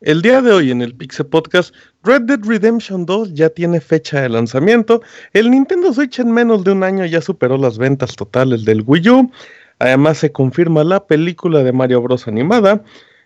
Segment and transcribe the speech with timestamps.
[0.00, 4.22] El día de hoy en el Pixel Podcast, Red Dead Redemption 2 ya tiene fecha
[4.22, 5.02] de lanzamiento.
[5.34, 9.10] El Nintendo Switch en menos de un año ya superó las ventas totales del Wii
[9.10, 9.30] U.
[9.78, 12.26] Además se confirma la película de Mario Bros.
[12.26, 12.82] animada.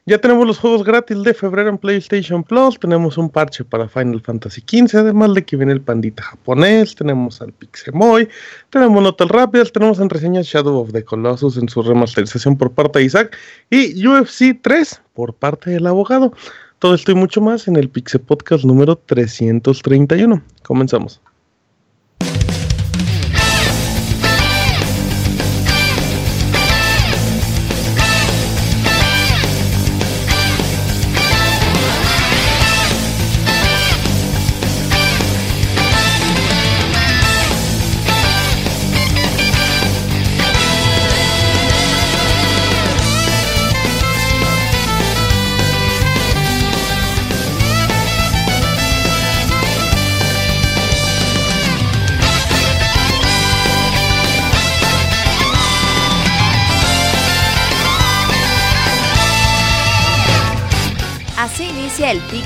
[0.07, 2.79] Ya tenemos los juegos gratis de febrero en PlayStation Plus.
[2.79, 4.99] Tenemos un parche para Final Fantasy XV.
[4.99, 6.95] Además de que viene el pandita japonés.
[6.95, 8.29] Tenemos al Pixemoy.
[8.69, 9.73] Tenemos notas rápidas.
[9.73, 13.35] Tenemos en reseña Shadow of the Colossus en su remasterización por parte de Isaac.
[13.71, 16.35] Y UFC 3 por parte del abogado.
[16.81, 20.43] Todo esto y mucho más en el Pixel Podcast número 331.
[20.65, 21.23] Comenzamos.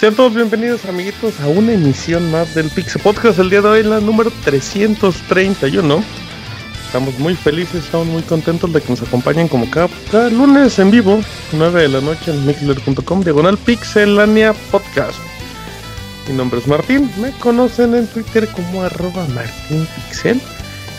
[0.00, 3.38] Sean todos bienvenidos amiguitos a una emisión más del Pixel Podcast.
[3.38, 6.02] El día de hoy la número 331.
[6.86, 11.20] Estamos muy felices, estamos muy contentos de que nos acompañen como cada, lunes en vivo,
[11.52, 15.18] 9 de la noche en mixler.com, diagonal Pixelania Podcast.
[16.28, 20.40] Mi nombre es Martín, me conocen en Twitter como arroba martinpixel.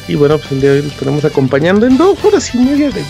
[0.07, 2.91] Y bueno, pues el día de hoy los tenemos acompañando en dos horas y media
[2.91, 3.03] de,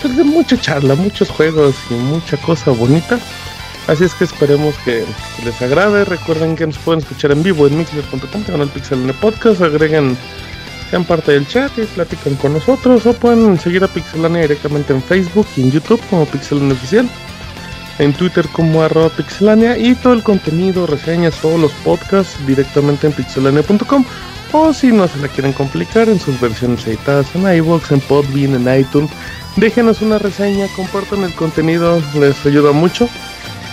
[0.00, 3.20] pues, de mucha charla, muchos juegos y mucha cosa bonita.
[3.86, 5.04] Así es que esperemos que,
[5.44, 6.04] les agrade.
[6.04, 10.16] Recuerden que nos pueden escuchar en vivo en mixler.com, tengan el Pixel Podcast, agreguen,
[10.90, 13.06] sean parte del chat y platican con nosotros.
[13.06, 17.08] O pueden seguir a Pixelania directamente en Facebook y en YouTube como Pixelania Oficial,
[18.00, 23.12] en Twitter como arroba Pixelania y todo el contenido, reseñas, todos los podcasts directamente en
[23.12, 24.04] pixelania.com.
[24.52, 28.54] O si no se la quieren complicar en sus versiones editadas en iVoox, en Podbean,
[28.54, 29.10] en iTunes,
[29.56, 33.08] déjenos una reseña, compartan el contenido, les ayuda mucho.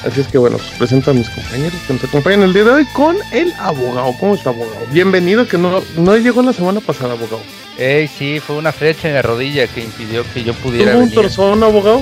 [0.06, 2.72] Así es que bueno, pues presento a mis compañeros que nos acompañan el día de
[2.72, 4.14] hoy con el abogado.
[4.19, 4.86] ¿Cómo está, abogado?
[4.91, 7.41] Bienvenido, que no, no llegó la semana pasada, abogado.
[7.78, 11.12] Ey, sí, fue una flecha en la rodilla que impidió que yo pudiera ¿Tuvo un
[11.12, 12.02] torzón, abogado?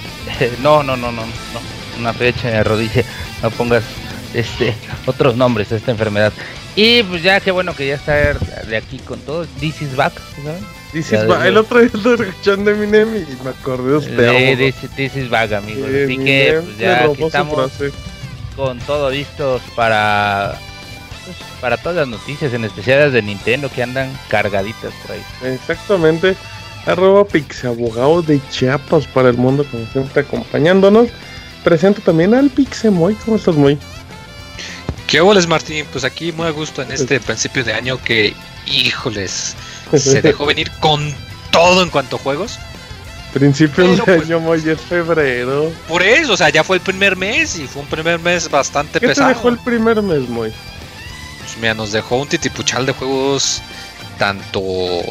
[0.62, 1.30] no, no, no, no, no,
[1.98, 3.04] una flecha en la rodilla.
[3.42, 3.84] No pongas
[4.34, 4.74] este
[5.06, 6.34] otros nombres a esta enfermedad.
[6.76, 9.46] Y pues ya, qué bueno que ya está de aquí con todo.
[9.58, 10.12] This is back,
[10.44, 10.60] ¿sabes?
[10.92, 11.20] This is.
[11.20, 14.58] El otro día lo escuchando Eminem y me acordé de usted.
[14.58, 15.88] This, this, is back, amigos.
[15.88, 17.70] Así que pues ya aquí estamos
[18.56, 20.58] con todo listos para
[21.24, 25.22] pues, para todas las noticias, en especial las de Nintendo que andan cargaditas por ahí.
[25.54, 26.36] Exactamente.
[26.86, 31.08] Arroba Pixabogado de Chiapas para el mundo, como siempre, acompañándonos.
[31.62, 33.14] Presento también al Pixemoy.
[33.24, 33.78] ¿Cómo estás, Moy?
[35.06, 35.84] ¿Qué hola, Martín?
[35.92, 38.32] Pues aquí muy a gusto en este principio de año que,
[38.66, 39.56] híjoles,
[39.98, 41.14] se dejó venir con
[41.50, 42.58] todo en cuanto a juegos.
[43.32, 45.70] Principio de pues, año, muy es febrero.
[45.86, 48.98] Por eso, o sea, ya fue el primer mes y fue un primer mes bastante
[48.98, 49.28] ¿Qué pesado.
[49.28, 50.52] Te dejó el primer mes, Moy?
[51.38, 53.62] Pues mira, nos dejó un titipuchal de juegos
[54.18, 54.60] tanto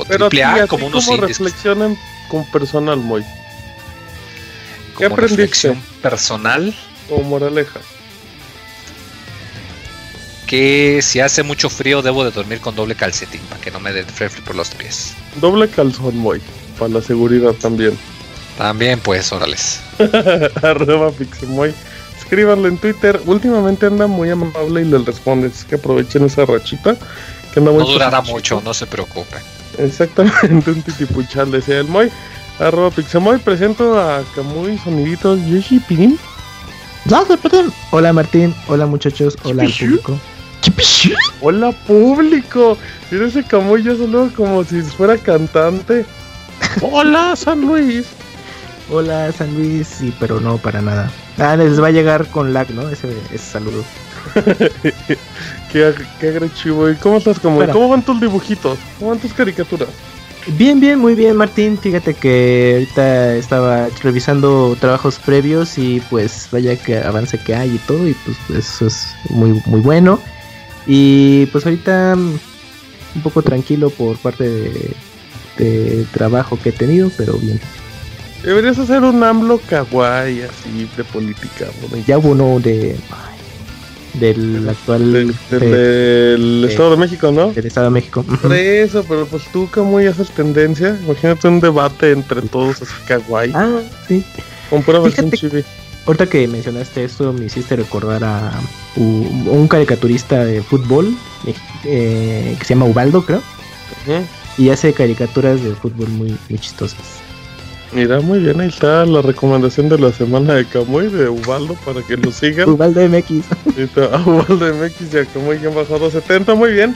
[0.07, 1.97] triple A como unos como reflexionen
[2.27, 3.23] con personal, Moy.
[4.97, 5.77] ¿Qué aprendiste?
[6.01, 6.75] personal.
[7.09, 7.79] O moraleja
[10.49, 13.93] que si hace mucho frío debo de dormir con doble calcetín para que no me
[13.93, 15.13] dé frío por los pies.
[15.39, 16.41] Doble calzón, muy
[16.79, 17.95] para la seguridad también.
[18.57, 19.79] También, pues, órales.
[20.63, 21.71] Arroba Pixemoy.
[22.17, 23.21] Escríbanle en Twitter.
[23.25, 25.49] Últimamente anda muy amable y les responde.
[25.49, 26.97] Es que aprovechen esa rachita.
[27.53, 29.41] Que no durará mucho, no se preocupen.
[29.77, 32.09] Exactamente, un titipuchal decía el Moy.
[32.57, 33.37] Arroba Pixemoy.
[33.37, 36.17] Presento a Camuy Soniditos Yoshi Pin.
[37.91, 40.19] Hola Martín, hola muchachos, hola público.
[41.41, 42.77] Hola público.
[43.11, 46.05] Mira ese Camuy ya solo como si fuera cantante.
[46.81, 48.07] Hola San Luis.
[48.89, 51.11] Hola San Luis, sí, pero no para nada.
[51.37, 52.89] Ah, les va a llegar con lag, ¿no?
[52.89, 53.83] Ese, ese saludo.
[55.71, 56.89] qué, qué agresivo.
[56.89, 57.39] ¿Y cómo estás?
[57.39, 58.77] ¿Cómo, ¿Cómo van tus dibujitos?
[58.97, 59.89] ¿Cómo van tus caricaturas?
[60.57, 61.77] Bien, bien, muy bien, Martín.
[61.77, 67.77] Fíjate que ahorita estaba revisando trabajos previos y pues vaya que avance que hay y
[67.79, 70.19] todo y pues eso es muy, muy bueno.
[70.87, 74.91] Y pues ahorita un poco tranquilo por parte de,
[75.57, 77.59] de trabajo que he tenido, pero bien.
[78.43, 81.67] Deberías hacer un AMLO kawaii así de política.
[82.07, 82.95] Ya hubo uno de
[84.13, 85.11] del actual
[85.51, 87.51] del, Estado de México, ¿no?
[87.51, 88.23] Del Estado de México.
[88.23, 92.93] Por eso, pero pues tú como ya haces tendencia, imagínate un debate entre todos así
[93.07, 93.51] kawaii.
[93.53, 94.23] Ah, sí.
[94.69, 94.83] Con
[95.31, 95.63] chibi.
[96.09, 98.51] Ahorita que mencionaste esto, me hiciste recordar a
[98.95, 101.15] un, caricaturista de fútbol
[101.85, 103.43] eh, que se llama Ubaldo, creo.
[104.57, 107.21] Y hace caricaturas de fútbol muy, muy chistosas.
[107.91, 112.01] Mira, muy bien, ahí está la recomendación de la semana de Camuy de Ubaldo para
[112.01, 112.69] que lo sigan.
[112.69, 113.77] Ubaldo MX.
[113.77, 116.95] Está, Ubaldo MX y a Camuy que han bajado 70, muy bien.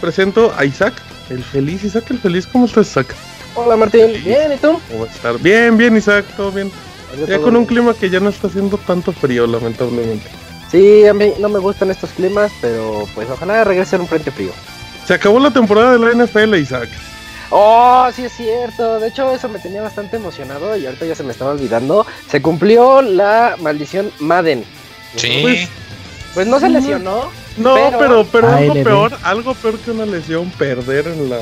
[0.00, 0.94] Presento a Isaac,
[1.30, 1.82] el feliz.
[1.82, 3.12] Isaac, el feliz, ¿cómo estás, Isaac?
[3.56, 4.78] Hola Martín, bien, ¿y tú?
[4.88, 5.36] ¿Cómo estar?
[5.40, 6.70] Bien, bien, Isaac, todo bien.
[7.28, 10.28] Ya con un clima que ya no está haciendo tanto frío, lamentablemente.
[10.70, 14.30] Sí, a mí no me gustan estos climas, pero pues ojalá regrese a un frente
[14.30, 14.52] frío.
[15.06, 16.88] Se acabó la temporada de la NFL, Isaac.
[17.50, 18.98] Oh, sí es cierto.
[18.98, 22.06] De hecho, eso me tenía bastante emocionado y ahorita ya se me estaba olvidando.
[22.28, 24.64] Se cumplió la maldición Madden.
[25.16, 25.40] Sí.
[25.42, 25.68] Pues,
[26.32, 27.30] pues no se lesionó.
[27.58, 31.40] No, pero, pero, algo peor, algo peor que una lesión, perder en la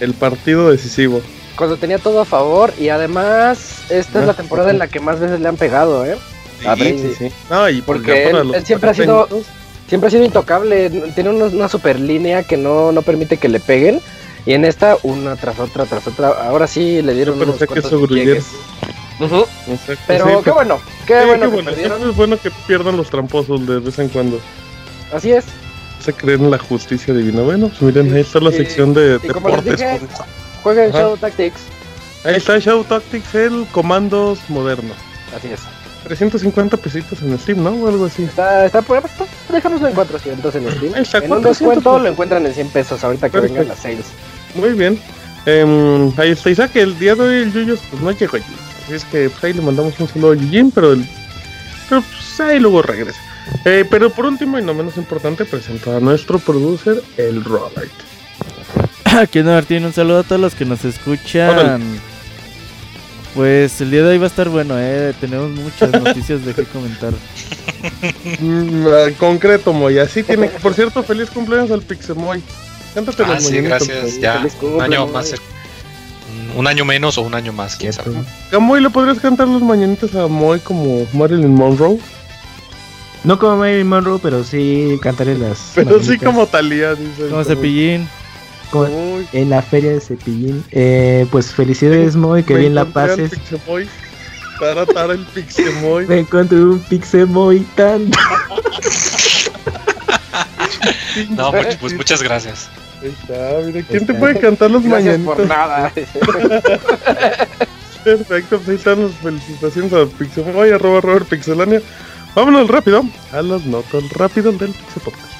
[0.00, 1.20] el partido decisivo.
[1.56, 5.20] Cuando tenía todo a favor y además esta es la temporada en la que más
[5.20, 6.16] veces le han pegado, ¿eh?
[6.76, 9.28] Sí, sí, No, y porque él, siempre ha sido
[9.88, 13.60] siempre ha sido intocable, tiene una, una super línea que no, no permite que le
[13.60, 14.00] peguen
[14.46, 16.28] y en esta, una tras otra, tras otra.
[16.28, 17.92] Ahora sí le dieron unos cuantos
[20.06, 21.50] Pero qué bueno, qué bueno.
[21.50, 22.10] que bueno.
[22.10, 24.40] Es bueno que pierdan los tramposos de vez en cuando.
[25.12, 25.44] Así es.
[26.00, 27.42] Se creen en la justicia divina.
[27.42, 29.82] Bueno, pues miren, ahí está la sección de deportes.
[30.66, 31.60] Jueguen Shadow Tactics.
[32.24, 34.94] Ahí está Shadow Tactics, el comandos moderno.
[35.36, 35.60] Así es.
[36.02, 37.70] 350 pesitos en Steam, ¿no?
[37.70, 38.24] O algo así.
[38.24, 39.00] Está, está por
[39.48, 41.22] Déjanoslo en 400 en Steam.
[41.22, 44.06] en un descuento lo encuentran en 100 pesos ahorita que vengan las sales.
[44.56, 45.00] Muy bien.
[45.46, 48.44] Eh, ahí está Isaac, el día de hoy el Yuyos pues no llegó allí.
[48.84, 51.08] Así es que pues, ahí le mandamos un saludo a Yujin, pero, el,
[51.88, 53.20] pero pues, ahí luego regresa.
[53.64, 58.05] Eh, pero por último y no menos importante, presento a nuestro producer, el Robert.
[59.20, 61.80] Aquí Martín, un saludo a todos los que nos escuchan.
[63.34, 65.14] Pues el día de hoy va a estar bueno, eh.
[65.20, 67.12] Tenemos muchas noticias de qué comentar.
[68.40, 69.98] Mm, concreto, Moy.
[69.98, 70.58] Así tiene que.
[70.58, 72.42] Por cierto, feliz cumpleaños al Pixemoy.
[72.94, 74.20] Cántate ah, sí, gracias.
[74.20, 75.34] Ya, un año más.
[76.54, 78.12] Un año menos o un año más, quién sabe.
[78.58, 81.98] Moy, ¿le podrías cantar los mañanitas a Moy como Marilyn Monroe?
[83.24, 85.72] No como Marilyn Monroe, pero sí cantaré las.
[85.74, 87.28] Pero sí como Talía, dice.
[87.28, 88.08] Como Cepillín.
[89.32, 90.64] En la feria de Cepillín.
[90.70, 93.30] Eh, pues felicidades, Moy, que bien la pases.
[94.58, 96.06] Tara, tara el Pixemoy.
[96.08, 98.10] Me encontré un Pixemoy tan.
[101.30, 102.70] no, pues muchas gracias.
[103.02, 105.92] Ahí está, mira, ¿quién te puede cantar los gracias por nada.
[108.04, 111.82] Perfecto, pues ahí están las felicitaciones a Pixemoy, arroba Robert Pixelania.
[112.34, 113.02] Vámonos rápido
[113.32, 115.36] a las notas rápido del Pixel Podcast.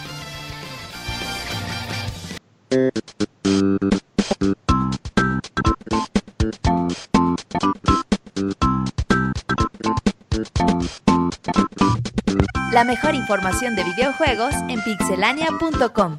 [12.73, 16.19] La mejor información de videojuegos en pixelania.com.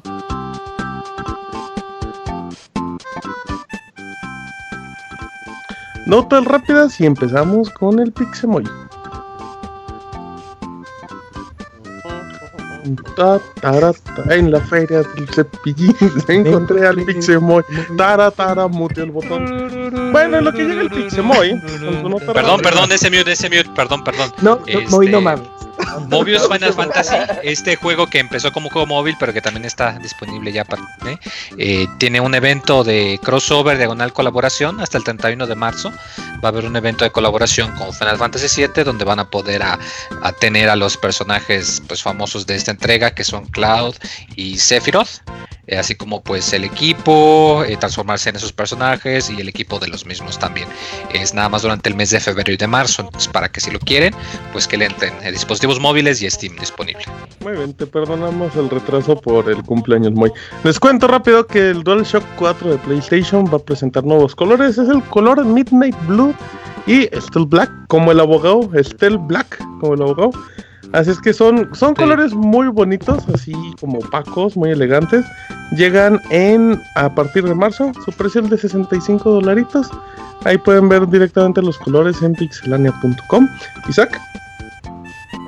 [6.06, 8.64] Notas rápidas y empezamos con el Pixemoy.
[14.30, 15.94] En la feria del cepillín
[16.28, 17.64] encontré al Pixemoy.
[17.96, 20.12] Tara, tara, mute el botón.
[20.12, 21.60] Bueno, en lo que llega el Pixemoy.
[22.32, 24.32] Perdón, perdón, ese mute, ese mute, perdón, perdón.
[24.42, 25.57] No, no, no mames.
[26.08, 30.52] Mobius Final Fantasy, este juego que empezó como juego móvil, pero que también está disponible
[30.52, 30.82] ya para.
[31.06, 31.18] ¿eh?
[31.58, 35.92] Eh, tiene un evento de crossover, diagonal colaboración, hasta el 31 de marzo.
[36.42, 39.62] Va a haber un evento de colaboración con Final Fantasy VII, donde van a poder
[39.62, 39.78] a,
[40.40, 43.94] tener a los personajes pues, famosos de esta entrega, que son Cloud
[44.36, 45.22] y Sephiroth.
[45.68, 50.06] Eh, así como pues el equipo, transformarse en esos personajes y el equipo de los
[50.06, 50.68] mismos también.
[51.12, 53.78] Es nada más durante el mes de febrero y de marzo, para que si lo
[53.78, 54.14] quieren,
[54.52, 57.04] pues que le entren el dispositivo móviles y Steam disponible.
[57.40, 60.32] Muy bien, te perdonamos el retraso por el cumpleaños muy.
[60.64, 64.78] Les cuento rápido que el DualShock 4 de PlayStation va a presentar nuevos colores.
[64.78, 66.34] Es el color Midnight Blue
[66.86, 70.30] y Steel Black como el abogado, Steel Black como el abogado.
[70.92, 75.24] Así es que son, son colores muy bonitos, así como opacos, muy elegantes.
[75.76, 79.90] Llegan en a partir de marzo, su precio es de 65 dolaritos.
[80.44, 83.48] Ahí pueden ver directamente los colores en pixelania.com.
[83.88, 84.18] Isaac.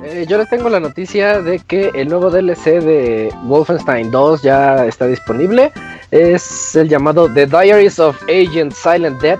[0.03, 4.85] Eh, yo les tengo la noticia de que el nuevo DLC de Wolfenstein 2 ya
[4.85, 5.71] está disponible.
[6.11, 9.39] Es el llamado The Diaries of Agent Silent Death.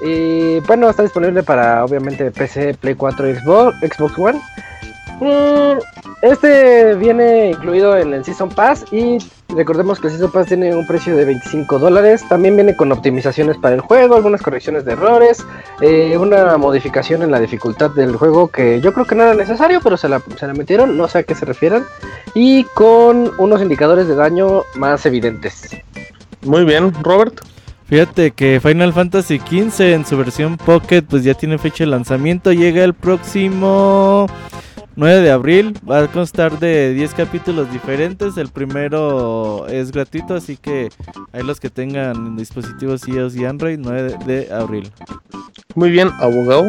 [0.00, 4.40] Y bueno, está disponible para obviamente PC, Play 4 y Xbox, Xbox One.
[6.22, 10.86] Este viene incluido en el Season Pass y recordemos que el Season Pass tiene un
[10.86, 12.24] precio de 25 dólares.
[12.28, 15.46] También viene con optimizaciones para el juego, algunas correcciones de errores,
[15.80, 19.80] eh, una modificación en la dificultad del juego que yo creo que no era necesario,
[19.82, 21.84] pero se la, se la metieron, no sé a qué se refieran.
[22.34, 25.76] Y con unos indicadores de daño más evidentes.
[26.42, 27.40] Muy bien, Robert.
[27.88, 32.52] Fíjate que Final Fantasy XV en su versión Pocket pues ya tiene fecha de lanzamiento,
[32.52, 34.26] llega el próximo
[34.98, 35.74] 9 de abril.
[35.88, 38.36] Va a constar de 10 capítulos diferentes.
[38.36, 40.88] El primero es gratuito, así que
[41.32, 44.90] hay los que tengan dispositivos iOS y Android, 9 de abril.
[45.76, 46.66] Muy bien, abogado.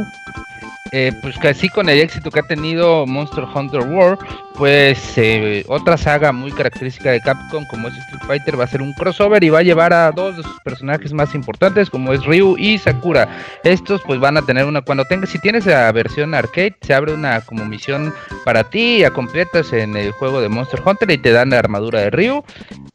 [0.91, 4.19] Eh, pues casi con el éxito que ha tenido Monster Hunter World,
[4.59, 8.81] pues eh, otra saga muy característica de Capcom como es Street Fighter va a ser
[8.81, 12.25] un crossover y va a llevar a dos de sus personajes más importantes como es
[12.25, 13.29] Ryu y Sakura.
[13.63, 17.13] Estos pues van a tener una cuando tengas si tienes la versión arcade se abre
[17.13, 18.13] una como misión
[18.43, 22.01] para ti a completas en el juego de Monster Hunter y te dan la armadura
[22.01, 22.43] de Ryu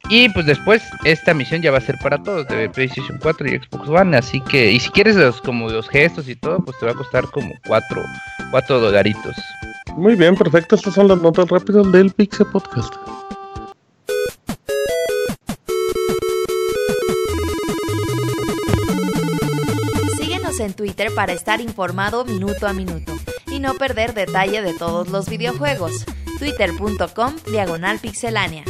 [0.09, 3.57] y pues después esta misión ya va a ser para todos de PlayStation 4 y
[3.57, 6.85] Xbox One, así que y si quieres los como los gestos y todo pues te
[6.85, 8.03] va a costar como 4
[8.51, 9.35] 4 dolaritos.
[9.95, 10.75] Muy bien, perfecto.
[10.75, 12.93] Estas son las notas rápidas del Pixel Podcast.
[20.17, 23.13] Síguenos en Twitter para estar informado minuto a minuto
[23.47, 26.05] y no perder detalle de todos los videojuegos.
[26.39, 28.65] Twitter.com Diagonal Pixelánea.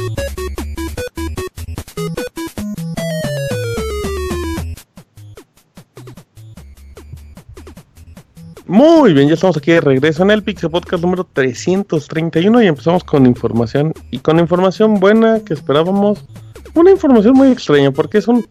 [8.68, 13.04] Muy bien, ya estamos aquí de regreso en el Pixel Podcast número 331 y empezamos
[13.04, 16.24] con información y con información buena que esperábamos.
[16.74, 18.44] Una información muy extraña porque es un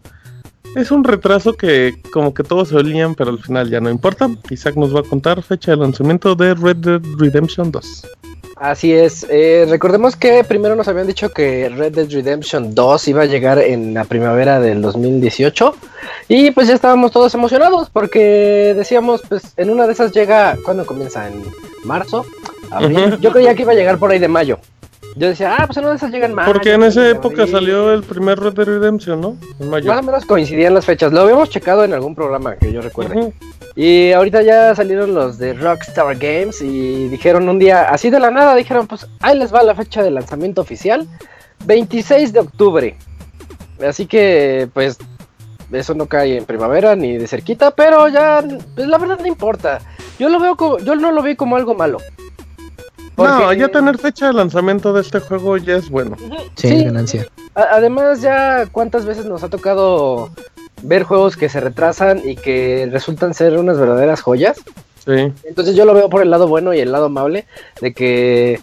[0.74, 4.30] es un retraso que como que todos se olían, pero al final ya no importa.
[4.48, 8.06] Isaac nos va a contar fecha de lanzamiento de Red Dead Redemption 2.
[8.56, 13.22] Así es, eh, recordemos que primero nos habían dicho que Red Dead Redemption 2 iba
[13.22, 15.76] a llegar en la primavera del 2018
[16.28, 20.86] y pues ya estábamos todos emocionados porque decíamos pues en una de esas llega, ¿cuándo
[20.86, 21.28] comienza?
[21.28, 21.42] ¿En
[21.84, 22.24] marzo?
[23.20, 24.58] Yo creía que iba a llegar por ahí de mayo.
[25.16, 26.52] Yo decía, ah, pues en una de esas llegan mayo.
[26.52, 29.36] Porque en esa época salió el primer Red Dead Redemption, ¿no?
[29.58, 29.88] En mayo.
[29.88, 33.32] Más o menos coincidían las fechas, lo habíamos checado en algún programa que yo recuerde.
[33.74, 38.30] Y ahorita ya salieron los de Rockstar Games y dijeron un día, así de la
[38.30, 41.06] nada, dijeron, pues ahí les va la fecha de lanzamiento oficial,
[41.64, 42.96] 26 de octubre.
[43.86, 44.98] Así que, pues,
[45.72, 48.44] eso no cae en primavera ni de cerquita, pero ya,
[48.74, 49.80] pues la verdad no importa.
[50.18, 51.98] Yo lo veo como, yo no lo veo como algo malo.
[53.16, 56.16] No, ya tener fecha de lanzamiento de este juego ya es bueno.
[56.54, 57.26] Sí, ganancia.
[57.54, 60.30] Además, ya cuántas veces nos ha tocado
[60.82, 64.58] ver juegos que se retrasan y que resultan ser unas verdaderas joyas.
[65.04, 65.32] Sí.
[65.44, 67.46] Entonces yo lo veo por el lado bueno y el lado amable
[67.80, 68.60] de que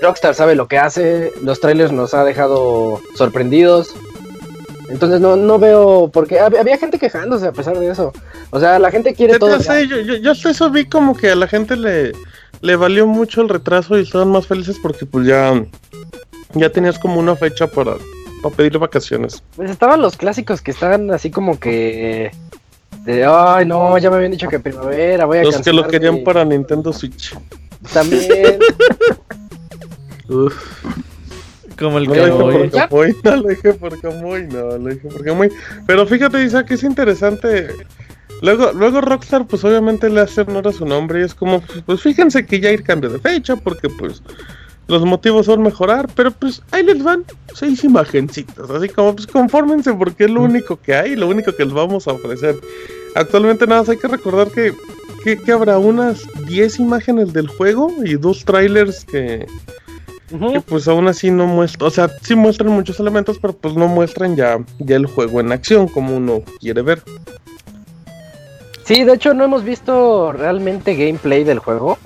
[0.00, 3.94] Rockstar sabe lo que hace, los trailers nos ha dejado sorprendidos.
[4.90, 8.12] Entonces no, no veo, porque había gente quejándose a pesar de eso.
[8.50, 9.58] O sea, la gente quiere todo.
[9.58, 12.12] Sé, yo, yo, yo eso vi como que a la gente le,
[12.64, 15.62] le valió mucho el retraso y estaban más felices porque pues ya,
[16.54, 17.96] ya tenías como una fecha para
[18.42, 19.42] para pedir vacaciones.
[19.54, 22.30] Pues estaban los clásicos que estaban así como que
[23.04, 26.24] de ay no, ya me habían dicho que primavera, voy a Los que lo querían
[26.24, 27.36] para Nintendo Switch.
[27.92, 28.58] También.
[30.28, 30.54] Uf.
[31.78, 33.16] Como el no Camuy.
[33.24, 35.50] No lo dije por Camuy, no, lo dije por Camuy.
[35.86, 37.68] Pero fíjate, Isa, que es interesante.
[38.44, 42.02] Luego, luego Rockstar, pues obviamente le hace honor a su nombre y es como, pues
[42.02, 44.22] fíjense que ya hay cambio de fecha porque pues
[44.86, 47.24] los motivos son mejorar, pero pues ahí les van
[47.54, 51.64] seis imagencitas, así como pues confórmense porque es lo único que hay, lo único que
[51.64, 52.54] les vamos a ofrecer.
[53.14, 54.74] Actualmente nada más hay que recordar que,
[55.24, 59.46] que, habrá unas 10 imágenes del juego y dos trailers que,
[60.28, 63.88] que, pues aún así no muestran, o sea, sí muestran muchos elementos, pero pues no
[63.88, 67.02] muestran ya, ya el juego en acción como uno quiere ver.
[68.84, 71.98] Sí, de hecho no hemos visto realmente gameplay del juego.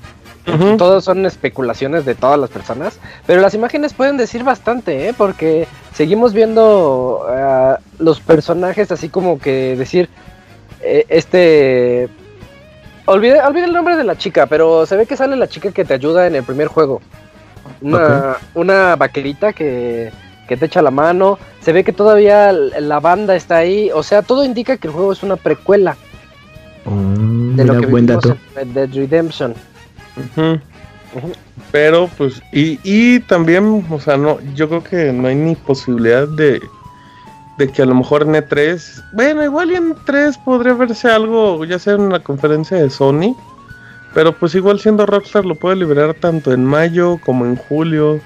[0.79, 5.15] Todos son especulaciones de todas las personas, pero las imágenes pueden decir bastante, ¿eh?
[5.15, 10.09] porque seguimos viendo uh, los personajes así como que decir,
[10.81, 12.09] eh, este
[13.05, 15.95] olvidé, el nombre de la chica, pero se ve que sale la chica que te
[15.95, 17.03] ayuda en el primer juego.
[17.83, 20.11] Una, una vaquerita que,
[20.49, 21.39] que te echa la mano.
[21.61, 23.91] Se ve que todavía la banda está ahí.
[23.93, 25.97] O sea, todo indica que el juego es una precuela.
[26.91, 28.37] Mm, de lo que buen dato.
[28.57, 29.55] En Dead Redemption.
[31.73, 36.29] Pero pues, y, y también, o sea, no, yo creo que no hay ni posibilidad
[36.29, 36.61] de,
[37.59, 41.79] de que a lo mejor en E3, bueno, igual en E3 podría verse algo, ya
[41.79, 43.37] sea en una conferencia de Sony,
[44.15, 48.21] pero pues igual siendo Rockstar lo puede liberar tanto en mayo como en julio.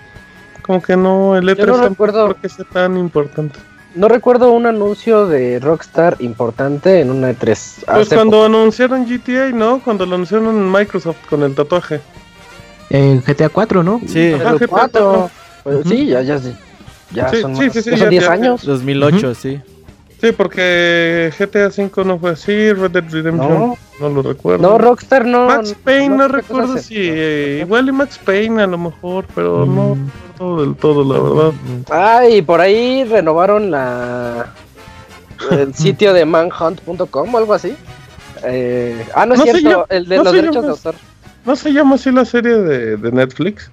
[0.63, 3.59] Como que no, el E3 no recuerdo que sea tan importante.
[3.95, 7.85] No recuerdo un anuncio de Rockstar importante en una E3.
[7.87, 9.81] Pues cuando anunciaron GTA, ¿no?
[9.81, 12.01] Cuando lo anunciaron en Microsoft con el tatuaje.
[12.91, 14.01] En GTA 4, ¿no?
[14.07, 15.31] Sí, GTA 4.
[15.63, 16.41] Pues, Sí, ya, ya,
[17.13, 18.65] ya son, sí, sí, son 10 años.
[18.65, 19.61] 2008, sí.
[20.23, 24.63] Sí, porque GTA V no fue así, Red Dead Redemption no, lo recuerdo.
[24.63, 25.49] No, Rockstar no.
[25.49, 30.11] Max Payne no, recuerdo si igual y Max Payne a lo mejor, pero no mm.
[30.29, 31.53] recuerdo del todo, la verdad.
[31.91, 34.47] Ah, y por ahí renovaron la
[35.51, 37.75] el sitio de manhunt.com o algo así.
[38.45, 40.95] Eh, ah, no es cierto, el de los derechos de autor.
[41.45, 43.73] ¿No se llama así la serie de, de Netflix?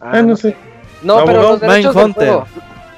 [0.00, 0.56] Ah, eh, no, sé.
[1.02, 2.46] No, pero los derechos del juego.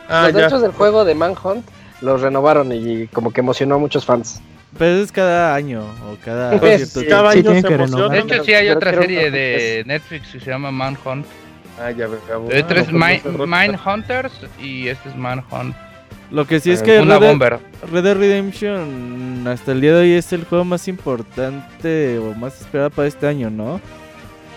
[0.09, 1.67] Ah, los derechos del juego de Manhunt
[2.03, 4.41] los renovaron y como que emocionó a muchos fans.
[4.79, 8.09] Pero es cada año o cada, pues, cada año se emociona.
[8.09, 11.27] De hecho, sí hay otra serie de Netflix que se llama Manhunt.
[11.81, 12.49] Ah, ya veo.
[12.51, 15.75] Este es Mindhunters y este es Manhunt.
[16.31, 17.61] Lo que sí es que Red, Dead,
[17.93, 22.59] Red Dead Redemption hasta el día de hoy es el juego más importante o más
[22.59, 23.83] esperado para este año, ¿no?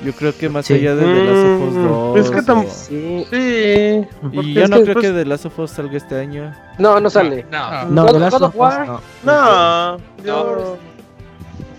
[0.04, 2.16] Yo creo que más allá de The Last of Us 2.
[2.16, 2.72] Mm, es que también.
[2.72, 3.28] Sí.
[3.30, 4.08] sí.
[4.32, 6.54] Y yo no creo que The Last of Us salga este año.
[6.78, 7.46] No, no sale.
[7.52, 8.74] No, no, The Last of Us.
[8.86, 9.02] No.
[9.24, 9.98] No.
[10.24, 10.78] Yo...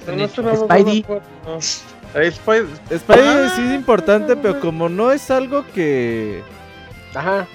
[0.07, 1.05] Spidey.
[2.31, 2.69] Spidey.
[2.97, 6.43] Spidey sí es importante, pero como no es algo que.
[7.15, 7.47] Ajá.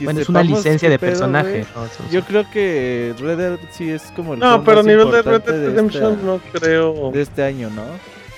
[0.00, 1.64] bueno, es una licencia de personaje.
[2.10, 5.42] Yo creo que Red Dead sí es como el No, pero a nivel de Red
[5.42, 7.10] Dead Redemption no creo.
[7.12, 7.84] De este año, ¿no?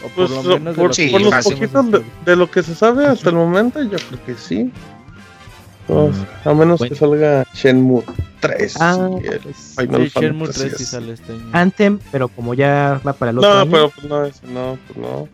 [0.03, 1.87] Por, pues, lo menos por, los poquitos
[2.25, 4.71] de, lo que se sabe hasta el momento, yo creo que sí.
[5.87, 8.05] Pues, a menos que salga Shenmue
[8.41, 8.77] 3.
[8.81, 9.09] Ah,
[9.55, 11.51] sí, Shenmue 3 sí sale este año.
[11.53, 13.71] Anthem, pero como ya va para el otro no, año.
[13.71, 15.29] pero pues no, ese no, pues no.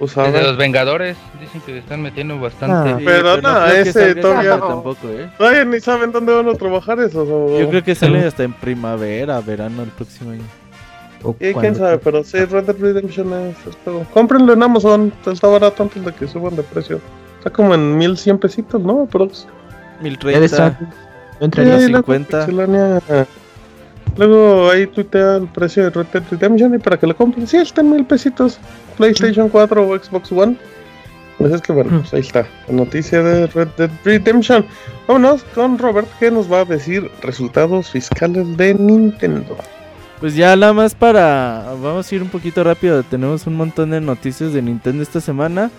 [0.00, 2.90] Pues de los Vengadores dicen que están metiendo bastante.
[2.90, 5.30] Ah, pero, no, ese todavía tampoco, ¿eh?
[5.36, 7.28] Todavía ni saben dónde van a trabajar esos.
[7.28, 10.42] Yo creo que sale hasta en primavera, verano el próximo año.
[11.38, 14.06] Y quién sabe, pero sí, Red Dead Redemption es, juego.
[14.12, 17.00] Cómprenlo en Amazon, está barato antes de que suban de precio.
[17.38, 19.06] Está como en 1100 pesitos, ¿no?
[19.06, 19.46] Prox.
[20.02, 20.78] 1030.
[20.78, 22.46] Yo entraría a 50.
[24.16, 27.46] Luego ahí tuitea el precio de Red Dead Redemption y para que lo compren.
[27.46, 28.58] Sí, está en mil pesitos.
[28.96, 30.56] PlayStation 4 o Xbox One.
[31.38, 34.66] Pues es que bueno, pues ahí está la noticia de Red Dead Redemption.
[35.08, 39.56] Vámonos con Robert que nos va a decir resultados fiscales de Nintendo.
[40.20, 41.74] Pues ya nada más para...
[41.82, 43.02] Vamos a ir un poquito rápido.
[43.02, 45.70] Tenemos un montón de noticias de Nintendo esta semana.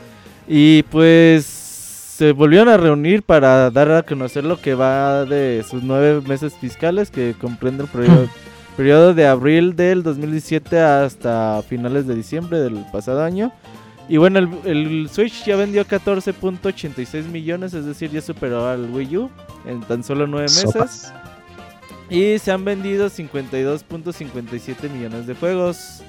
[0.48, 5.84] Y pues se volvieron a reunir para dar a conocer lo que va de sus
[5.84, 8.28] nueve meses fiscales que comprende el periodo,
[8.78, 13.52] periodo de abril del 2017 hasta finales de diciembre del pasado año.
[14.10, 19.18] Y bueno, el, el Switch ya vendió 14.86 millones, es decir, ya superó al Wii
[19.18, 19.30] U
[19.66, 21.14] en tan solo nueve meses.
[22.12, 26.04] Y se han vendido 52.57 millones de juegos.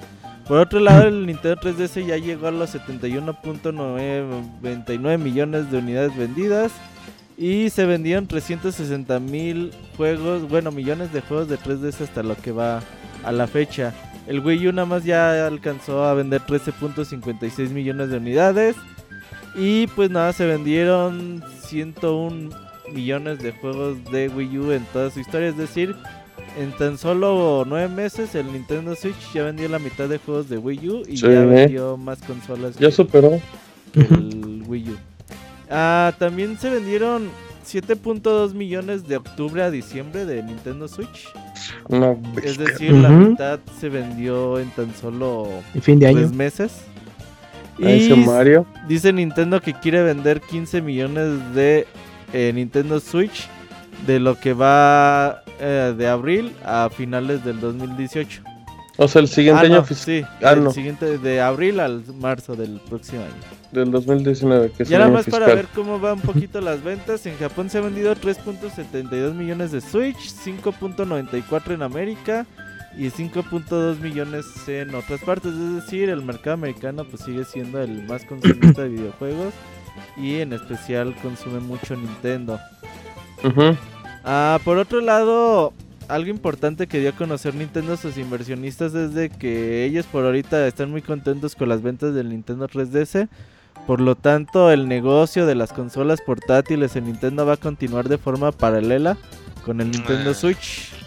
[0.49, 6.73] Por otro lado, el Nintendo 3DS ya llegó a los 71.99 millones de unidades vendidas.
[7.39, 12.51] Y se vendieron 360 mil juegos, bueno, millones de juegos de 3DS hasta lo que
[12.51, 12.83] va
[13.23, 13.95] a la fecha.
[14.27, 18.75] El Wii U nada más ya alcanzó a vender 13.56 millones de unidades.
[19.55, 25.21] Y pues nada, se vendieron 101 millones de juegos de Wii U en toda su
[25.21, 25.49] historia.
[25.49, 25.95] Es decir,
[26.59, 30.59] en tan solo nueve meses el Nintendo Switch ya vendió la mitad de juegos de
[30.59, 32.77] Wii U y ya vendió más consolas.
[32.79, 33.41] Ya superó
[33.95, 34.97] el Wii U.
[35.71, 37.31] Ah, también se vendieron
[37.67, 41.29] 7.2 millones de octubre a diciembre de Nintendo Switch.
[42.43, 45.49] es decir, la mitad se vendió en tan solo
[45.81, 46.29] fin de año.
[46.31, 46.73] meses.
[47.79, 48.67] Y Mario.
[48.87, 51.87] dice Nintendo que quiere vender 15 millones de
[52.33, 53.49] eh, Nintendo Switch
[54.07, 58.43] de lo que va eh, de abril a finales del 2018.
[58.99, 62.81] O sea, el siguiente ah, año Sí, ah, el siguiente de abril al marzo del
[62.89, 63.33] próximo año.
[63.73, 67.25] Del 2019, que Ya nada más para ver cómo van un poquito las ventas.
[67.25, 72.47] En Japón se han vendido 3.72 millones de Switch, 5.94 en América,
[72.97, 75.53] y 5.2 millones en otras partes.
[75.53, 79.55] Es decir, el mercado americano pues sigue siendo el más consumista de videojuegos
[80.17, 82.59] y en especial consume mucho Nintendo.
[84.25, 85.73] Ah, por otro lado,
[86.09, 90.25] algo importante que dio a conocer Nintendo a sus inversionistas es de que ellos por
[90.25, 93.29] ahorita están muy contentos con las ventas del Nintendo 3DS.
[93.87, 98.19] Por lo tanto, el negocio de las consolas portátiles en Nintendo va a continuar de
[98.19, 99.17] forma paralela
[99.65, 100.35] con el Nintendo ah.
[100.35, 101.02] Switch.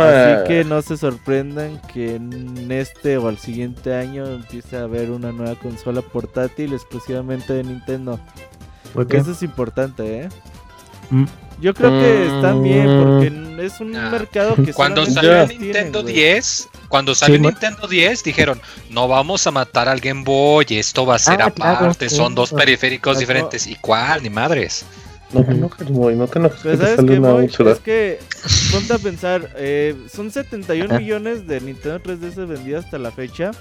[0.00, 0.44] ah.
[0.46, 5.32] que no se sorprendan que en este o al siguiente año empiece a haber una
[5.32, 8.18] nueva consola portátil exclusivamente de Nintendo.
[8.94, 10.28] Porque eso es importante, ¿eh?
[11.10, 11.24] Mm.
[11.60, 13.60] Yo creo que está bien porque mm.
[13.60, 14.10] es un ah.
[14.10, 19.88] mercado que cuando salió Nintendo 10, cuando salió Nintendo 10 dijeron, "No vamos a matar
[19.88, 24.22] al Game Boy, esto va a ser aparte, son dos periféricos diferentes." ¿Y cuál?
[24.22, 24.84] Ni madres.
[25.32, 25.70] No no,
[26.14, 26.60] no te enojes.
[26.62, 27.00] Pues ¿Sabes
[27.56, 28.18] qué, Es que,
[28.70, 33.52] ponte a pensar, eh, son 71 millones de Nintendo 3DS vendidas hasta la fecha.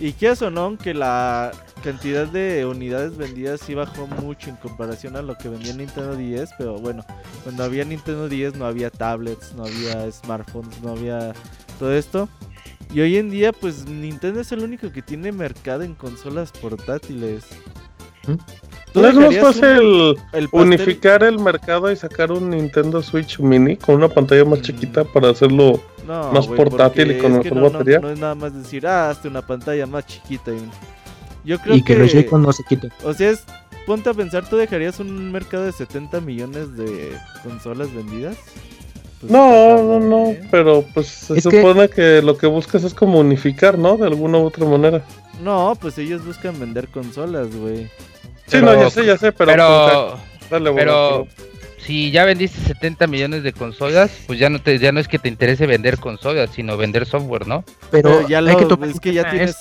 [0.00, 1.52] Y qué o no, que la
[1.84, 6.50] cantidad de unidades vendidas sí bajó mucho en comparación a lo que vendía Nintendo 10.
[6.56, 7.04] Pero bueno,
[7.44, 11.34] cuando había Nintendo 10 no había tablets, no había smartphones, no había
[11.78, 12.28] todo esto.
[12.92, 17.44] Y hoy en día, pues Nintendo es el único que tiene mercado en consolas portátiles.
[18.26, 18.34] ¿Mm?
[18.94, 20.16] ¿No es más fácil
[20.52, 25.30] unificar el mercado y sacar un Nintendo Switch Mini con una pantalla más chiquita para
[25.30, 28.00] hacerlo más portátil y con mejor batería?
[28.00, 30.50] No, es nada más decir, ah, hazte una pantalla más chiquita.
[30.50, 30.60] Y...
[31.44, 32.92] Yo creo y que, los no se quiten.
[33.04, 33.44] O sea, es,
[33.86, 38.36] ponte a pensar, ¿tú dejarías un mercado de 70 millones de consolas vendidas?
[39.20, 42.22] Pues no, no, no, pero pues se supone que...
[42.22, 43.98] lo que buscas es como unificar, ¿no?
[43.98, 45.02] De alguna u otra manera.
[45.42, 47.88] No, pues ellos buscan vender consolas, güey.
[48.50, 49.52] Sí, no, ya sé, ya sé, pero.
[49.52, 51.28] Pero, pues, pero
[51.78, 55.18] si ya vendiste 70 millones de consolas, pues ya no te, ya no es que
[55.18, 57.64] te interese vender consolas, sino vender software, ¿no?
[57.90, 59.56] Pero, ya lo, hay que es que ya tienes.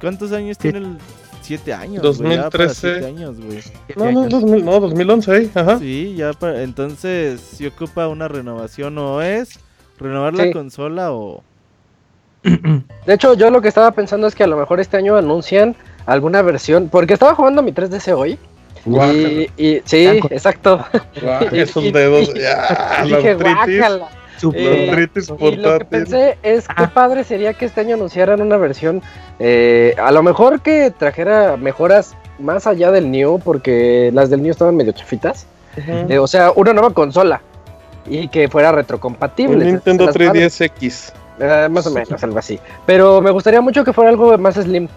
[0.00, 0.98] ¿Cuántos años tiene el
[1.44, 2.02] 7 años.
[2.02, 3.04] 2013.
[3.04, 3.60] años, güey.
[3.96, 5.78] No, no, 2000, no, 2011, ajá.
[5.78, 9.60] Sí, ya para, entonces si ocupa una renovación o es
[9.98, 11.42] renovar la consola o...
[12.42, 15.76] De hecho, yo lo que estaba pensando es que a lo mejor este año anuncian
[16.06, 18.38] alguna versión, porque estaba jugando mi 3DS hoy.
[18.86, 20.84] Y, y, sí, exacto.
[21.52, 24.08] esos dedos, ya, dije, guácala.
[24.52, 25.08] Eh,
[25.40, 29.00] y lo que pensé es que padre sería que este año anunciaran una versión,
[29.38, 34.50] eh, a lo mejor que trajera mejoras más allá del New, porque las del New
[34.50, 35.46] estaban medio chafitas.
[36.08, 37.40] Eh, o sea, una nueva consola
[38.06, 39.64] y que fuera retrocompatible.
[39.64, 42.60] Nintendo 3DS eh, más o menos, algo así.
[42.86, 44.88] Pero me gustaría mucho que fuera algo más slim.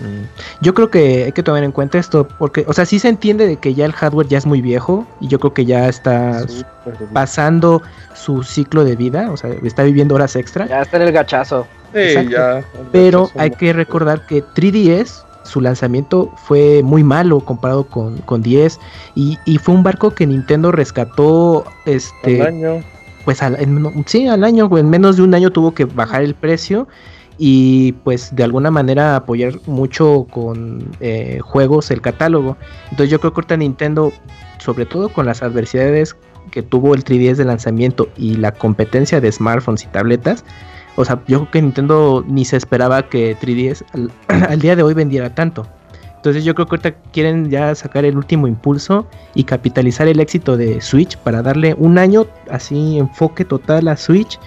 [0.00, 0.24] Mm.
[0.60, 3.46] Yo creo que hay que tomar en cuenta esto, porque, o sea, sí se entiende
[3.46, 6.44] de que ya el hardware ya es muy viejo y yo creo que ya está
[7.12, 7.82] pasando
[8.14, 10.66] su ciclo de vida, o sea, está viviendo horas extra.
[10.66, 11.66] Ya está en el gachazo.
[12.90, 18.78] Pero hay que recordar que 3DS, su lanzamiento fue muy malo comparado con, con 10
[19.14, 22.40] y, fue un barco que Nintendo rescató este...
[22.40, 22.84] Al año.
[23.24, 23.56] Pues al,
[24.06, 26.88] sí, al año, en menos de un año tuvo que bajar el precio
[27.38, 32.56] y pues de alguna manera apoyar mucho con eh, juegos el catálogo.
[32.90, 34.12] Entonces yo creo que ahorita Nintendo,
[34.58, 36.16] sobre todo con las adversidades
[36.50, 40.44] que tuvo el 3DS de lanzamiento y la competencia de smartphones y tabletas,
[40.96, 43.84] o sea, yo creo que Nintendo ni se esperaba que 3DS
[44.48, 45.66] al, día de hoy vendiera tanto.
[46.16, 50.56] Entonces yo creo que ahorita quieren ya sacar el último impulso y capitalizar el éxito
[50.56, 54.38] de Switch para darle un año así enfoque total a Switch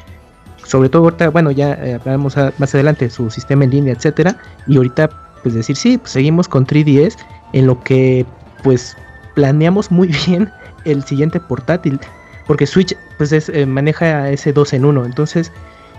[0.66, 4.78] sobre todo ahorita, bueno, ya eh, hablaremos más adelante su sistema en línea, etcétera, y
[4.78, 5.10] ahorita
[5.44, 7.16] pues decir, sí, pues seguimos con 3DS
[7.54, 8.26] en lo que
[8.64, 8.98] pues
[9.36, 10.52] planeamos muy bien
[10.86, 12.00] el siguiente portátil,
[12.48, 15.52] porque Switch pues es, eh, maneja ese 2 en 1, entonces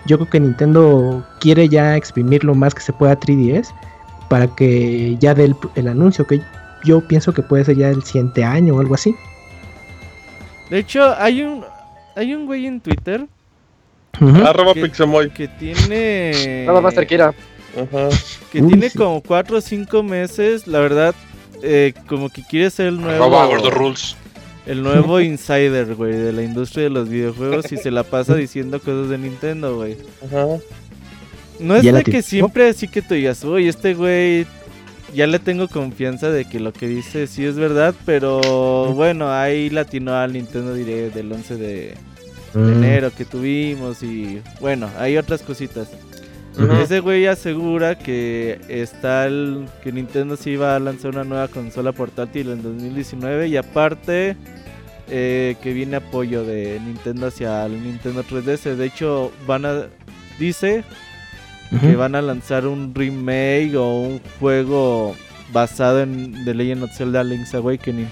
[0.06, 3.68] yo creo que Nintendo quiere ya exprimir lo más que se pueda 3DS
[4.28, 6.40] para que ya dé el, el anuncio que
[6.84, 9.14] yo pienso que puede ser ya el siguiente año o algo así.
[10.70, 11.64] De hecho, hay un
[12.16, 13.26] hay un güey en Twitter
[14.44, 15.30] Arroba que, Pixemoy.
[15.30, 16.64] Que tiene.
[16.66, 17.34] Nada más cerquita.
[18.50, 20.66] Que tiene como 4 o 5 meses.
[20.66, 21.14] La verdad,
[21.62, 23.24] eh, como que quiere ser el nuevo.
[23.24, 24.16] Arroba Rules.
[24.66, 28.80] El nuevo insider, güey, de la industria de los videojuegos y se la pasa diciendo
[28.80, 29.96] cosas de Nintendo, güey.
[30.24, 30.46] Ajá.
[31.58, 34.46] No es de que siempre así que tú digas, uy, este güey
[35.14, 39.70] ya le tengo confianza de que lo que dice sí es verdad, pero bueno, ahí
[39.70, 41.94] latino al Nintendo Direct del 11 de,
[42.56, 42.72] Mm.
[42.72, 45.88] enero que tuvimos y bueno, hay otras cositas.
[46.82, 51.92] Ese güey asegura que está el, que Nintendo sí iba a lanzar una nueva consola
[51.92, 54.38] portátil en 2019 y aparte
[55.10, 58.74] eh, que viene apoyo de Nintendo hacia el Nintendo 3DS.
[58.74, 59.82] De hecho, van a
[60.38, 60.82] dice
[61.80, 65.14] que van a lanzar un remake o un juego
[65.52, 68.08] basado en The Legend of Zelda Link's Awakening.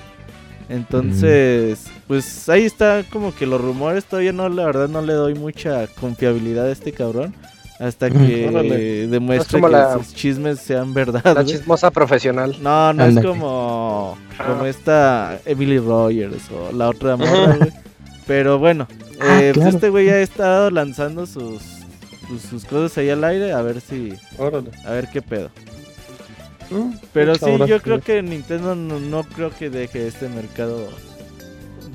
[0.69, 5.35] Entonces, pues ahí está como que los rumores, todavía no, la verdad no le doy
[5.35, 7.35] mucha confiabilidad a este cabrón.
[7.79, 11.35] Hasta que demuestre que sus chismes sean verdad.
[11.35, 12.57] La chismosa profesional.
[12.63, 14.69] No, no es como, como ah.
[14.69, 17.59] esta Emily Rogers o la otra morra,
[18.27, 18.87] Pero bueno,
[19.21, 21.63] ah, eh, pues este güey ha estado lanzando sus,
[22.49, 24.15] sus, cosas ahí al aire a ver si...
[24.87, 25.51] A ver qué pedo.
[27.13, 30.89] Pero sí, yo creo que Nintendo no, creo que deje este mercado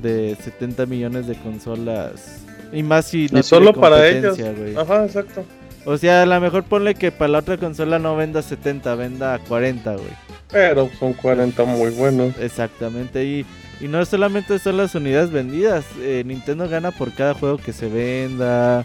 [0.02, 2.44] de 70 millones de consolas.
[2.72, 4.38] Y más si no y solo para ellos.
[4.76, 5.44] Ajá, exacto.
[5.84, 9.38] O sea, a lo mejor ponle que para la otra consola no venda 70, venda
[9.48, 10.06] 40, güey.
[10.50, 12.36] Pero son 40 muy buenos.
[12.38, 13.46] Exactamente, y,
[13.80, 17.88] y no solamente son las unidades vendidas, eh, Nintendo gana por cada juego que se
[17.88, 18.84] venda.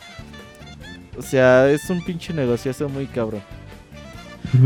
[1.17, 3.41] O sea, es un pinche negociazo muy cabrón.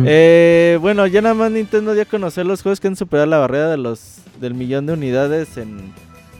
[0.05, 3.37] Eh, bueno, ya nada más Nintendo dio a conocer los juegos que han superado la
[3.37, 5.93] barrera de los del millón de unidades en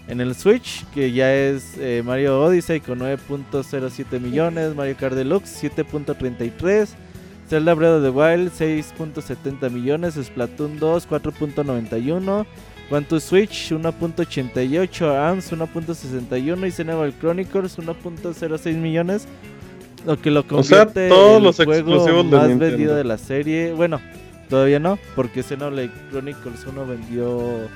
[0.09, 5.63] en el Switch, que ya es eh, Mario Odyssey con 9.07 millones, Mario Kart Deluxe
[5.63, 6.89] 7.33,
[7.47, 12.45] Zelda Breath of the Wild 6.70 millones, Splatoon 2 4.91,
[12.89, 19.27] Quantum Switch 1.88, ARMS 1.61 y Xenoblade Chronicles 1.06 millones.
[20.05, 23.73] Lo que lo convierte en el juego más vendido de la serie.
[23.73, 24.01] Bueno,
[24.49, 27.69] todavía no, porque Xenoblade Chronicles 1 vendió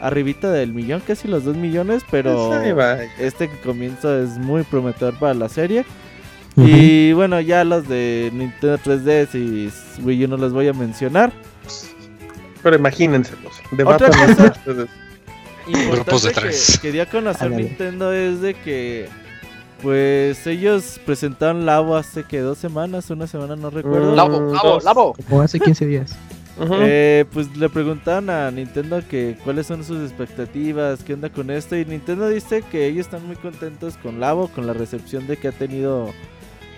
[0.00, 5.34] arribita del millón, casi los dos millones, pero pues este comienzo es muy prometedor para
[5.34, 5.84] la serie.
[6.56, 11.32] Y bueno, ya los de Nintendo 3DS y Wii U no los voy a mencionar.
[12.62, 13.34] Pero imagínense,
[13.70, 14.54] de Otra cosa
[15.92, 16.78] Grupos de tres.
[16.80, 19.08] Que quería conocer Nintendo es de que
[19.82, 24.14] pues ellos presentaron Labo hace que dos semanas, una semana no recuerdo.
[24.14, 25.14] Labo, Labo, Labo.
[25.30, 26.16] O hace 15 días.
[26.60, 31.76] Eh, pues le preguntaban a Nintendo que cuáles son sus expectativas, qué onda con esto
[31.76, 35.46] y Nintendo dice que ellos están muy contentos con Labo, con la recepción de que
[35.46, 36.10] ha tenido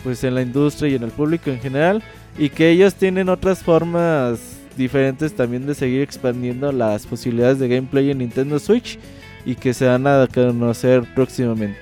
[0.04, 2.02] pues en la industria y en el público en general
[2.36, 8.10] y que ellos tienen otras formas diferentes también de seguir expandiendo las posibilidades de gameplay
[8.10, 8.98] en Nintendo Switch
[9.44, 11.78] y que se van a conocer próximamente.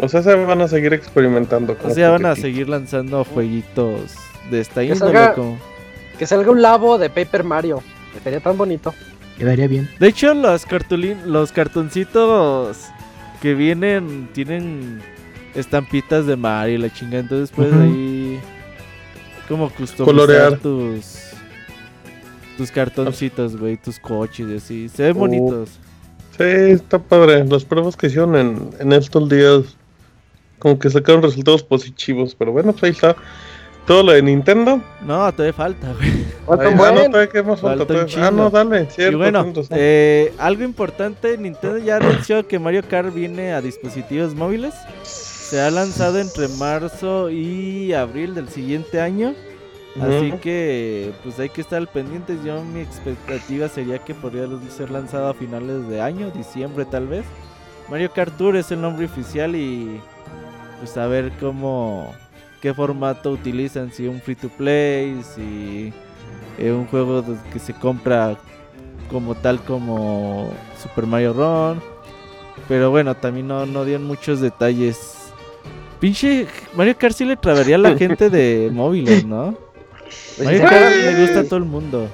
[0.00, 1.76] O sea, se van a seguir experimentando.
[1.82, 4.14] O sea, van a seguir lanzando jueguitos
[4.50, 5.58] de esta índole como...
[6.18, 7.82] Que salga un labo de Paper Mario.
[8.22, 8.94] Sería tan bonito.
[9.38, 9.88] Quedaría bien.
[10.00, 12.78] De hecho, los, cartulín, los cartoncitos
[13.40, 15.00] que vienen tienen
[15.54, 17.18] estampitas de Mario y la chinga.
[17.18, 18.40] Entonces puedes ahí
[19.48, 21.28] como customizar tus
[22.56, 24.88] tus cartoncitos, güey, tus coches y así.
[24.88, 25.20] Se ven oh.
[25.20, 25.70] bonitos.
[26.36, 27.44] Sí, está padre.
[27.44, 29.77] Las pruebas que hicieron en, en estos días
[30.58, 32.34] como que sacaron resultados positivos.
[32.34, 33.16] Pero bueno, pues ahí está.
[33.88, 34.82] ¿Todo lo de Nintendo?
[35.00, 36.10] No, todavía falta, güey.
[36.44, 37.94] Falta un ah, no, todavía que más falta.
[38.18, 39.12] ah, no, dale, cierto.
[39.12, 44.74] Y bueno, eh, algo importante, Nintendo ya anunció que Mario Kart viene a dispositivos móviles.
[45.04, 49.34] Se ha lanzado entre marzo y abril del siguiente año.
[49.98, 52.36] Así que, pues hay que estar al pendiente.
[52.44, 57.24] Yo, mi expectativa sería que podría ser lanzado a finales de año, diciembre tal vez.
[57.88, 59.98] Mario Kart Tour es el nombre oficial y,
[60.80, 62.14] pues a ver cómo
[62.60, 65.92] qué formato utilizan, si un free to play, si
[66.58, 68.36] eh, un juego que se compra
[69.10, 71.80] como tal como Super Mario Run.
[72.66, 75.32] Pero bueno, también no, no dieron muchos detalles.
[76.00, 79.56] Pinche Mario Kart sí le traería a la gente de móviles, ¿no?
[80.36, 82.08] Pues Mario Kart le gusta a todo el mundo.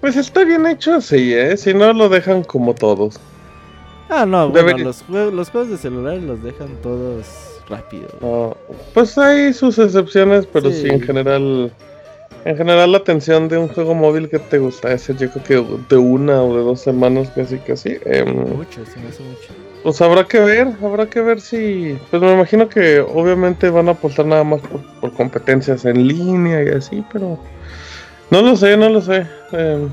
[0.00, 1.56] Pues está bien hecho así, ¿eh?
[1.56, 3.18] Si no lo dejan como todos.
[4.08, 8.56] Ah, no, bueno, los, juegos, los juegos de celular los dejan todos rápido.
[8.94, 10.88] pues hay sus excepciones, pero sí.
[10.88, 11.72] en general.
[12.44, 15.78] En general la atención de un juego móvil que te gusta ese yo creo que
[15.88, 17.98] de una o de dos semanas casi casi.
[18.04, 19.52] Eh, mucho, se me hace mucho.
[19.84, 21.96] Pues habrá que ver, habrá que ver si...
[22.10, 24.60] Pues me imagino que obviamente van a apostar nada más
[25.00, 27.38] por, competencias en línea y así, pero...
[28.30, 29.26] No lo sé, no lo sé.
[29.52, 29.86] Eh,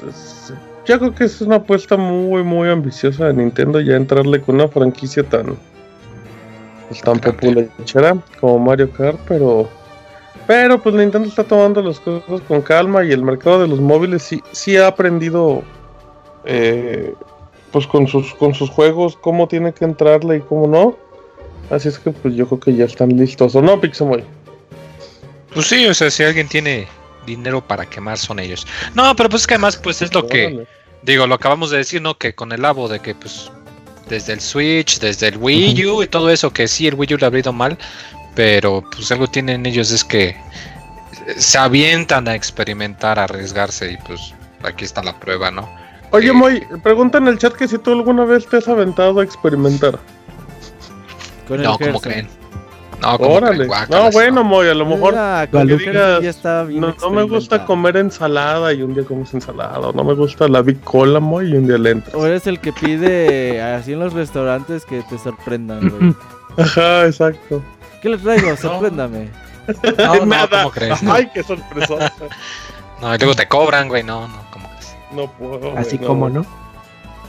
[0.00, 0.52] pues,
[0.84, 4.68] yo creo que es una apuesta muy, muy ambiciosa de Nintendo ya entrarle con una
[4.68, 5.56] franquicia tan
[7.02, 7.68] pues, tan popular
[8.40, 9.68] como Mario Kart, pero
[10.46, 14.22] pero pues Nintendo está tomando las cosas con calma y el mercado de los móviles
[14.22, 15.62] sí, sí ha aprendido
[16.44, 17.14] eh,
[17.70, 20.96] pues con sus con sus juegos cómo tiene que entrarle y cómo no.
[21.70, 24.22] Así es que pues yo creo que ya están listos, ¿o no, Pixamoy?
[25.54, 26.86] Pues sí, o sea, si alguien tiene
[27.24, 28.66] dinero para quemar son ellos.
[28.94, 30.66] No, pero pues es que además pues es lo que
[31.02, 32.18] digo, lo acabamos de decir, ¿no?
[32.18, 33.50] Que con el labo de que pues
[34.08, 37.16] desde el Switch, desde el Wii U y todo eso, que sí, el Wii U
[37.18, 37.78] le ha ido mal,
[38.34, 40.36] pero pues algo tienen ellos es que
[41.36, 45.68] se avientan a experimentar, a arriesgarse y pues aquí está la prueba, ¿no?
[46.10, 49.24] Oye, Moy, pregunta en el chat que si tú alguna vez te has aventado a
[49.24, 49.98] experimentar.
[51.48, 52.28] no, como creen.
[53.00, 53.68] No, Órale.
[53.88, 59.32] no, bueno, Moy, a lo mejor no, me gusta comer ensalada y un día comes
[59.34, 62.46] ensalada, o no me gusta la Big Cola, Moy, y un día le O eres
[62.46, 66.14] el que pide así en los restaurantes que te sorprendan, güey.
[66.56, 67.62] Ajá, exacto.
[68.00, 68.56] ¿Qué les traigo?
[68.56, 69.30] Sorpréndame.
[69.98, 70.62] No, Nada.
[70.62, 71.02] ¿cómo crees?
[71.04, 72.12] Ay, qué sorpresa.
[73.00, 74.96] no, y luego te cobran, güey, no, no, ¿cómo crees?
[75.12, 75.76] No puedo.
[75.76, 76.44] Así como, ¿no?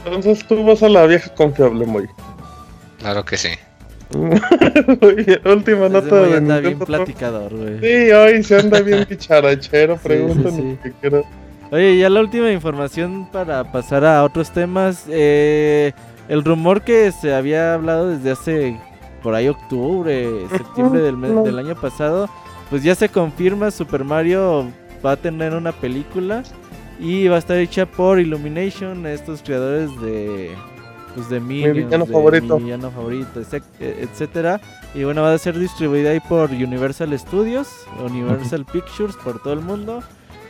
[0.06, 2.08] Entonces tú vas a la vieja confiable, Moy.
[3.00, 3.50] Claro que sí.
[5.46, 7.80] Última nota de anda bien platicador, güey.
[7.80, 11.10] Sí, hoy se anda bien picharachero, pregúntame sí, sí,
[11.72, 15.06] Oye, ya la última información para pasar a otros temas.
[15.10, 15.92] Eh,
[16.30, 18.80] el rumor que se había hablado desde hace
[19.24, 22.30] por ahí octubre, septiembre del, del año pasado,
[22.70, 24.68] pues ya se confirma Super Mario
[25.04, 26.44] va a tener una película
[27.00, 30.52] y va a estar hecha por Illumination, estos creadores de
[31.16, 32.60] pues de Minions, mi villano favorito,
[32.92, 33.42] favorito,
[33.80, 34.60] etcétera.
[34.94, 37.68] Y bueno, va a ser distribuida ahí por Universal Studios,
[38.04, 40.04] Universal Pictures por todo el mundo.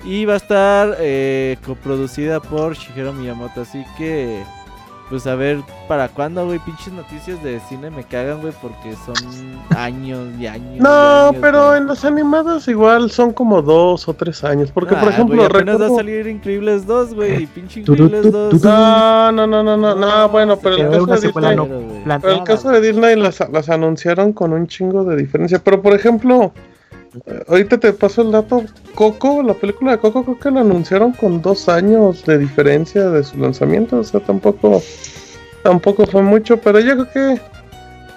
[0.03, 3.61] Y va a estar eh, coproducida por Shigeru Miyamoto.
[3.61, 4.43] Así que
[5.09, 6.57] pues a ver, ¿para cuándo, güey?
[6.59, 9.15] Pinches noticias de cine me cagan, güey, porque son
[9.77, 10.79] años y años.
[10.79, 14.71] No, pero en los animados igual son como dos o tres años.
[14.71, 18.31] Porque, por ah, ejemplo, güey, apenas va a salir Increíbles 2, güey, y pinche Increíbles
[18.31, 18.63] 2.
[18.63, 22.69] No, no, no, no, no, no, bueno, pero el caso de Disney, pero el caso
[22.71, 25.61] de Disney las, las anunciaron con un chingo de diferencia.
[25.63, 26.51] Pero, por ejemplo,
[27.47, 28.63] Ahorita te paso el dato.
[28.93, 33.23] Coco, la película de Coco, creo que la anunciaron con dos años de diferencia de
[33.23, 33.99] su lanzamiento.
[33.99, 34.81] O sea, tampoco,
[35.63, 37.41] tampoco fue mucho, pero yo creo que.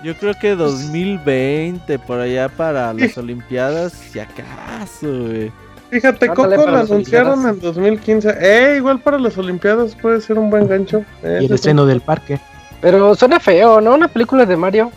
[0.05, 5.51] Yo creo que 2020 por allá para las Olimpiadas, si acaso, güey.
[5.91, 8.37] Fíjate, Coco la anunciaron en 2015.
[8.41, 11.05] Eh, igual para las Olimpiadas puede ser un buen gancho.
[11.23, 12.39] y el estreno del parque.
[12.81, 13.95] Pero suena feo, ¿no?
[13.95, 14.93] Una película de Mario.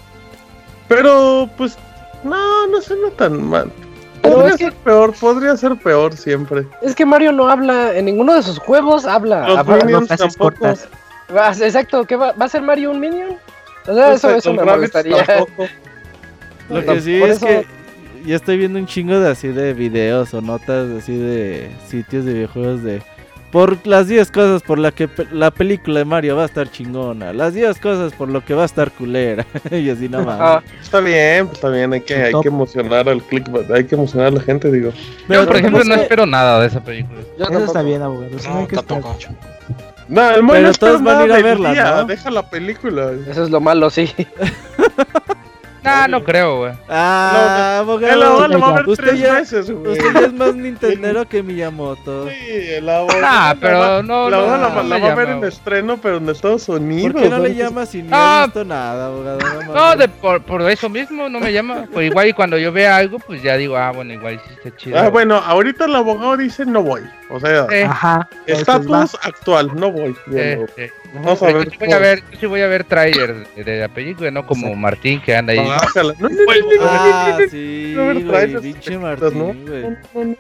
[0.88, 1.78] Pero, pues,
[2.24, 3.72] no, no suena tan mal.
[4.22, 6.66] Podría ser peor, podría ser peor siempre.
[6.82, 9.48] Es que Mario no habla, en ninguno de sus juegos habla.
[9.48, 10.68] Los Minions tampoco.
[11.62, 13.38] exacto, ¿qué va, va a ser Mario un Minion?
[13.88, 15.26] O sea, eso, eso me molestaría.
[16.70, 17.66] Lo que sí es que
[18.26, 22.34] ya estoy viendo un chingo de así de videos o notas así de sitios de
[22.34, 23.02] videojuegos de
[23.52, 27.34] por las 10 cosas por las que la película de Mario va a estar chingona.
[27.34, 29.46] Las 10 cosas por lo que va a estar culera.
[29.72, 30.38] y así nada más.
[30.40, 31.94] Ah, está bien, pues, está bien.
[31.94, 34.92] Hay que, hay que emocionar al click, hay que emocionar a la gente, digo.
[35.28, 37.20] Pero, por ejemplo, no espero nada de esa película.
[37.38, 38.32] Eso está bien, abogado.
[38.32, 39.18] No, tampoco.
[40.08, 42.06] No, el Pero no todos van a ir a verla, ¿no?
[42.06, 43.12] Deja la película.
[43.30, 44.14] Eso es lo malo, sí.
[45.84, 46.74] No, no creo, güey.
[46.88, 48.48] Ah, abogado.
[48.48, 49.94] Lo, va a ver tres ya, veces, güey.
[49.94, 52.28] Usted ya es más Nintendero que Miyamoto.
[52.30, 52.36] Sí,
[52.76, 53.22] el abogado.
[53.24, 56.30] Ah, pero no, la, no, la, la, la va a ver en estreno, pero en
[56.30, 57.14] Estados Unidos.
[57.14, 59.40] ¿Por qué no le llama si no ha visto nada, abogado?
[59.74, 61.86] No, de, por, por eso mismo no me llama.
[61.92, 64.76] Pues igual y cuando yo vea algo, pues ya digo, ah, bueno, igual sí está
[64.78, 65.00] chido.
[65.00, 67.02] Ah, bueno, ahorita el abogado dice no voy.
[67.32, 70.16] O sea, Ajá, estatus actual, no voy.
[70.34, 70.92] Eh, eh.
[71.14, 71.70] Vamos a ver.
[71.70, 74.76] Yo voy a ver, yo sí voy a ver trailers de, la película, no como
[74.76, 75.60] Martín que anda ahí.
[75.60, 77.96] Ah, sí,
[78.62, 80.36] pinche Martín, güey.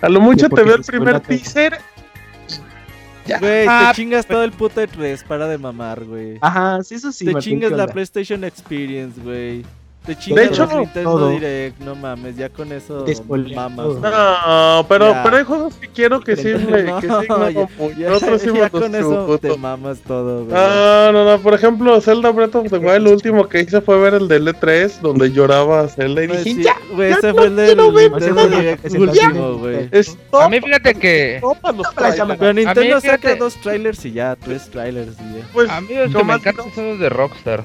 [0.00, 1.78] A lo mucho te veo el primer teaser.
[3.26, 3.38] Ya.
[3.38, 6.36] Güey, te chingas todo el puto de 3 para de mamar, güey.
[6.42, 7.24] Ajá, sí, eso sí.
[7.24, 9.64] Te chingas la PlayStation Experience, güey.
[10.04, 13.06] Te de hecho, Nintendo Direct, no mames, ya con eso
[13.54, 13.86] mamas.
[13.86, 18.42] No, pero, pero hay juegos que quiero que sí me no, que sí ya, otros
[18.42, 20.54] sí ya con eso te mamas todo, güey.
[20.54, 23.98] No, no, no, por ejemplo, Zelda Breath of the Wild, lo último que hice fue
[23.98, 27.56] ver el de L3 donde lloraba Zelda y pues dije, ya, güey, ese fue el
[27.56, 29.88] del Nintendo Direct último, güey.
[30.32, 31.40] A mí fíjate que
[32.38, 35.48] pero Nintendo saca dos trailers y ya, tres trailers y ya.
[35.52, 37.64] Pues, a mí los que me encantan son los de Rockstar.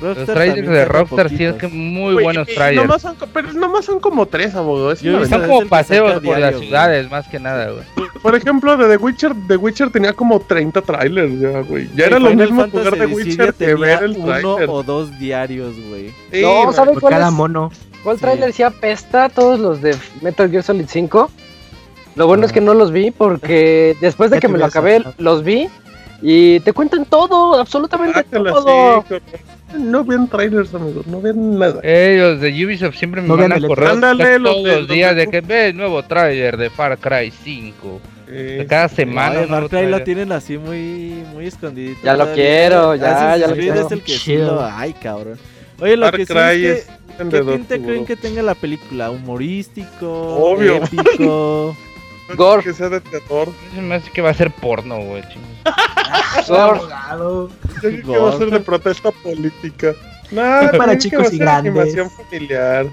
[0.00, 2.86] Los trailers de Rockstar sí es que muy buenos trailers.
[2.86, 4.96] Nomás son, pero nomás son como tres, abogado.
[4.96, 8.08] son como paseos por las ciudades, más que nada, güey.
[8.22, 11.88] Por ejemplo, de The Witcher, The Witcher tenía como 30 trailers ya, güey.
[11.94, 14.44] Ya era lo mismo jugar The Witcher que ver el trailer.
[14.44, 16.12] uno o dos diarios, güey.
[16.42, 17.70] no, ¿sabes cuál cada mono.
[18.02, 19.28] ¿Cuál trailer sí apesta?
[19.28, 21.30] Todos los de Metal Gear Solid 5.
[22.16, 25.44] Lo bueno es que no los vi porque después de que me lo acabé, los
[25.44, 25.68] vi
[26.22, 29.04] y te cuentan todo, absolutamente todo.
[29.78, 31.80] No ven trailers, amigos, no ven nada.
[31.82, 34.00] Ellos de Ubisoft siempre me van a correr
[34.42, 38.00] todos los días de, que ve nuevo trailer de Far Cry 5.
[38.68, 39.46] cada semana.
[39.46, 42.00] Far Cry lo tienen así muy, muy escondidito.
[42.02, 43.86] Ya lo quiero, ya, ya lo quiero.
[43.86, 44.64] es el que sí lo...
[44.64, 45.38] Ay, cabrón.
[45.80, 46.32] Oye, lo que sí
[46.66, 49.10] es que, ¿qué tinte creen que tenga la película?
[49.10, 50.36] ¿Humorístico?
[50.36, 50.76] Obvio.
[50.76, 51.76] Épico.
[52.36, 52.62] Gore.
[52.62, 53.48] Que sea de terror.
[53.80, 55.22] Me hace que va a ser porno, güey.
[56.48, 56.80] Gore.
[57.80, 59.94] Que va a ser de protesta política.
[60.30, 60.42] No,
[60.76, 61.72] para chicos y grandes.
[61.72, 62.86] Animación familiar.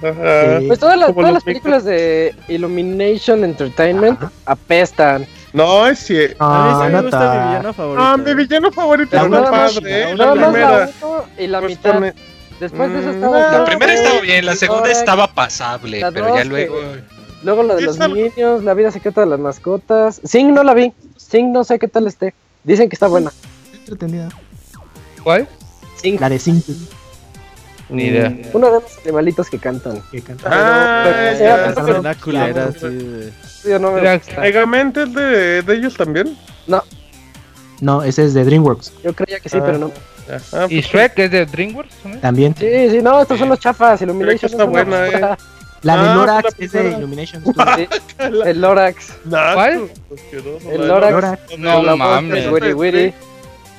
[0.67, 5.27] Pues todas las, todas las películas de Illumination Entertainment apestan.
[5.53, 6.37] No, es cierto.
[6.39, 8.03] Ah, a mí sí me gusta mi villano favorito.
[8.03, 10.15] Ah, mi villano favorito es padre, ¿eh?
[10.15, 10.89] La primera.
[11.37, 12.13] y la pues mitad.
[12.59, 13.51] Después de eso estaba.
[13.51, 16.75] La primera estaba bien, la segunda estaba pasable, pero ya luego.
[17.43, 20.21] Luego la de los niños, la vida secreta de las mascotas.
[20.23, 20.93] Sing no la vi.
[21.15, 22.33] Sing no sé qué tal esté.
[22.63, 23.31] Dicen que está buena.
[23.73, 24.29] Entretenida.
[25.23, 25.47] ¿Cuál?
[25.95, 26.19] Sing.
[26.19, 26.61] La de Sing.
[27.89, 28.35] Ni idea.
[28.53, 30.01] Uno de los animalitos que cantan.
[30.11, 30.51] Que cantan.
[30.53, 31.33] Ah,
[31.75, 33.33] Pero, una culera así de...
[33.63, 34.01] Yo no me.
[34.37, 36.37] ¿Megamente es de, de ellos también?
[36.67, 36.83] No.
[37.79, 38.91] No, ese es de DreamWorks.
[39.03, 39.91] Yo creía que sí, pero no.
[40.51, 41.95] Ah, ¿Y Shrek es de DreamWorks?
[42.05, 42.17] ¿no?
[42.17, 42.55] También.
[42.57, 44.01] Sí, sí, no, estos son los chafas.
[44.01, 45.37] Illumination está buena, eh.
[45.83, 46.91] La de Ah, Lorax es de.
[46.91, 47.87] Illumination Sí,
[48.19, 49.13] el Lorax.
[49.29, 49.89] ¿Cuál?
[50.71, 51.11] El Lorax.
[51.13, 51.57] Lorax.
[51.57, 52.51] No voz mames.
[52.51, 53.13] Wiri Wiri.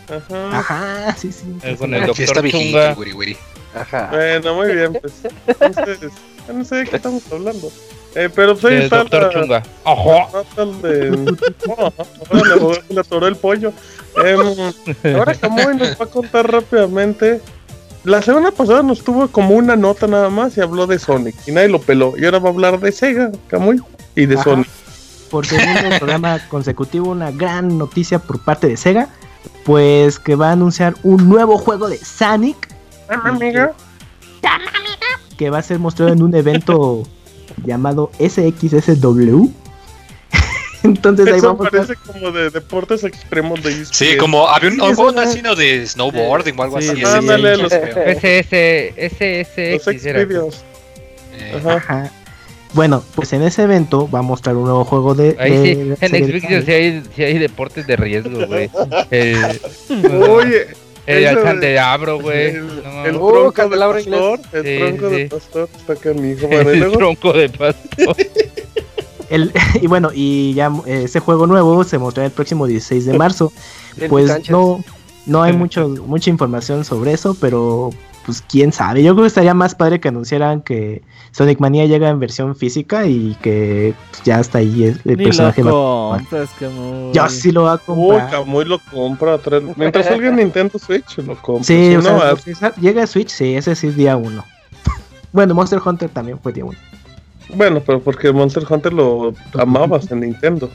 [0.09, 0.59] Ajá.
[0.59, 1.45] Ajá, sí, sí.
[1.63, 2.91] Eh, Con el está doctor viejito, Chunga.
[2.93, 3.37] el wiri wiri.
[3.75, 4.09] Ajá.
[4.11, 5.13] Bueno, muy bien, pues.
[5.61, 5.99] Entonces,
[6.47, 7.71] ya no sé de qué estamos hablando.
[8.15, 9.63] Eh, pero pues ahí El está doctor la, Chunga.
[9.85, 10.45] Ajá.
[10.83, 11.37] de...
[11.69, 11.93] Oh,
[12.31, 12.57] ahora
[12.89, 13.73] le, le atoró el pollo.
[14.25, 17.41] Em, ahora Camuy nos va a contar rápidamente.
[18.09, 21.35] La semana pasada nos tuvo como una nota nada más y habló de Sonic.
[21.47, 22.15] Y nadie lo peló.
[22.17, 23.83] Y ahora va a hablar de Sega, Camuy.
[24.17, 24.45] Y de Ajá.
[24.45, 24.67] Sonic.
[25.31, 29.11] Por segundo programa consecutivo, una gran noticia por parte de Sega.
[29.67, 32.75] Pues que va a anunciar un nuevo juego de Sonic.
[33.09, 33.73] amiga.
[35.37, 37.03] Que va a ser mostrado en un evento
[37.67, 39.51] llamado SXSW.
[40.85, 43.97] Entonces ahí vamos a parece como de deportes extremos de eSports.
[43.97, 47.05] Sí, como había un, es- asino de snowboarding o algo Sí, así.
[47.05, 48.03] ándale, sí, los- es feo.
[48.05, 50.65] Ese, ese, ese, Los.
[51.35, 51.75] Eh, Ajá.
[51.75, 52.13] Ajá.
[52.75, 55.35] Bueno, pues en ese evento va a mostrar un nuevo juego de.
[55.39, 55.71] Ahí de sí,
[56.01, 58.71] en de Xvideos sí hay, sí hay deportes de riesgo, güey.
[59.11, 59.61] El,
[60.21, 60.67] Oye,
[61.07, 62.47] el ese de- candelabro, güey.
[62.57, 64.41] el, No el tronco de candelabro pastor.
[64.53, 66.47] El Sí, tronco de pastor está acá mi hijo.
[66.51, 68.15] El tronco de pasto.
[69.31, 69.53] El-
[69.83, 73.53] y bueno, y ya eh, ese juego nuevo se mostrará el próximo 16 de marzo.
[74.09, 74.85] Pues no,
[75.27, 77.91] no hay mucho, mucha información sobre eso, pero
[78.25, 79.03] pues quién sabe.
[79.03, 81.03] Yo creo que estaría más padre que anunciaran que
[81.33, 85.25] Sonic Mania llega en versión física y que pues, ya hasta ahí es el Ni
[85.25, 85.65] lo personaje.
[85.65, 86.49] más- compras.
[87.13, 88.31] Yo sí lo va a Uy, comprar.
[88.31, 89.39] Camuy lo compra.
[89.39, 91.65] tres- Mientras salga en Nintendo Switch, lo compra.
[91.65, 92.03] Sí, Si o
[92.55, 94.45] sea, llega a Switch, sí, ese sí es día uno.
[95.33, 96.79] bueno, Monster Hunter también fue día uno.
[97.55, 100.71] Bueno, pero porque Monster Hunter lo amabas en Nintendo.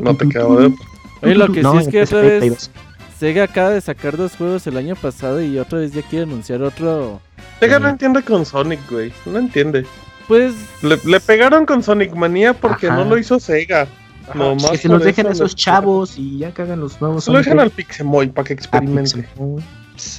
[0.00, 0.74] No te quedaba de.
[1.22, 2.70] Oye, lo que No, sí es que otra vez.
[3.18, 6.62] Sega acaba de sacar dos juegos el año pasado y otra vez ya quiere anunciar
[6.62, 7.20] otro.
[7.60, 9.12] Sega no entiende con Sonic, güey.
[9.24, 9.86] No entiende.
[10.28, 12.96] Pues Le, le pegaron con Sonic Manía porque Ajá.
[12.96, 13.86] no lo hizo Sega.
[14.34, 17.00] No más Que se los dejen a eso esos chavos y ya que hagan los
[17.00, 17.24] nuevos.
[17.24, 17.70] Se lo dejan al.
[17.70, 19.24] Pixemoy para que experimente.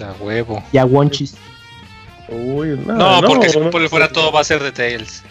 [0.01, 0.63] A huevo.
[0.71, 1.35] Y a Wonchis.
[2.29, 5.23] Uy, no, No, porque si no, por fuera todo va a ser de Tails.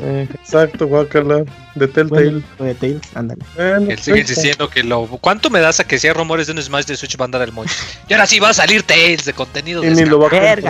[0.00, 1.44] Eh, exacto, guacala.
[1.74, 2.24] De Telltale.
[2.30, 3.42] Bueno, lo de Tails, ándale.
[3.56, 5.06] Bueno, Él sigue insistiendo que lo.
[5.20, 7.26] ¿Cuánto me das a que si hay rumores de un Smash de Switch va a
[7.26, 7.74] andar el Monchi?
[8.08, 10.30] Y ahora sí va a salir Tails de contenido Y de ni lo va a
[10.30, 10.62] comprar,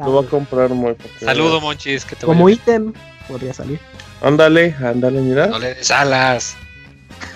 [0.00, 2.92] lo va a comprar muy porque- Saludo, Monchis, que te Como ítem
[3.26, 3.80] podría salir.
[4.22, 5.46] Ándale, ándale, mira.
[5.48, 6.56] No le des alas.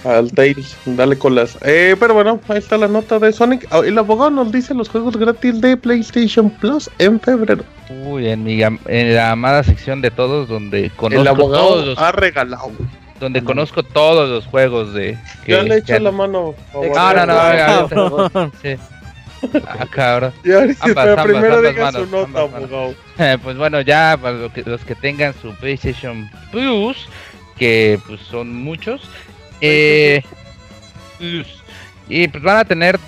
[0.04, 1.58] Al Tails, dale colas.
[1.62, 3.66] Eh, pero bueno, ahí está la nota de Sonic.
[3.70, 7.64] Ah, El abogado nos dice los juegos gratis de PlayStation Plus en febrero.
[8.04, 11.86] Uy, en, mi, am- en la amada sección de todos, donde conozco El abogado todos
[11.86, 12.70] los, ha regalado.
[13.20, 15.18] donde conozco todos los juegos de.
[15.44, 16.54] que- Ya le he hecho la mano.
[16.72, 16.88] favor.
[16.94, 18.52] No, no, no, ya, cabrón.
[18.62, 18.76] sí.
[19.66, 20.32] Ah, cabrón.
[20.44, 22.94] Ya, ahorita, Ambas, pero ambas, primero ambas diga manos, su nota, abogado.
[23.18, 26.96] Eh, pues bueno, ya para lo que- los que tengan su PlayStation Plus,
[27.56, 29.00] que pues son muchos,
[29.60, 30.22] eh,
[31.18, 31.46] Plus,
[32.08, 32.98] y pues van a tener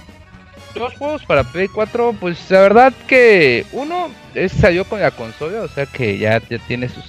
[0.74, 5.62] dos juegos para Play 4, pues la verdad que uno es, salió con la consola,
[5.62, 7.04] o sea que ya, ya tiene sus...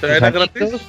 [0.00, 0.52] Sea, sus ¿Era añitos.
[0.54, 0.80] gratis?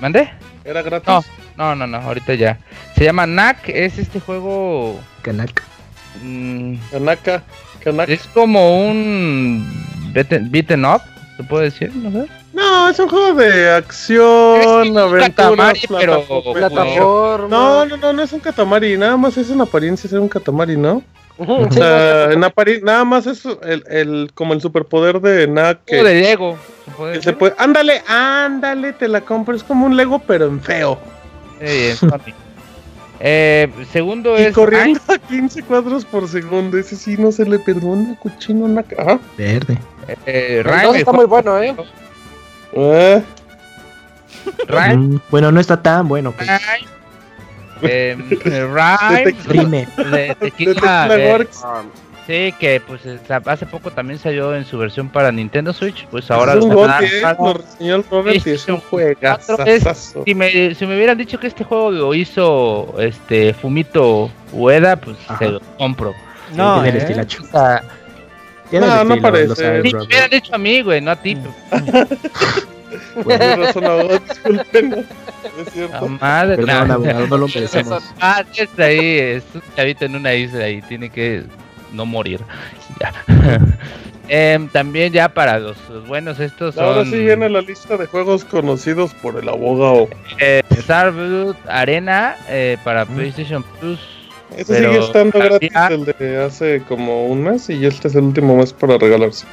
[0.00, 0.30] ¿Mande?
[0.64, 1.08] ¿Era gratis?
[1.08, 1.24] No.
[1.56, 2.58] No, no, no, ahorita ya.
[2.96, 5.00] Se llama NAC, es este juego...
[5.22, 5.62] Kanak.
[6.22, 7.42] mm, Kanaka.
[7.82, 8.12] Kanaka.
[8.12, 9.66] es como un
[10.12, 11.02] beaten, beaten up,
[11.36, 12.30] se puede decir, no sé.
[12.58, 16.52] No, es un juego de acción, aventura, pero- plataforma.
[16.52, 17.48] Plataforma.
[17.48, 20.76] No, no, no, no es un Katamari, nada más es en apariencia ser un Katamari,
[20.76, 21.02] ¿no?
[21.38, 26.04] O sea, en apari- nada más es el, el, como el superpoder de Nak Juego
[26.04, 27.32] que, de Lego, se puede que decir.
[27.32, 27.54] se puede.
[27.58, 29.54] Ándale, ándale, te la compro.
[29.54, 30.98] Es como un Lego, pero en feo.
[31.60, 32.34] Sí, es Sonic.
[33.20, 34.54] Eh, segundo y es.
[34.54, 36.76] corriendo a 15 cuadros por segundo.
[36.78, 38.64] Ese sí no se le perdona, cochino.
[38.64, 38.84] Una...
[38.96, 39.18] Ajá.
[39.36, 39.78] Verde.
[40.26, 41.74] Eh, está muy bueno, ¿eh?
[42.72, 43.22] Eh.
[44.68, 46.32] Mm, bueno, no está tan bueno.
[46.32, 46.48] Pues.
[47.82, 49.36] Eh, Rhyme.
[49.46, 49.88] Rime.
[49.96, 51.08] De Tequila.
[51.10, 51.46] Eh,
[52.26, 53.02] sí, que pues
[53.46, 56.06] hace poco también salió en su versión para Nintendo Switch.
[56.06, 56.54] Pues ahora.
[56.54, 56.90] Es un gol
[57.78, 59.56] señor Robert y es un juegazo.
[60.24, 65.16] Si me, si me hubieran dicho que este juego lo hizo este Fumito Ueda, pues
[65.38, 66.14] se lo compro.
[66.54, 67.42] No, el estilacho.
[68.72, 69.54] No, no parece.
[69.54, 69.62] Si
[69.94, 71.36] me hubieran dicho a mí, güey, no a ti.
[73.22, 75.06] Pues razón, abogado, disculpen.
[75.60, 76.08] Es cierto.
[76.08, 78.02] madre, Perdón, abogado, no lo merecemos.
[78.20, 81.44] Ah, está ahí, es un chavito en una isla y tiene que
[81.92, 82.40] no morir.
[83.00, 83.12] Ya.
[84.28, 86.84] eh, también ya para los, los, buenos estos son...
[86.84, 90.08] Ahora sí viene la lista de juegos conocidos por el abogado.
[90.40, 90.62] Eh,
[91.68, 94.17] Arena eh, para PlayStation Plus.
[94.56, 98.56] Ese sigue estando gratis el de hace como un mes y este es el último
[98.56, 99.46] mes para regalarse.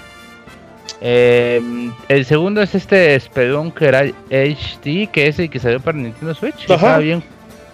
[1.01, 1.61] Eh,
[2.07, 6.69] el segundo es este Spelunker HD, que es el que salió para Nintendo Switch.
[6.69, 6.97] Ajá.
[6.99, 7.23] bien.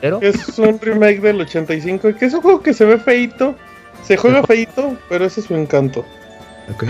[0.01, 0.19] Pero...
[0.21, 3.55] Es un remake del 85, que es un juego que se ve feito,
[4.03, 6.03] se juega feito, pero ese es su encanto.
[6.73, 6.89] Okay.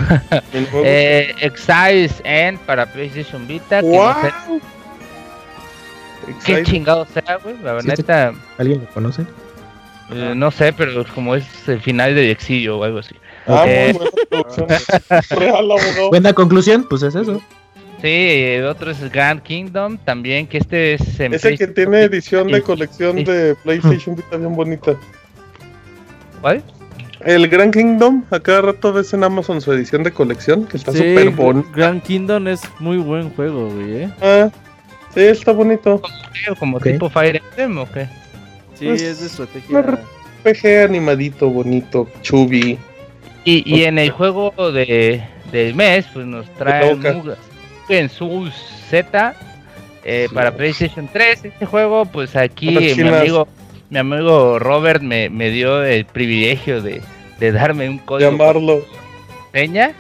[0.86, 3.82] eh, Exiles End para PlayStation Vita.
[3.82, 3.92] Wow.
[3.98, 4.62] No sé
[6.46, 7.56] ¿Qué chingado sea, güey?
[7.64, 7.96] La verdad.
[7.96, 8.14] ¿Sí, este...
[8.58, 9.26] ¿Alguien lo conoce?
[10.14, 13.16] Eh, no sé, pero como es el final del exilio o algo así.
[13.48, 13.94] Ah, eh...
[13.94, 14.78] muy buena
[15.30, 16.10] Real, abogado.
[16.10, 17.42] Buena conclusión, pues es eso.
[18.02, 21.20] Sí, el otro es Grand Kingdom también, que este es...
[21.20, 23.24] En Ese que tiene edición de colección sí.
[23.24, 24.96] de PlayStation Vita bien bonita.
[26.42, 26.64] ¿Cuál?
[27.24, 30.92] El Grand Kingdom, a cada rato ves en Amazon su edición de colección, que está
[30.92, 31.70] súper sí, bonita.
[31.76, 34.10] Grand Kingdom es muy buen juego, güey, ¿eh?
[34.20, 34.50] Ah,
[35.14, 36.02] sí, está bonito.
[36.02, 36.94] ¿Como, como okay.
[36.94, 38.08] tipo Fire Emblem o qué?
[38.82, 39.78] Sí, pues, es de estrategia.
[39.78, 39.84] Un
[40.44, 42.80] RPG animadito, bonito, chubby.
[43.46, 46.98] Y, y en el juego de, del mes, pues nos trae
[47.90, 48.50] en su
[48.90, 49.36] Z
[50.04, 50.34] eh, sí.
[50.34, 51.46] para PlayStation 3.
[51.46, 53.48] Este juego, pues aquí mi amigo,
[53.92, 57.04] mi amigo Robert me, me dio el privilegio de,
[57.40, 58.32] de darme un código.
[58.32, 58.84] Llamarlo.
[59.52, 59.92] Peña.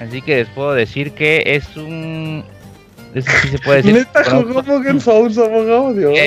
[0.00, 2.44] Así que les puedo decir que es un.
[3.14, 3.94] Eso sí se puede decir.
[4.14, 5.92] ¿Neta jugó Pokémon Souls, abogado?
[5.92, 6.18] Dios.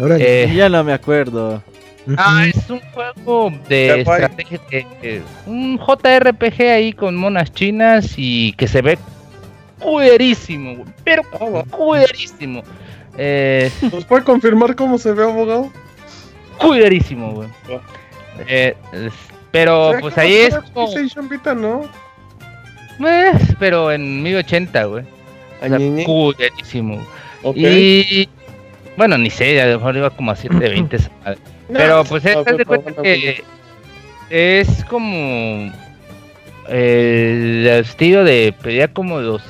[0.00, 1.62] Eh, eh, ya no me acuerdo.
[2.16, 4.60] Ah, es un juego de estrategia,
[5.46, 8.98] un JRPG ahí con monas chinas y que se ve
[9.78, 11.22] cuerísimo, güey, pero
[11.70, 12.62] cuerísimo.
[13.18, 15.70] Eh, ¿Nos puede confirmar cómo se ve, abogado?
[16.58, 17.48] Cuerísimo, güey.
[17.70, 17.80] Oh.
[18.48, 18.74] Eh,
[19.50, 20.88] pero pues ahí es como...
[21.28, 21.82] Vita, ¿no?
[23.06, 25.04] Eh, pero en 1080, güey.
[25.62, 25.78] O sea.
[27.42, 28.06] Okay.
[28.10, 28.28] Y
[29.00, 30.98] bueno, ni sé, a lo mejor iba como a 720.
[31.72, 33.42] Pero pues es, de cuenta que
[34.28, 35.72] es como
[36.68, 39.40] el estilo de pelea como los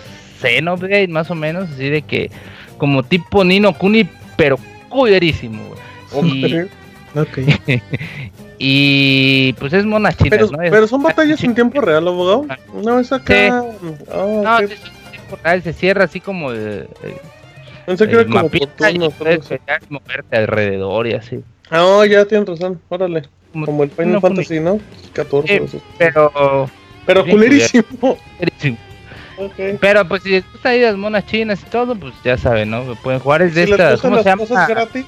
[0.41, 2.31] Xenoblade, más o menos, así de que
[2.79, 4.57] como tipo Nino Kuni, pero
[4.89, 5.65] culerísimo,
[6.13, 6.69] güey.
[7.13, 7.59] Okay.
[8.61, 10.59] y pues es monas chinas, pero, ¿no?
[10.59, 12.47] Pero son batallas en tiempo real, abogado.
[12.73, 13.35] No, es acá.
[13.35, 13.89] Sí.
[14.15, 14.67] Oh, no, okay.
[14.67, 17.15] es en tiempo real, se cierra así como el, el
[17.91, 19.15] Pensé que era como por turnos.
[19.89, 21.43] moverte alrededor y así.
[21.71, 23.25] Ah, oh, ya tienes razón, órale.
[23.53, 24.79] Como, como el Final no, Fantasy, ¿no?
[25.13, 25.67] 14.
[25.67, 26.71] Sí, pero.
[27.05, 28.17] Pero culerísimo.
[28.39, 28.79] Culerísimo.
[29.39, 29.77] Okay.
[29.81, 32.95] Pero pues si les gusta ahí las monas chinas y todo, pues ya saben, ¿no?
[33.03, 34.01] Pueden jugar es de si estas.
[34.01, 34.47] ¿Cómo se llama?
[34.47, 35.07] Cosas gratis?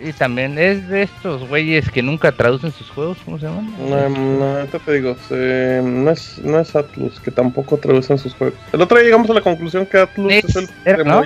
[0.00, 3.70] Y también es de estos güeyes que nunca traducen sus juegos, ¿cómo se llaman?
[3.78, 8.58] No, no, te, digo, se, no, es, no es Atlus, que tampoco traducen sus juegos.
[8.72, 11.22] El otro día llegamos a la conclusión que Atlus es, es el ¿no?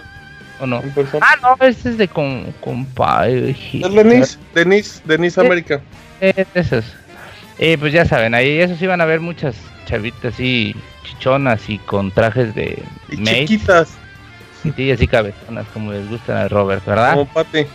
[0.61, 0.83] ¿O no?
[1.21, 3.51] Ah, no, ese es de con, compadre.
[3.51, 5.81] Es Denise, Denise, Denise América.
[6.21, 6.85] Eh, esos.
[7.59, 12.11] Eh, pues ya saben, ahí esos iban a ver muchas chavitas así chichonas y con
[12.11, 13.97] trajes de y chiquitas.
[14.63, 17.13] Sí, así cabezonas, como les gustan a Robert, ¿verdad?
[17.13, 17.67] Como Pati.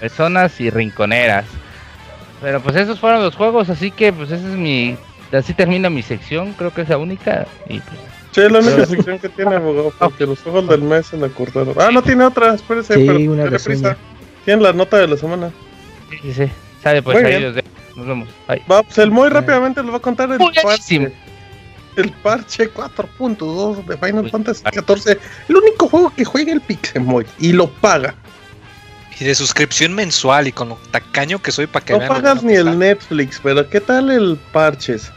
[0.00, 1.44] Personas y rinconeras.
[2.40, 4.96] Pero pues esos fueron los juegos, así que pues esa es mi...
[5.32, 7.46] Así termina mi sección, creo que es la única.
[7.68, 7.98] Y pues
[8.36, 8.86] Sí, es la única pero...
[8.86, 11.74] sección que tiene, abogado, porque los juegos del mes se la cortaron.
[11.78, 13.96] Ah, no tiene otra, espérese, sí, pero una tiene prisa.
[14.44, 15.50] Tiene la nota de la semana.
[16.10, 16.50] Sí, sí, sí.
[16.82, 17.64] Sale pues ahí los de...
[17.96, 18.28] Nos vemos.
[18.46, 18.62] Bye.
[18.70, 21.12] Va, pues el muy rápidamente les va a contar el parche.
[21.96, 25.18] El parche 4.2 de Final Fantasy XIV.
[25.48, 28.14] El único juego que juega el Pixemoy y lo paga.
[29.18, 32.12] Y de suscripción mensual y con lo tacaño que soy para que no vean.
[32.12, 35.10] No pagas ni el Netflix, pero ¿qué tal el parches?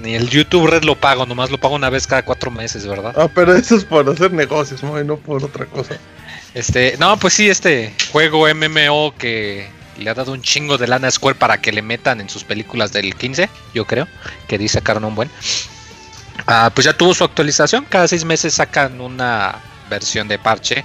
[0.00, 3.14] Ni el YouTube Red lo pago, nomás lo pago una vez cada cuatro meses, ¿verdad?
[3.16, 5.96] Ah, pero eso es por hacer negocios, no, no por otra cosa.
[6.54, 11.08] Este, no, pues sí, este juego MMO que le ha dado un chingo de lana
[11.08, 14.08] a Square para que le metan en sus películas del 15, yo creo,
[14.48, 15.30] que dice sacaron un buen.
[16.46, 19.56] Ah, pues ya tuvo su actualización, cada seis meses sacan una
[19.90, 20.84] versión de parche,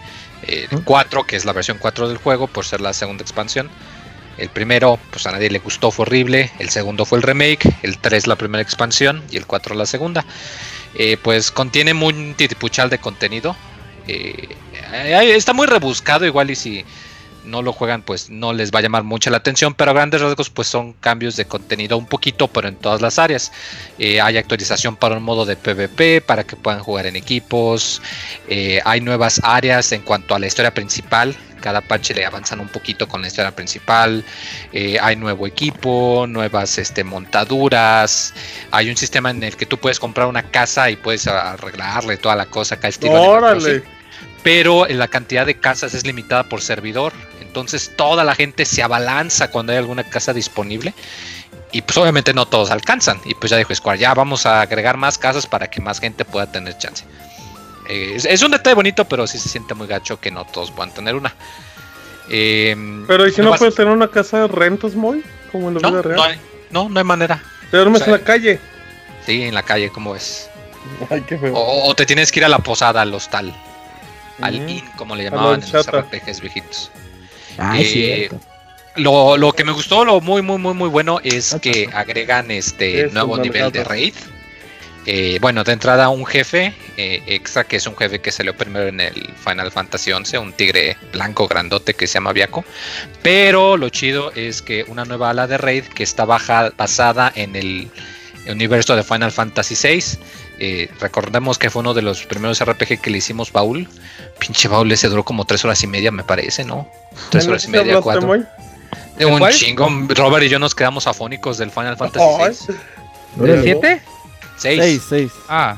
[0.83, 3.69] 4, eh, que es la versión 4 del juego, por ser la segunda expansión.
[4.37, 6.51] El primero, pues a nadie le gustó, fue horrible.
[6.59, 7.73] El segundo fue el remake.
[7.83, 9.23] El 3 la primera expansión.
[9.31, 10.25] Y el 4 la segunda.
[10.95, 13.55] Eh, pues contiene muy titipuchal de contenido.
[14.07, 14.55] Eh,
[15.35, 16.85] está muy rebuscado igual y si
[17.43, 20.19] no lo juegan pues no les va a llamar mucho la atención pero a grandes
[20.19, 23.51] rasgos pues son cambios de contenido un poquito pero en todas las áreas
[23.99, 28.01] eh, hay actualización para un modo de PvP para que puedan jugar en equipos
[28.83, 33.07] hay nuevas áreas en cuanto a la historia principal cada parche le avanzan un poquito
[33.07, 34.23] con la historia principal.
[34.71, 38.33] Eh, hay nuevo equipo, nuevas este, montaduras.
[38.71, 42.35] Hay un sistema en el que tú puedes comprar una casa y puedes arreglarle toda
[42.35, 43.21] la cosa acá estilo.
[43.21, 43.83] Órale.
[44.43, 47.13] Pero la cantidad de casas es limitada por servidor.
[47.41, 50.93] Entonces toda la gente se abalanza cuando hay alguna casa disponible.
[51.71, 53.19] Y pues obviamente no todos alcanzan.
[53.25, 56.25] Y pues ya dijo Square, ya vamos a agregar más casas para que más gente
[56.25, 57.03] pueda tener chance.
[57.87, 60.93] Eh, es, un detalle bonito, pero sí se siente muy gacho que no todos puedan
[60.93, 61.33] tener una.
[62.29, 65.23] Em, pero ¿y si no, puedes tener una casa de rentas, muy?
[65.51, 66.17] Como en la vida real.
[66.17, 66.39] No hay,
[66.71, 67.41] no, no hay manera.
[67.69, 68.59] ¿Te duermes en la calle?
[69.25, 70.49] Sí, en la calle, ¿cómo es?
[71.09, 71.53] Ay, qué feo.
[71.55, 73.53] O, te tienes que ir a la posada, al hostal.
[74.41, 76.91] Al inn, como le llamaban en los RPGs viejitos.
[77.57, 78.29] Ah, eh,
[78.95, 83.09] lo, lo, que me gustó, lo muy, muy, muy, muy bueno es que agregan este
[83.11, 84.13] nuevo nivel de raid.
[85.05, 88.87] Eh, bueno, de entrada un jefe, eh, Exa, que es un jefe que salió primero
[88.87, 92.65] en el Final Fantasy XI, un tigre blanco grandote que se llama Viaco.
[93.21, 97.91] Pero lo chido es que una nueva ala de raid que está basada en el
[98.47, 100.19] universo de Final Fantasy VI.
[100.57, 103.87] Eh, recordemos que fue uno de los primeros RPG que le hicimos Baúl.
[104.39, 106.89] Pinche Baúl ese duró como tres horas y media, me parece, ¿no?
[107.29, 108.43] Tres horas y media, cuatro.
[109.17, 110.09] De un chingón.
[110.09, 112.75] Robert y yo nos quedamos afónicos del Final Fantasy
[113.37, 113.45] VI.
[113.45, 114.01] ¿El 7?
[114.57, 115.03] Seis.
[115.07, 115.31] Seis.
[115.47, 115.77] Ah.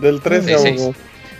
[0.00, 0.94] Del 13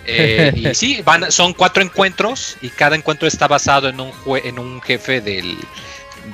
[0.06, 4.12] eh, y sí, van, son cuatro encuentros y cada encuentro está basado en un,
[4.44, 5.58] en un jefe del,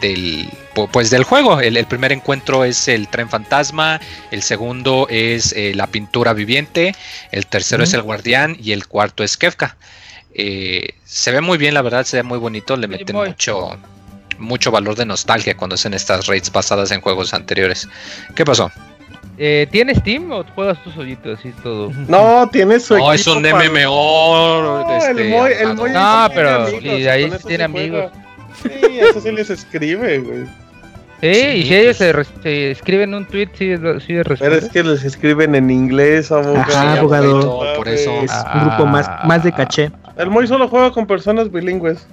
[0.01, 0.49] del,
[0.93, 1.61] pues del juego.
[1.61, 4.01] El, primer encuentro es el tren fantasma,
[4.31, 6.95] el segundo es eh, la pintura viviente,
[7.31, 9.77] el tercero es el guardián y el cuarto es Kefka.
[10.35, 13.79] Eh, se ve muy bien, la verdad, se ve muy bonito, le meten mucho,
[14.39, 17.89] mucho valor de nostalgia cuando hacen estas raids basadas en juegos anteriores.
[18.35, 18.71] ¿Qué pasó?
[19.39, 21.91] Eh, ¿Tienes Steam o juegas tú solito así todo?
[22.09, 24.63] No, tienes su No, es un MMO.
[24.63, 28.13] No, este, el Moy, el Moy no pero y ahí tiene amigos.
[28.63, 30.45] Sí, eso sí les escribe, güey.
[31.23, 32.13] Sí, y si ellos se,
[32.43, 36.65] se, escriben un tweet, sí, sí Pero es que les escriben en inglés, abogado.
[36.75, 37.77] Ah, abogado.
[37.77, 38.11] Por eso.
[38.23, 39.93] Es un grupo más, más de caché.
[40.17, 42.07] El Moy solo juega con personas bilingües.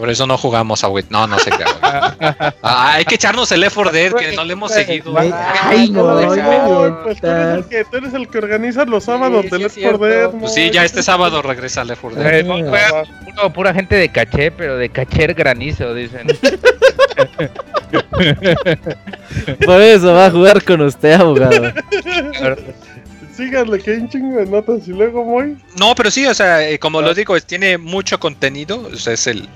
[0.00, 1.10] Por eso no jugamos a Wit.
[1.10, 1.62] No, no sé qué.
[2.62, 5.14] ah, hay que echarnos el effort de que no le hemos seguido.
[5.18, 9.60] Ay, no, pues tú eres, el que, tú eres el que organiza los sábados del
[9.60, 10.30] Left 4 Dead.
[10.30, 12.46] Pues sí, ya este sábado regresa Left 4 Dead.
[12.46, 16.28] Eh, pura gente de caché, pero de caché granizo, dicen.
[19.66, 21.74] Por eso va a jugar con usted, abogado.
[23.36, 25.58] Síganle, que hay un chingo de notas y luego muy.
[25.78, 28.88] No, pero sí, o sea, eh, como lo digo, tiene mucho contenido.
[28.90, 29.46] O sea, es el,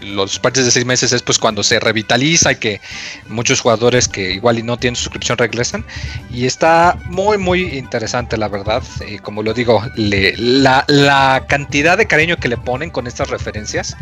[0.00, 2.80] los parches de seis meses es pues cuando se revitaliza y que
[3.28, 5.84] muchos jugadores que igual y no tienen suscripción regresan.
[6.32, 8.82] Y está muy muy interesante la verdad.
[9.06, 13.96] Eh, como lo digo la, cantidad de cariño que le ponen con estas referencias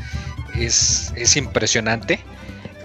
[0.59, 2.20] es, es impresionante.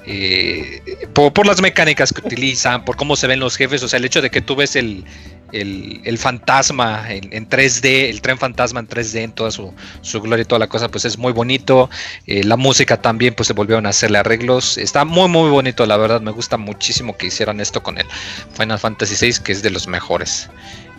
[0.06, 0.82] Eh,
[1.14, 4.22] por, las mecánicas que utilizan, por cómo se ven los jefes, o sea, el hecho
[4.22, 5.06] de que tú ves el,
[5.52, 9.74] el, fantasma en, 3D, el tren fantasma en 3D en toda su,
[10.22, 11.90] gloria y toda la cosa, pues es muy bonito.
[12.28, 14.78] Eh, la música también, pues se volvieron a hacerle arreglos.
[14.78, 16.22] Está muy, muy bonito, la verdad.
[16.22, 18.06] Me gusta muchísimo que hicieran esto con el
[18.54, 20.50] Final Fantasy VI, que es de los mejores.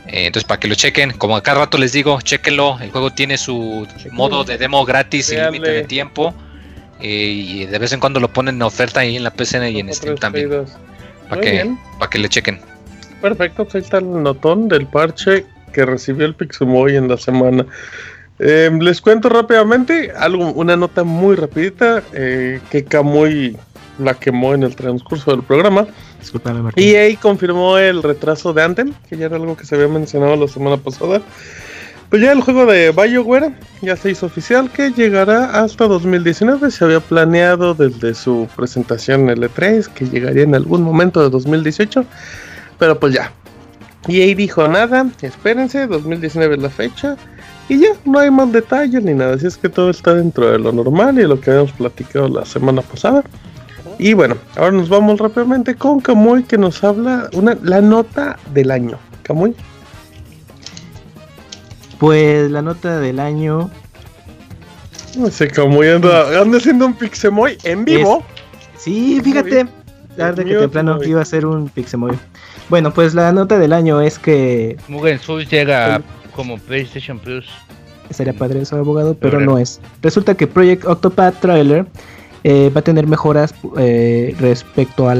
[0.07, 2.79] Eh, entonces, para que lo chequen, como a cada rato les digo, chequenlo.
[2.81, 6.35] El juego tiene su modo de demo gratis sin límite de tiempo.
[7.01, 9.81] Eh, y de vez en cuando lo ponen en oferta ahí en la PCN y
[9.81, 10.67] en Steam también.
[11.29, 12.72] Para que, para que le chequen
[13.23, 17.64] perfecto, ahí está el notón del parche que recibió el Pixumoy en la semana.
[18.39, 23.57] Em, les cuento rápidamente algo, una nota muy rapidita eh, que Kamui
[23.99, 25.87] la quemó en el transcurso del programa.
[26.20, 26.85] Disculpame, Martín.
[26.85, 30.49] EA confirmó el retraso de Anthem, que ya era algo que se había mencionado la
[30.49, 31.23] semana pasada.
[32.11, 36.70] Pues ya el juego de BioWare ya se hizo oficial que llegará hasta 2019.
[36.70, 41.31] Se había planeado desde su presentación en el E3 que llegaría en algún momento de
[41.31, 42.05] 2018.
[42.83, 43.30] Pero pues ya.
[44.09, 47.16] Y ahí dijo nada, espérense, 2019 es la fecha.
[47.68, 50.59] Y ya, no hay más detalles ni nada, así es que todo está dentro de
[50.59, 53.22] lo normal y lo que habíamos platicado la semana pasada.
[54.01, 58.72] Y bueno, ahora nos vamos rápidamente con Camuy que nos habla una, la nota del
[58.72, 58.99] año.
[59.22, 59.55] Camuy.
[62.01, 63.70] Pues la nota del año.
[65.16, 68.24] No sé, Camuy anda, anda haciendo un Pixemoy en vivo.
[68.76, 69.68] sí, fíjate.
[70.16, 72.18] Tarde que temprano iba a ser un Pixemoy.
[72.69, 74.77] Bueno, pues la nota del año es que.
[74.89, 76.03] Mugen Souls llega
[76.35, 77.47] como PlayStation Plus.
[78.11, 79.81] Sería padre eso, abogado, pero no es.
[80.03, 81.87] Resulta que Project Octopath Trailer
[82.45, 85.15] eh, va a tener mejoras eh, respecto a,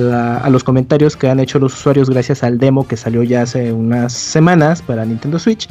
[0.51, 4.13] los comentarios que han hecho los usuarios gracias al demo que salió ya hace unas
[4.13, 5.69] semanas para Nintendo Switch,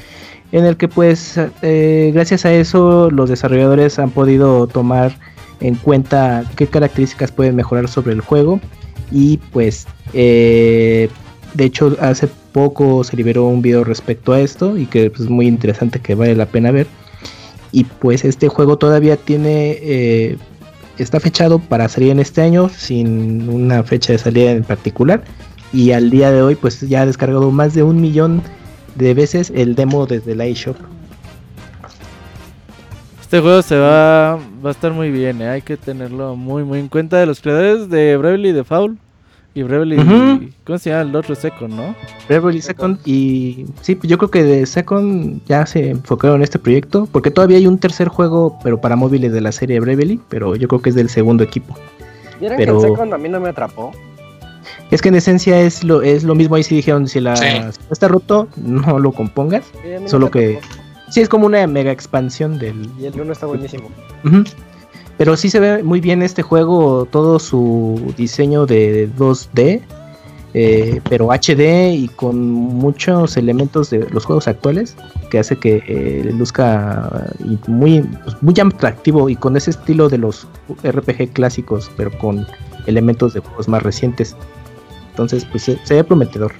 [0.53, 5.11] en el que pues eh, gracias a eso los desarrolladores han podido tomar
[5.59, 8.61] en cuenta qué características pueden mejorar sobre el juego
[9.11, 9.88] y pues
[11.53, 15.29] de hecho hace poco se liberó un video respecto a esto y que pues, es
[15.29, 16.87] muy interesante que vale la pena ver
[17.71, 20.37] y pues este juego todavía tiene
[20.97, 25.23] está fechado para salir en este año sin una fecha de salida en particular
[25.73, 28.41] y al día de hoy pues ya ha descargado más de un millón
[28.95, 30.75] de veces el demo desde la eShop.
[33.21, 35.47] Este juego se va, va a estar muy bien, ¿eh?
[35.47, 38.99] hay que tenerlo muy muy en cuenta de los creadores de Bravely Default
[39.53, 41.95] y Bravely, ¿cómo se llama el otro Second, no?
[42.29, 47.07] Bravely Second y sí, yo creo que de Second ya se enfocaron en este proyecto,
[47.11, 50.67] porque todavía hay un tercer juego, pero para móviles de la serie Bravely, pero yo
[50.67, 51.75] creo que es del segundo equipo.
[52.39, 52.79] ¿Vieron pero...
[52.79, 53.91] que el Second a mí no me atrapó?
[54.89, 57.33] Es que en esencia es lo, es lo mismo ahí si dijeron, si la
[57.89, 59.65] está roto, no lo compongas,
[60.05, 60.59] solo que...
[61.09, 62.89] Sí, es como una mega expansión del...
[62.97, 63.89] Y el 1 está buenísimo.
[65.22, 69.80] Pero sí se ve muy bien este juego, todo su diseño de 2D,
[70.55, 74.97] eh, pero HD y con muchos elementos de los juegos actuales,
[75.30, 77.28] que hace que eh, luzca
[77.67, 80.47] muy, pues, muy atractivo y con ese estilo de los
[80.84, 82.47] RPG clásicos, pero con
[82.88, 84.36] elementos de juegos más recientes.
[85.11, 86.51] Entonces, pues se, ve prometedor.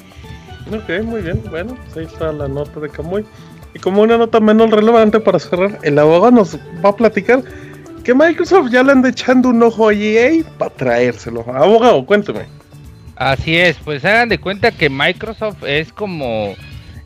[0.72, 1.42] Ok, muy bien.
[1.50, 3.26] Bueno, pues ahí está la nota de Camuy.
[3.74, 7.42] Y como una nota menos relevante para cerrar, el abogado nos va a platicar
[8.02, 11.42] que Microsoft ya le anda echando un ojo a EA para traérselo.
[11.54, 12.46] Abogado, cuénteme.
[13.16, 16.56] Así es, pues hagan de cuenta que Microsoft es como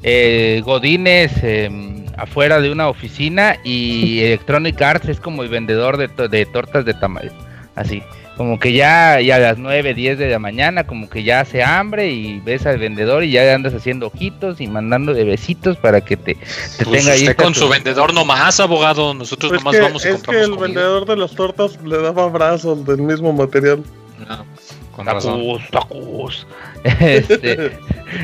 [0.04, 6.08] eh, Godines em, afuera de una oficina y Electronic Arts es como el vendedor de,
[6.28, 7.32] de tortas de tamaño.
[7.76, 8.02] Así
[8.38, 11.64] como que ya, ya a las 9, 10 de la mañana, como que ya hace
[11.64, 16.02] hambre y ves al vendedor y ya andas haciendo ojitos y mandando de besitos para
[16.02, 17.22] que te, te pues tenga ahí.
[17.22, 21.06] Usted con su vendedor nomás, abogado, nosotros pues nomás vamos y Es que el vendedor
[21.06, 23.84] de las tortas le daba brazos del mismo material.
[24.28, 24.46] No,
[24.92, 26.48] con tacos, tacos.
[27.00, 27.72] Este,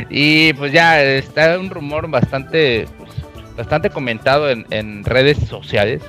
[0.09, 3.09] y pues ya está un rumor bastante, pues,
[3.57, 6.01] bastante comentado en, en redes sociales.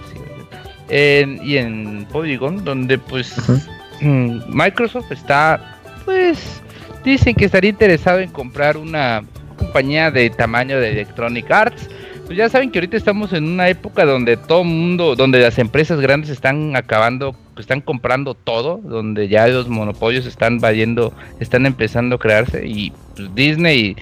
[0.91, 6.63] y en Polygon, donde pues Mm, Microsoft está, pues,
[7.05, 9.23] dicen que estaría interesado en comprar una
[9.57, 11.89] compañía de tamaño de Electronic Arts.
[12.27, 16.01] Pues ya saben que ahorita estamos en una época donde todo mundo, donde las empresas
[16.01, 22.19] grandes están acabando, están comprando todo, donde ya los monopolios están valiendo, están empezando a
[22.19, 23.97] crearse y pues, Disney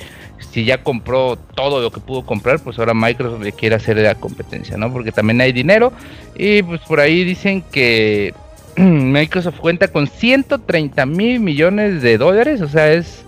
[0.50, 4.14] si ya compró todo lo que pudo comprar, pues ahora Microsoft le quiere hacer la
[4.14, 4.92] competencia, ¿no?
[4.92, 5.92] Porque también hay dinero
[6.34, 8.34] y pues por ahí dicen que
[9.12, 13.24] Microsoft cuenta con 130 mil millones de dólares, o sea, es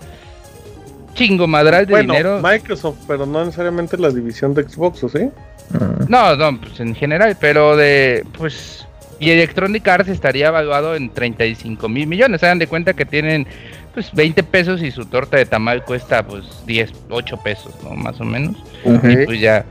[1.13, 2.41] chingo madral de bueno, dinero.
[2.41, 5.29] Microsoft, pero no necesariamente la división de Xbox, ¿o sí?
[6.07, 8.85] No, no, pues en general, pero de, pues,
[9.19, 12.41] y Electronic Arts estaría evaluado en 35 mil millones.
[12.41, 13.47] Se dan de cuenta que tienen,
[13.93, 17.91] pues, 20 pesos y su torta de tamal cuesta, pues, 10, 8 pesos, ¿no?
[17.91, 18.57] Más o menos.
[18.85, 19.65] Y pues ya.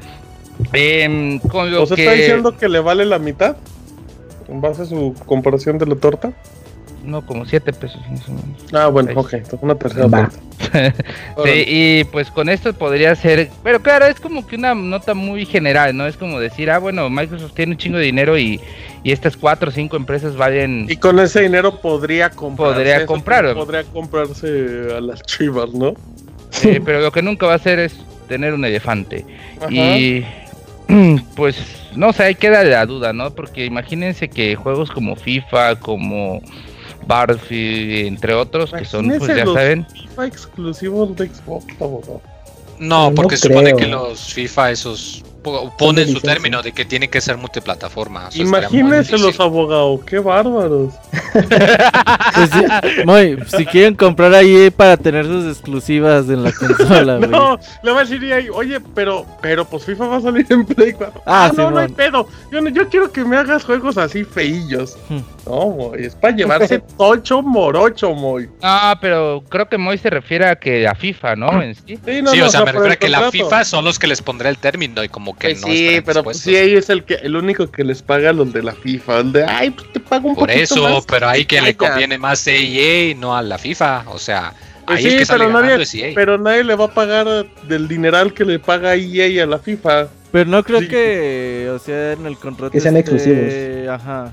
[0.73, 3.57] Eh, con lo ¿O se está diciendo que le vale la mitad?
[4.49, 6.33] En base a su comparación de la torta?
[7.05, 8.01] No, como 7 pesos
[8.73, 10.31] Ah, bueno, ok, una tercera
[11.45, 15.45] sí, y pues con esto podría ser, pero claro, es como que una nota muy
[15.45, 16.07] general, ¿no?
[16.07, 18.61] Es como decir, ah, bueno, Microsoft tiene un chingo de dinero y,
[19.03, 20.87] y estas 4 o 5 empresas valen...
[20.89, 22.75] Y con ese dinero podría comprar.
[22.75, 23.55] Podría comprar.
[23.55, 25.95] Podría comprarse a las chivas, ¿no?
[26.51, 27.97] Sí, pero lo que nunca va a hacer es
[28.29, 29.27] tener un elefante.
[29.69, 30.25] Y
[31.37, 31.57] pues
[31.97, 33.31] no sé, ahí queda la duda, ¿no?
[33.31, 36.41] Porque imagínense que juegos como FIFA, como
[37.07, 39.87] Battlefield, entre otros, que son, pues ya saben.
[39.87, 41.67] FIFA exclusivos de Xbox,
[42.79, 45.23] No, porque se supone que los FIFA esos
[45.79, 48.29] ponen su término de que tiene que ser multiplataforma.
[48.35, 50.95] Imagínense los abogados, qué bárbaros.
[53.05, 58.01] pues si quieren comprar ahí para tener sus exclusivas en la consola, No, le va
[58.01, 61.23] a decir ahí, oye, pero, pero pues FIFA va a salir en Play 4.
[61.27, 62.29] Ah, ah no, no hay pedo.
[62.51, 64.97] Yo, yo quiero que me hagas juegos así feillos.
[65.09, 65.21] Hmm.
[65.47, 68.49] No, Moy, es para llevarse tocho morocho, Moy.
[68.63, 71.63] Ah, pero creo que Moy se refiere a que a FIFA, ¿no?
[71.63, 74.23] En sí, sí, o sea, me refiero a que la FIFA son los que les
[74.23, 75.67] pondré el término y como que pues no.
[75.67, 78.63] Sí, pero pues, sí, ahí es el que el único que les paga los de
[78.63, 79.19] la FIFA.
[79.19, 82.47] El de, ay, pues te pago un Por eso, pero ahí que le conviene más
[82.47, 84.05] a EA, no a la FIFA.
[84.09, 84.55] O sea,
[84.87, 88.59] pues ahí que pero nadie, pero nadie le va a pagar del dineral que le
[88.59, 90.09] paga EA a la FIFA.
[90.31, 92.71] Pero no creo que, o sea, en el contrato.
[92.71, 93.53] Que sean exclusivos.
[93.91, 94.33] Ajá.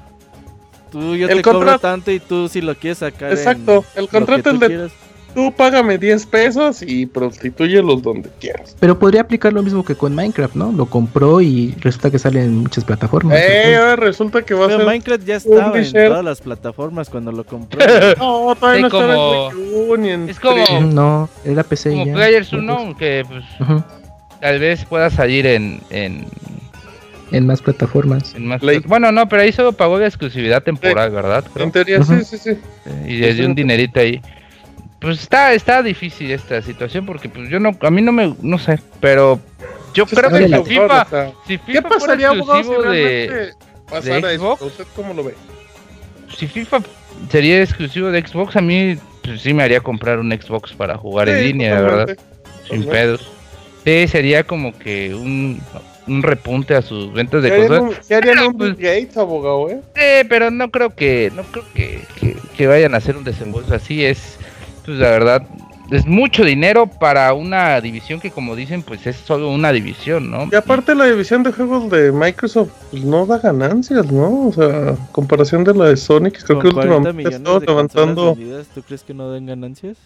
[0.92, 3.32] Tú yo te cobro tanto y tú si lo quieres sacar.
[3.32, 4.90] Exacto, el contrato es de.
[5.34, 8.76] Tú págame 10 pesos y prostituyelos donde quieras.
[8.80, 10.72] Pero podría aplicar lo mismo que con Minecraft, ¿no?
[10.72, 13.38] Lo compró y resulta que sale en muchas plataformas.
[13.40, 14.86] Eh, resulta que va a ser.
[14.86, 17.80] Minecraft ya estaba en todas las plataformas cuando lo compró.
[18.18, 19.50] no, todavía no como...
[19.52, 20.82] estaba en Es como.
[20.82, 22.14] No, era PC como ya.
[22.14, 23.46] Players Unknown, que pues.
[24.42, 26.26] Tal vez pueda salir en, en
[27.32, 28.36] en más plataformas.
[28.86, 31.44] Bueno, no, pero ahí solo pagó de exclusividad temporal, ¿verdad?
[31.56, 32.58] En teoría, sí, sí, sí.
[33.08, 34.22] Y desde un dinerito ahí.
[35.00, 38.60] Pues está, está difícil esta situación porque pues yo no, a mí no me, no
[38.60, 39.40] sé, pero
[39.94, 43.54] yo creo que si FIFA, si FIFA ¿Qué pasaría exclusivo de,
[44.04, 45.36] de Xbox, ¿Usted cómo lo ve?
[46.36, 46.82] Si FIFA
[47.32, 51.30] sería exclusivo de Xbox, a mí pues, sí me haría comprar un Xbox para jugar
[51.30, 52.18] en línea, ¿verdad?
[52.70, 53.32] Sin pedos.
[53.86, 55.62] Sí, sería como que un
[56.10, 58.08] un repunte a sus ventas de cosas.
[58.08, 59.82] ¿Qué harían un pues, Gates, abogado, eh?
[59.96, 62.02] Sí, pero no creo que, no creo que,
[62.56, 64.04] que, vayan a hacer un desembolso así.
[64.04, 64.38] Es,
[64.86, 65.44] pues la verdad,
[65.92, 70.48] es mucho dinero para una división que como dicen, pues es solo una división, ¿no?
[70.52, 74.48] Y aparte la división de juegos de Microsoft pues, no da ganancias, ¿no?
[74.48, 78.38] O sea, comparación de la de Sonic, creo que últimamente está levantando...
[78.74, 79.98] ¿Tú crees que no den ganancias?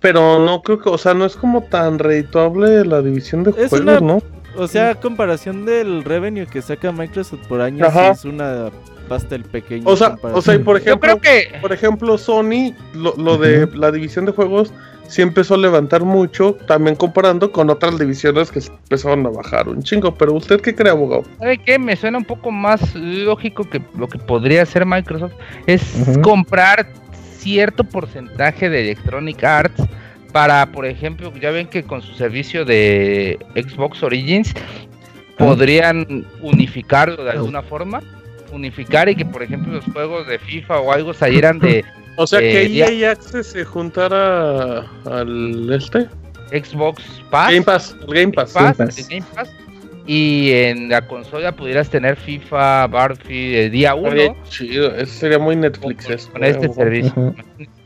[0.00, 4.02] Pero no creo que, o sea, no es como tan redituable la división de juegos,
[4.02, 4.20] ¿no?
[4.56, 8.70] O sea, comparación del revenue que saca Microsoft por año, es una
[9.08, 9.84] pastel pequeño.
[9.86, 11.58] O sea, o sea, por ejemplo, que...
[11.60, 14.72] por ejemplo, Sony, lo, de la división de juegos
[15.08, 19.82] sí empezó a levantar mucho, también comparando con otras divisiones que empezaron a bajar un
[19.82, 20.14] chingo.
[20.14, 21.24] Pero usted qué cree, abogado?
[21.38, 21.78] ¿Sabe qué?
[21.78, 25.34] Me suena un poco más lógico que lo que podría hacer Microsoft
[25.66, 25.82] es
[26.22, 26.86] comprar
[27.36, 29.82] cierto porcentaje de Electronic Arts
[30.32, 34.52] para, por ejemplo, ya ven que con su servicio de Xbox Origins
[35.38, 38.02] podrían unificarlo de alguna forma,
[38.52, 41.84] unificar y que, por ejemplo, los juegos de FIFA o algo salieran de...
[42.16, 46.06] O sea, que EA Access se juntara al este.
[46.50, 47.50] Xbox Pass.
[47.50, 48.52] Game Pass, el Game Pass.
[49.08, 49.50] Game Pass
[50.06, 52.88] y en la consola pudieras tener FIFA,
[53.28, 54.36] el día 1.
[54.48, 56.26] Chido, eso sería muy Netflix.
[56.26, 57.34] Con, este servicio.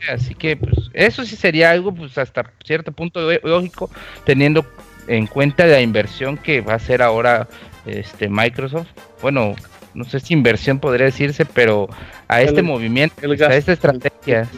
[0.09, 3.91] Así que, pues, eso sí sería algo, pues, hasta cierto punto lógico,
[4.25, 4.65] teniendo
[5.09, 7.49] en cuenta la inversión que va a hacer ahora
[7.87, 8.89] este Microsoft.
[9.23, 9.55] Bueno,
[9.95, 11.89] no sé si inversión podría decirse, pero
[12.29, 13.15] a este movimiento,
[13.49, 14.49] a esta estrategia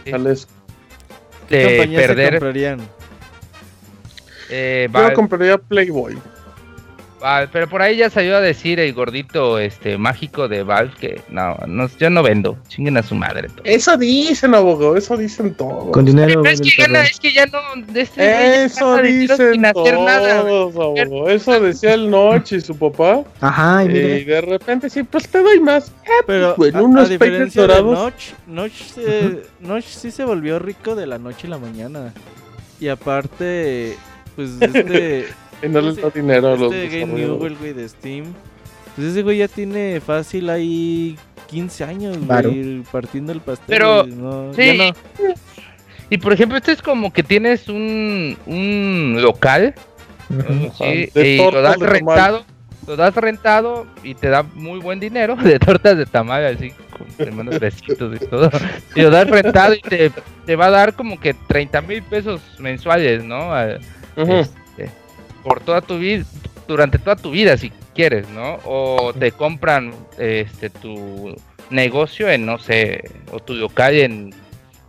[1.48, 2.42] de perder.
[4.50, 6.18] Eh, Yo compraría Playboy.
[7.22, 11.20] Ah, pero por ahí ya salió a decir el gordito este mágico de Valve que
[11.30, 13.48] no, no yo no vendo, chinguen a su madre.
[13.64, 15.90] Eso dicen, abogado, eso dicen todos.
[15.92, 16.44] Con dinero.
[16.44, 17.58] es, que es que ya no.
[17.94, 21.28] Este, eso dicen todos, abogado.
[21.28, 23.24] Eso decía el Noche y su papá.
[23.40, 25.88] Ajá, y, de repente sí, pues te doy más.
[25.88, 28.12] Eh, pero pues, bueno, unos peines dorados.
[28.46, 32.12] Notch, sí se volvió rico de la noche y la mañana.
[32.80, 33.96] Y aparte,
[34.36, 35.26] pues este.
[35.62, 38.26] Y no les da dinero a los este Game Newell, güey, de Steam.
[38.94, 41.16] Pues ese güey ya tiene fácil ahí
[41.48, 43.66] 15 años, güey, partiendo el pastel.
[43.66, 44.04] Pero,
[44.54, 44.92] sí.
[46.10, 49.74] Y por ejemplo, este es como que tienes un, un local.
[50.78, 52.44] sí, y lo das rentado.
[52.86, 57.06] Lo das rentado y te da muy buen dinero de tortas de tamal, así con
[57.18, 58.50] hermanos besitos y todo.
[58.94, 60.10] Y lo das rentado y te,
[60.46, 63.50] te va a dar como que 30 mil pesos mensuales, ¿no?
[65.48, 66.24] Por toda tu vida,
[66.66, 68.58] durante toda tu vida si quieres, ¿no?
[68.64, 71.34] O te compran este tu
[71.70, 74.34] negocio en, no sé, o tu local en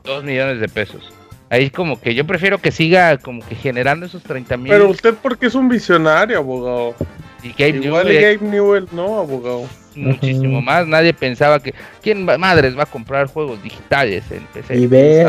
[0.03, 1.11] dos millones de pesos.
[1.49, 4.71] Ahí como que yo prefiero que siga como que generando esos 30 mil.
[4.71, 6.93] Pero usted porque es un visionario, abogado.
[7.41, 9.65] Y Gabe Igual Newell, Gabe Newell, no, abogado.
[9.95, 10.85] Muchísimo más.
[10.85, 11.73] Nadie pensaba que.
[12.01, 14.77] ¿Quién madres va a comprar juegos digitales en PC?
[14.77, 15.25] Y ve.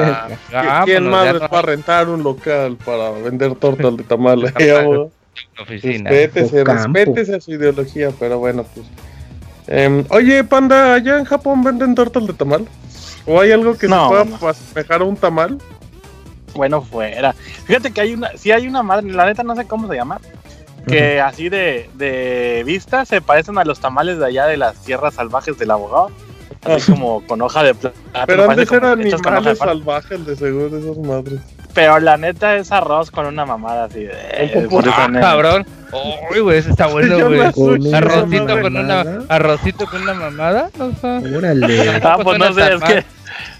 [0.53, 4.53] Ah, ¿Quién madres va a rentar un local para vender tortas de tamales?
[5.61, 6.11] oficina.
[6.11, 8.87] Respétese, respétese su ideología, pero bueno, pues.
[9.67, 12.67] Em, oye, panda, ¿allá en Japón venden tortas de tamal?
[13.27, 15.05] ¿O hay algo que se pueda no.
[15.05, 15.59] a un tamal?
[16.55, 17.33] Bueno, fuera.
[17.33, 20.21] Fíjate que hay una, si hay una madre, la neta no sé cómo se llama,
[20.87, 25.15] que así de, de vista se parecen a los tamales de allá de las tierras
[25.15, 26.11] salvajes del abogado.
[26.63, 28.27] Así como con hoja de plata.
[28.27, 31.41] Pero antes eran animales salvajes de seguro esos madres.
[31.75, 34.13] Pero la neta es arroz con una mamada así de.
[34.13, 35.67] Eh, ah, cabrón.
[36.31, 37.41] Uy, güey, eso está bueno, güey.
[37.93, 40.71] Arrocito con una arrocito con una mamada.
[40.79, 41.37] No sé.
[41.37, 42.01] Órale.
[42.03, 43.05] Ah, pues no sé, es que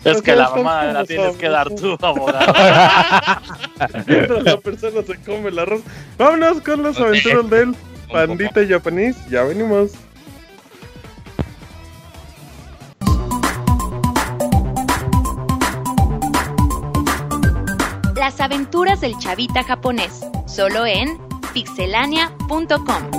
[0.05, 2.53] es que la mamada la tienes que dar tú, abogado.
[4.45, 5.83] la persona se come el arroz.
[6.19, 7.75] Vámonos con las aventuras del
[8.11, 9.17] pandita japonés.
[9.29, 9.93] Ya venimos.
[18.21, 21.17] Las aventuras del chavita japonés, solo en
[21.55, 23.11] pixelania.com.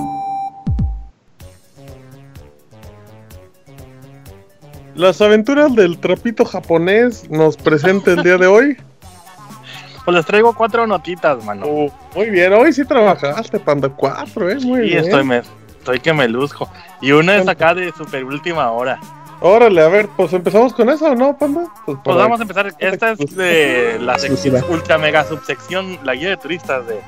[4.94, 8.78] Las aventuras del trapito japonés nos presenta el día de hoy.
[10.06, 11.66] Pues les traigo cuatro notitas, mano.
[11.68, 14.60] Oh, muy bien, hoy sí trabajaste, Panda 4, ¿eh?
[14.60, 15.04] Muy bien.
[15.04, 15.42] estoy, me,
[15.80, 16.70] estoy que me luzco.
[17.02, 19.00] Y una es acá de super última hora.
[19.44, 21.64] Órale, a ver, pues empezamos con eso, ¿no, Panda?
[21.84, 22.72] Pues, pues vamos a empezar.
[22.78, 27.00] Esta es de la sección, ultra mega subsección, la guía de turistas de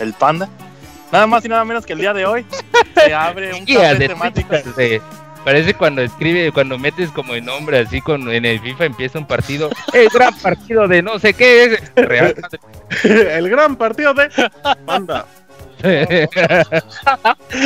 [0.00, 0.48] el Panda.
[1.12, 2.44] Nada más y nada menos que el día de hoy
[2.94, 4.54] se abre un café temático.
[5.44, 9.26] Parece cuando escribe, cuando metes como el nombre así con en el FIFA empieza un
[9.26, 12.34] partido, el gran partido de no sé qué es real.
[13.04, 14.28] el gran partido de
[14.84, 15.26] Panda.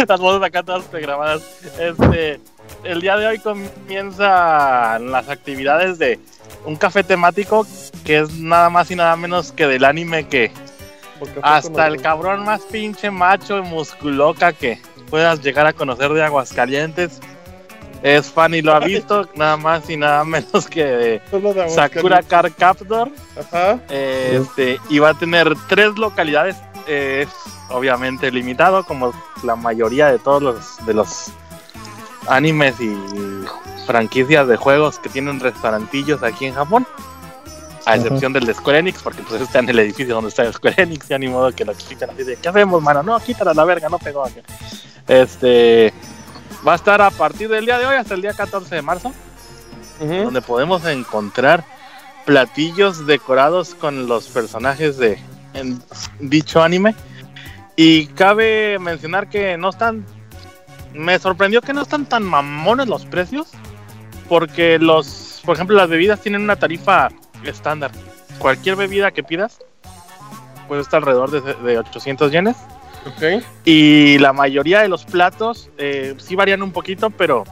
[0.09, 1.43] Las voces acá todas pregrabadas.
[1.79, 2.41] Este
[2.89, 6.19] el día de hoy comienzan las actividades de
[6.65, 7.67] un café temático
[8.05, 10.51] que es nada más y nada menos que del anime que
[11.43, 14.81] hasta el cabrón más pinche macho y musculoca que
[15.11, 17.21] puedas llegar a conocer de Aguascalientes
[18.03, 21.23] es fan y lo ha visto nada más y nada menos que de
[21.69, 23.11] Sakura Car Captor.
[23.89, 26.57] Este, y va a tener tres localidades.
[26.87, 27.29] Es
[27.69, 29.13] obviamente limitado, como
[29.43, 31.33] la mayoría de todos los de los
[32.29, 32.95] animes y
[33.87, 36.87] franquicias de juegos que tienen restaurantillos aquí en Japón.
[37.87, 40.53] A excepción del de Square Enix, porque pues está en el edificio donde está el
[40.53, 43.01] Square Enix, y ni modo que lo explican así de ¿qué hacemos, mano?
[43.05, 44.41] No, quítala la verga, no pegó aquí.
[45.07, 45.93] Este
[46.67, 49.13] va a estar a partir del día de hoy hasta el día 14 de marzo,
[50.01, 51.65] donde podemos encontrar
[52.25, 55.21] platillos decorados con los personajes de
[55.55, 55.81] en
[56.19, 56.97] dicho anime.
[57.77, 60.05] Y cabe mencionar que no están
[60.97, 63.49] me sorprendió que no están tan mamones los precios.
[64.29, 67.09] Porque los, por ejemplo, las bebidas tienen una tarifa
[67.45, 67.93] estándar.
[68.39, 69.59] Cualquier bebida que pidas
[70.67, 72.57] puede estar alrededor de, 800 yenes.
[73.65, 77.45] Y la mayoría de los platos eh, sí varían un poquito, pero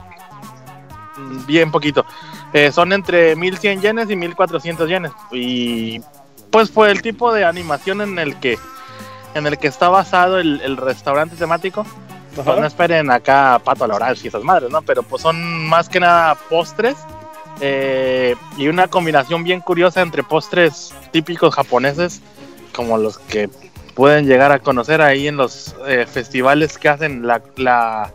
[1.47, 2.05] bien poquito.
[2.51, 5.11] Eh, son entre 1100 yenes y 1400 yenes.
[5.31, 6.01] Y
[6.51, 8.57] pues por el tipo de animación en el que
[9.33, 11.85] en el que está basado el restaurante temático,
[12.43, 14.81] pues no esperen acá pato a la oral y esas madres, ¿no?
[14.81, 16.95] Pero pues son más que nada postres
[17.61, 22.21] eh, y una combinación bien curiosa entre postres típicos japoneses,
[22.73, 23.49] como los que
[23.93, 28.11] pueden llegar a conocer ahí en los eh, festivales que hacen la, la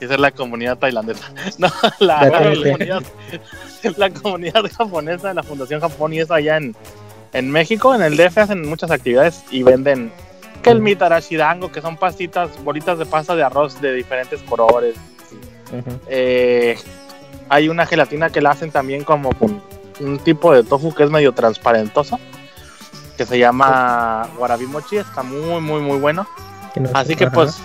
[0.00, 1.32] es la comunidad tailandesa.
[1.58, 1.68] No,
[2.00, 3.02] la, comunidad,
[3.96, 6.74] la comunidad japonesa de la Fundación Japón y eso allá en,
[7.32, 10.12] en México, en el DF hacen muchas actividades y venden
[10.64, 14.96] que el mitarashidango, que son pastitas, bolitas de pasta de arroz de diferentes colores.
[16.08, 16.76] Eh,
[17.48, 19.62] hay una gelatina que la hacen también como con
[20.00, 22.18] un tipo de tofu que es medio transparentoso,
[23.16, 26.26] que se llama Warabi Mochi, está muy, muy, muy bueno.
[26.94, 27.60] Así que pues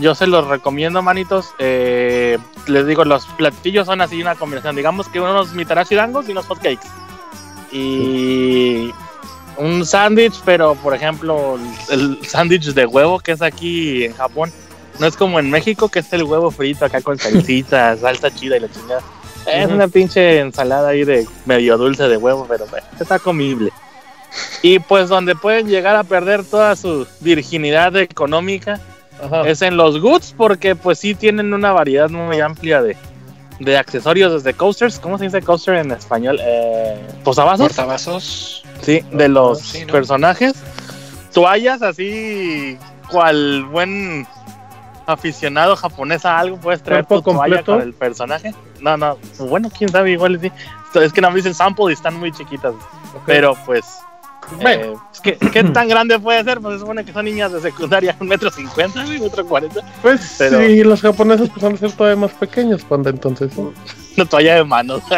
[0.00, 1.50] yo se los recomiendo, manitos.
[1.58, 4.76] Eh, les digo, los platillos son así una combinación.
[4.76, 6.88] Digamos que unos mitarashidangos y unos hotcakes.
[7.72, 8.92] Y
[9.56, 11.58] un sándwich, pero por ejemplo,
[11.90, 14.52] el, sándwich de huevo que es aquí en Japón,
[14.98, 18.56] no es como en México que es el huevo frito acá con salsita, salsa chida
[18.56, 19.02] y la chingada.
[19.46, 22.64] Es una pinche ensalada ahí de medio dulce de huevo, pero
[22.98, 23.70] está comible.
[24.62, 28.80] Y pues donde pueden llegar a perder toda su virginidad económica
[29.44, 32.96] es en los goods, porque pues sí tienen una variedad muy amplia de,
[33.60, 34.98] de accesorios desde coasters.
[34.98, 36.38] ¿Cómo se dice coaster en español?
[36.40, 37.68] Eh, posavasos.
[37.68, 38.63] Portavasos.
[38.84, 40.54] Sí, de los personajes.
[41.32, 42.78] Toallas así,
[43.10, 44.26] cual buen
[45.06, 48.54] aficionado japonés a algo, puedes traer tu toalla con el personaje.
[48.80, 50.50] No, no, bueno, quién sabe, igual sí.
[50.94, 52.74] Es que no me dicen sample y están muy chiquitas.
[53.26, 53.84] Pero pues
[54.60, 56.60] bueno, ¿qué, tan grande puede ser?
[56.60, 59.80] Pues se supone que son niñas de secundaria, un metro cincuenta, un metro cuarenta.
[60.02, 63.52] Pues sí, los japoneses pues van a ser todavía más pequeños cuando entonces.
[63.56, 65.00] Una toalla de mano,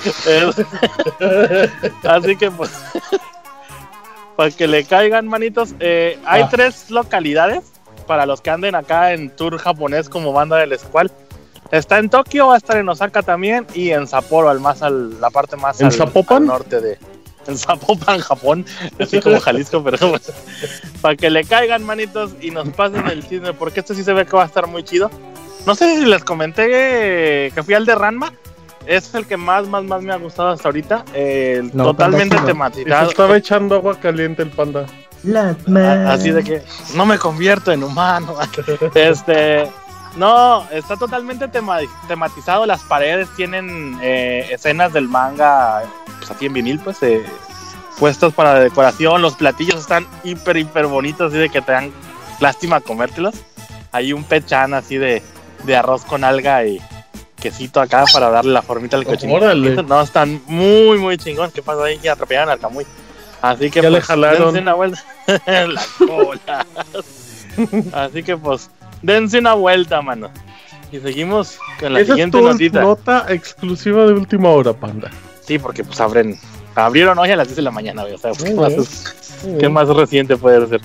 [2.04, 2.70] Así que pues
[4.36, 5.74] para que le caigan manitos.
[5.80, 6.48] Eh, hay ah.
[6.50, 7.64] tres localidades
[8.06, 11.10] para los que anden acá en tour japonés como banda del Squall.
[11.70, 15.18] Está en Tokio, va a estar en Osaka también y en Sapporo, al más al,
[15.20, 16.98] la parte más ¿En al, norte de
[17.46, 18.66] en Zapopan, Japón,
[19.00, 19.96] así como Jalisco, pero
[21.00, 24.26] para que le caigan manitos y nos pasen el cine, porque este sí se ve
[24.26, 25.10] que va a estar muy chido.
[25.66, 28.34] No sé si les comenté que fui al de Ranma,
[28.86, 31.04] es el que más, más, más me ha gustado hasta ahorita.
[31.76, 33.10] totalmente tematizado.
[33.10, 34.86] estaba echando agua caliente el panda.
[36.08, 36.62] Así de que
[36.96, 38.36] no me convierto en humano.
[38.94, 39.68] este.
[40.16, 42.66] No, está totalmente tematizado.
[42.66, 45.84] Las paredes tienen eh, escenas del manga,
[46.18, 47.24] pues aquí en vinil, pues, eh,
[47.98, 49.22] puestos para decoración.
[49.22, 51.92] Los platillos están hiper, hiper bonitos, así de que te dan
[52.40, 53.36] lástima comértelos.
[53.90, 55.22] Hay un pechan así de,
[55.64, 56.78] de arroz con alga y,
[57.42, 59.32] quesito acá para darle la formita al cochino.
[59.82, 61.50] No, están muy, muy chingón.
[61.50, 61.98] ¿Qué pasa ahí?
[61.98, 62.86] Que atropellaron al Camuy.
[63.42, 64.56] Así que ya pues, le jalaron.
[64.56, 65.02] una vuelta.
[65.46, 66.66] la cola.
[67.92, 68.70] Así que pues,
[69.02, 70.30] dense una vuelta, mano.
[70.92, 72.80] Y seguimos con la Esa siguiente es notita.
[72.82, 75.10] nota exclusiva de última hora, panda.
[75.40, 76.38] Sí, porque pues abren,
[76.74, 79.14] abrieron hoy a las 10 de la mañana, o sea, ¿qué, más,
[79.58, 80.80] ¿qué más reciente puede ser?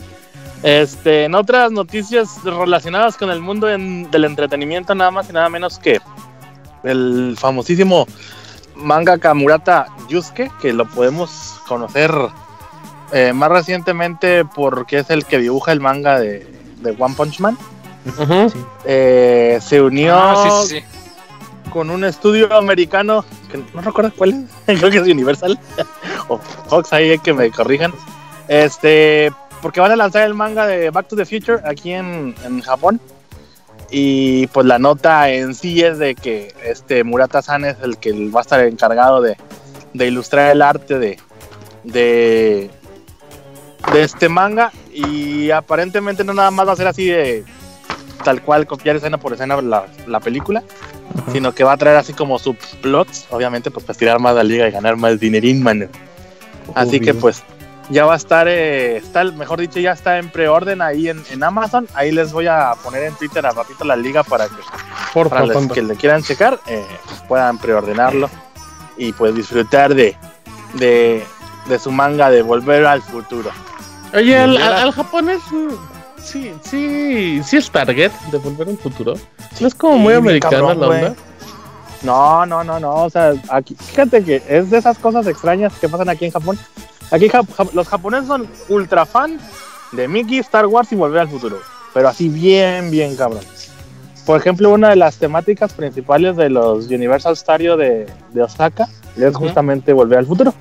[0.64, 5.78] Este, en otras noticias relacionadas con el mundo del entretenimiento, nada más y nada menos
[5.78, 6.00] que
[6.90, 8.08] el famosísimo
[8.78, 12.12] manga Kamurata Yusuke, que lo podemos conocer
[13.12, 16.46] eh, más recientemente porque es el que dibuja el manga de,
[16.98, 17.58] One Punch Man.
[18.86, 20.64] Eh, se unió ah,
[21.72, 25.60] con un estudio americano, que no recuerdo cuál es, creo que es Universal,
[26.28, 27.94] o Fox, ahí que me corrijan.
[28.48, 29.32] Este,
[29.62, 33.02] porque van a lanzar el manga de Back to the Future aquí en, en Japón.
[33.90, 38.12] Y pues la nota en sí es de que este Murata San es el que
[38.30, 39.38] va a estar encargado de,
[39.94, 41.18] ilustrar el arte de,
[41.84, 42.70] de,
[43.96, 44.72] este manga.
[44.94, 47.46] Y aparentemente no nada más va a ser así de
[48.24, 50.64] tal cual copiar escena por escena la, película,
[51.32, 54.68] sino que va a traer así como subplots, obviamente, pues para tirar más la liga
[54.68, 55.90] y ganar más dinerín, man.
[56.76, 57.44] Así que pues
[57.90, 61.88] ya va a estar, eh, está, mejor dicho, ya está en preorden ahí en, Amazon.
[61.94, 64.56] Ahí les voy a poner en Twitter a ratito la liga para que,
[65.14, 66.86] Por para los que le quieran checar eh,
[67.28, 68.30] puedan preordenarlo
[68.98, 70.16] y pues disfrutar de,
[70.74, 71.26] de,
[71.80, 73.52] su manga de Volver al Futuro.
[74.14, 79.14] Oye, al, japonés mm, sí, sí, sí es target de Volver al Futuro.
[79.60, 81.16] No es como muy americana la onda.
[82.04, 83.06] No, no, no, no.
[83.06, 86.60] O sea, aquí, fíjate que es de esas cosas extrañas que pasan aquí en Japón
[87.12, 87.30] Aquí
[87.74, 89.40] los japoneses son ultra fan
[89.92, 91.58] de Mickey, Star Wars y Volver al Futuro.
[91.94, 93.44] Pero así bien, bien cabrón.
[94.26, 98.08] Por ejemplo, una de las temáticas principales de los Universal Studios de,
[98.42, 100.54] Osaka es justamente Volver al Futuro.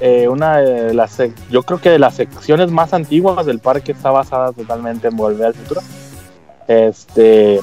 [0.00, 1.18] Eh, una de las,
[1.50, 5.48] yo creo que de las secciones más antiguas del parque está basada totalmente en Volver
[5.48, 5.82] al Futuro.
[6.66, 7.60] Este,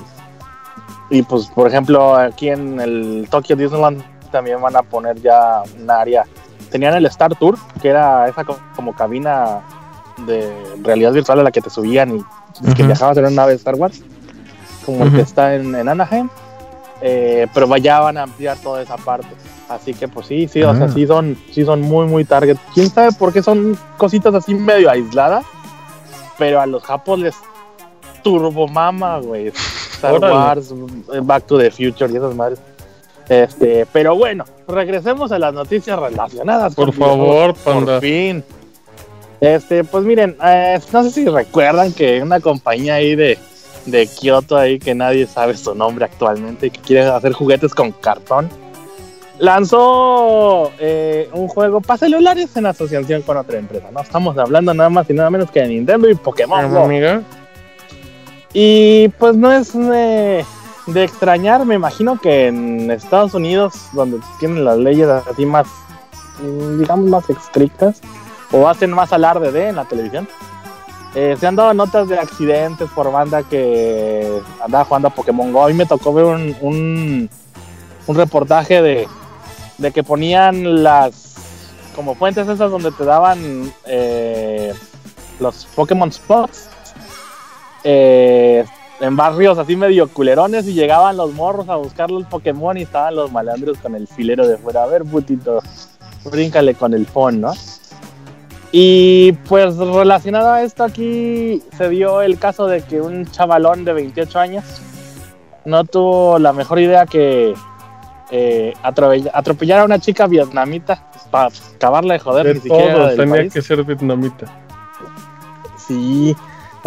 [1.10, 5.90] y pues, por ejemplo, aquí en el Tokyo Disneyland también van a poner ya un
[5.90, 6.26] área
[6.70, 8.44] tenían el Star Tour, que era esa
[8.76, 9.62] como, cabina
[10.26, 10.52] de
[10.82, 12.26] realidad virtual a la que te subían
[12.62, 14.02] y que viajabas en una nave de Star Wars,
[14.86, 16.30] como el que está en, Anaheim.
[17.02, 19.28] Eh, pero ya van a ampliar toda esa parte.
[19.70, 20.92] Así que pues sí, sí, o sea, ah.
[20.94, 22.58] sí son, sí son muy, muy target.
[22.74, 25.46] ¿Quién sabe por qué son cositas así medio aisladas?
[26.38, 27.36] Pero a los japos les
[28.24, 29.48] turbo mama, güey.
[29.48, 30.74] Star Wars,
[31.24, 32.60] Back to the Future y esas madres.
[33.30, 36.76] Este, pero bueno, regresemos a las noticias relacionadas.
[36.76, 38.44] Por favor, Por fin.
[39.40, 43.38] Este, pues miren, eh, no sé si recuerdan que una compañía ahí de,
[43.86, 47.92] de Kyoto ahí que nadie sabe su nombre actualmente y que quiere hacer juguetes con
[47.92, 48.50] cartón,
[49.38, 53.90] lanzó eh, un juego para celulares en asociación con otra empresa.
[53.92, 56.72] No estamos hablando nada más y nada menos que de Nintendo y Pokémon.
[56.72, 56.90] Go.
[58.54, 60.44] Y pues no es eh,
[60.88, 65.68] de extrañar, me imagino que en Estados Unidos, donde tienen las leyes así más,
[66.42, 68.02] mm, digamos, más estrictas,
[68.52, 70.28] o hacen más alarde de en la televisión,
[71.16, 75.66] eh, se han dado notas de accidentes por banda que andaba jugando a Pokémon Go.
[75.66, 79.08] A mí me tocó ver un, un, reportaje de,
[79.78, 81.36] de, que ponían las
[81.96, 84.74] como fuentes esas donde te daban eh,
[85.40, 86.70] los Pokémon Spots.
[87.84, 88.64] Eh,
[89.00, 93.16] en barrios así medio culerones y llegaban los morros a buscar los Pokémon y estaban
[93.16, 94.84] los malandros con el filero de fuera.
[94.84, 95.62] A ver, putito,
[96.26, 97.54] bríncale con el phone, ¿no?
[98.72, 103.94] Y pues relacionado a esto aquí se dio el caso de que un chavalón de
[103.94, 104.64] 28 años
[105.64, 107.54] no tuvo la mejor idea que
[108.30, 112.48] eh, atropellar a una chica vietnamita pues, para acabarla de joder.
[112.48, 114.46] De ni siquiera tenía que ser vietnamita.
[115.78, 116.36] Sí,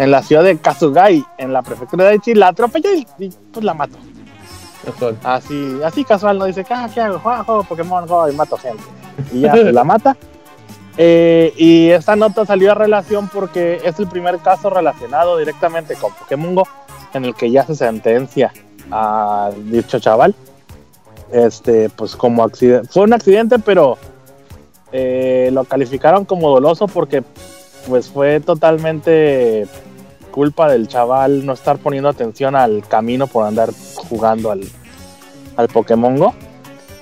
[0.01, 3.05] en la ciudad de Kasugai, en la prefectura de Aichi, la atropella y,
[3.53, 3.97] pues la mató.
[5.23, 7.19] Así, así casual, no dice, ah, ¿qué hago?
[7.19, 8.83] Juego, Pokémon Go y mato gente.
[9.31, 10.17] Y ya se la mata.
[10.97, 16.11] Eh, y esta nota salió a relación porque es el primer caso relacionado directamente con
[16.13, 16.67] Pokémon Go
[17.13, 18.51] en el que ya se sentencia
[18.91, 20.35] a dicho chaval.
[21.31, 23.97] Este, pues como accidente, fue un accidente, pero
[24.91, 27.23] eh, lo calificaron como doloso porque
[27.87, 29.67] pues fue totalmente
[30.31, 34.61] culpa del chaval no estar poniendo atención al camino por andar jugando al,
[35.57, 36.33] al Pokémon Go.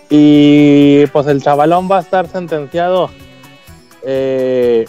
[0.10, 3.10] Y pues el chavalón va a estar sentenciado.
[4.03, 4.85] Eh,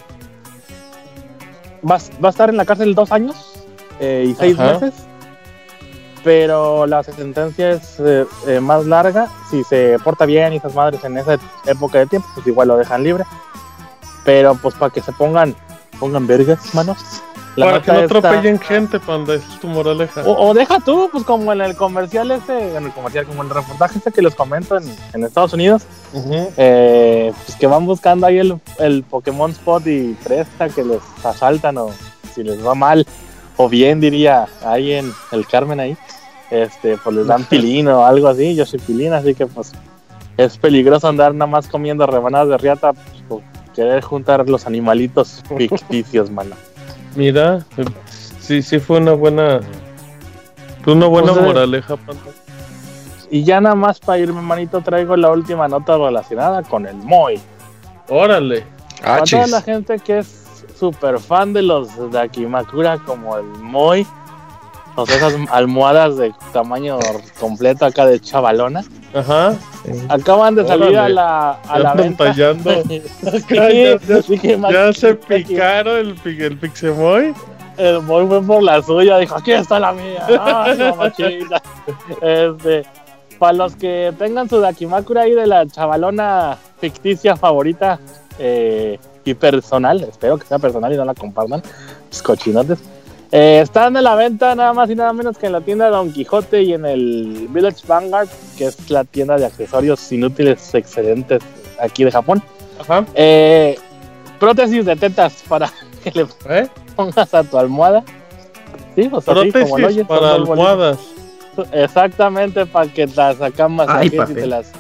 [1.89, 3.37] va, a estar en la cárcel dos años
[4.01, 4.95] eh, y seis meses.
[6.25, 9.29] Pero la sentencia es eh, más larga.
[9.51, 12.77] Si se porta bien y esas madres en esa época de tiempo, pues igual lo
[12.77, 13.25] dejan libre.
[14.25, 15.55] Pero pues para que se pongan
[15.99, 17.23] pongan vergas, manos.
[17.65, 20.23] Para que no atropellen gente, panda, es tu moraleja.
[20.25, 23.55] O, deja tú, pues como en el comercial ese, en el comercial, como en el
[23.55, 25.83] reportaje este que les comento en, Estados Unidos,
[26.57, 31.79] eh, pues que van buscando ahí el, el Pokémon Spot y presta que les asaltan
[31.79, 31.91] o
[32.35, 33.07] si les va mal,
[33.57, 35.97] o bien diría ahí en el Carmen ahí,
[36.51, 39.73] este, pues les dan pilino o algo así, yo soy pilina, así que pues
[40.37, 42.93] es peligroso andar nada más comiendo rebanadas de riata,
[43.29, 43.43] pues,
[43.75, 46.57] querer juntar los animalitos ficticios, mano.
[47.17, 47.61] Mira,
[48.39, 49.61] sí, sí fue una buena,
[50.83, 51.97] fue una buena pues, moraleja,
[53.31, 57.41] Y ya nada más para irme, manito, traigo la última nota relacionada con el Moy.
[58.09, 58.65] Órale.
[59.03, 60.41] A toda la gente que es
[60.79, 64.07] súper fan de los de Akimakura como el Moy,
[64.97, 66.99] o sea, esas almohadas de tamaño
[67.39, 68.85] completo acá de chavalona.
[69.15, 69.55] Ajá.
[70.09, 72.33] Acaban de salir a la, a la venta.
[72.35, 72.55] ya,
[74.93, 77.35] se picaron el, el Pixemoy.
[77.77, 80.27] El Moy fue por la suya, dijo, aquí está la mía.
[82.21, 82.85] este,
[83.39, 87.99] para los que tengan su Dakimakura ahí de la chavalona ficticia favorita
[88.39, 91.63] eh, y personal, espero que sea personal y no la compartan,
[92.11, 92.79] los cochinotes
[93.33, 96.13] eh, están en la venta nada más y nada menos que en la tienda Don
[96.13, 98.29] Quijote y en el Village Vanguard,
[98.59, 101.43] que es la tienda de accesorios inútiles excelentes
[101.81, 102.43] aquí de Japón.
[102.81, 103.05] Ajá.
[103.15, 103.79] Eh,
[104.39, 106.69] prótesis de tetas para que le ¿Eh?
[106.97, 108.03] pongas a tu almohada.
[108.97, 110.99] Sí, pues prótesis para almohadas.
[111.73, 113.39] Exactamente, para que las
[113.69, 114.73] más y te las.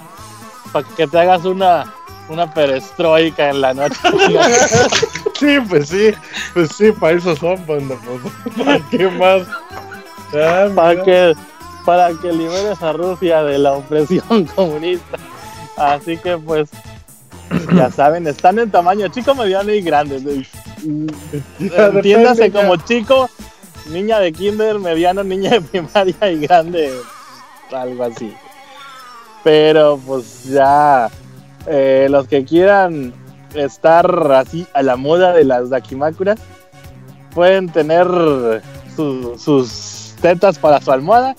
[0.72, 1.84] Para que te hagas una
[2.30, 3.96] una perestroika en la noche.
[5.40, 6.12] sí, pues sí,
[6.52, 7.82] pues sí, para eso son, pues,
[8.58, 9.42] ¿para qué más?
[10.74, 11.34] para que
[11.84, 15.18] para que liberes a Rusia de la opresión comunista.
[15.76, 16.70] Así que pues
[17.74, 20.20] ya saben, están en tamaño chico, mediano y grande.
[21.58, 23.28] Entiéndase como chico,
[23.90, 26.92] niña de kinder, mediano, niña de primaria y grande,
[27.72, 28.32] algo así.
[29.42, 31.10] Pero pues ya
[31.66, 33.14] eh, los que quieran
[33.54, 36.38] estar así a la moda de las Dakimakuras
[37.34, 38.06] pueden tener
[38.96, 41.34] sus tetas para su almohada.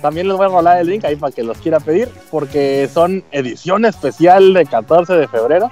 [0.00, 3.24] También les voy a rolar el link ahí para que los quiera pedir, porque son
[3.32, 5.70] edición especial de 14 de febrero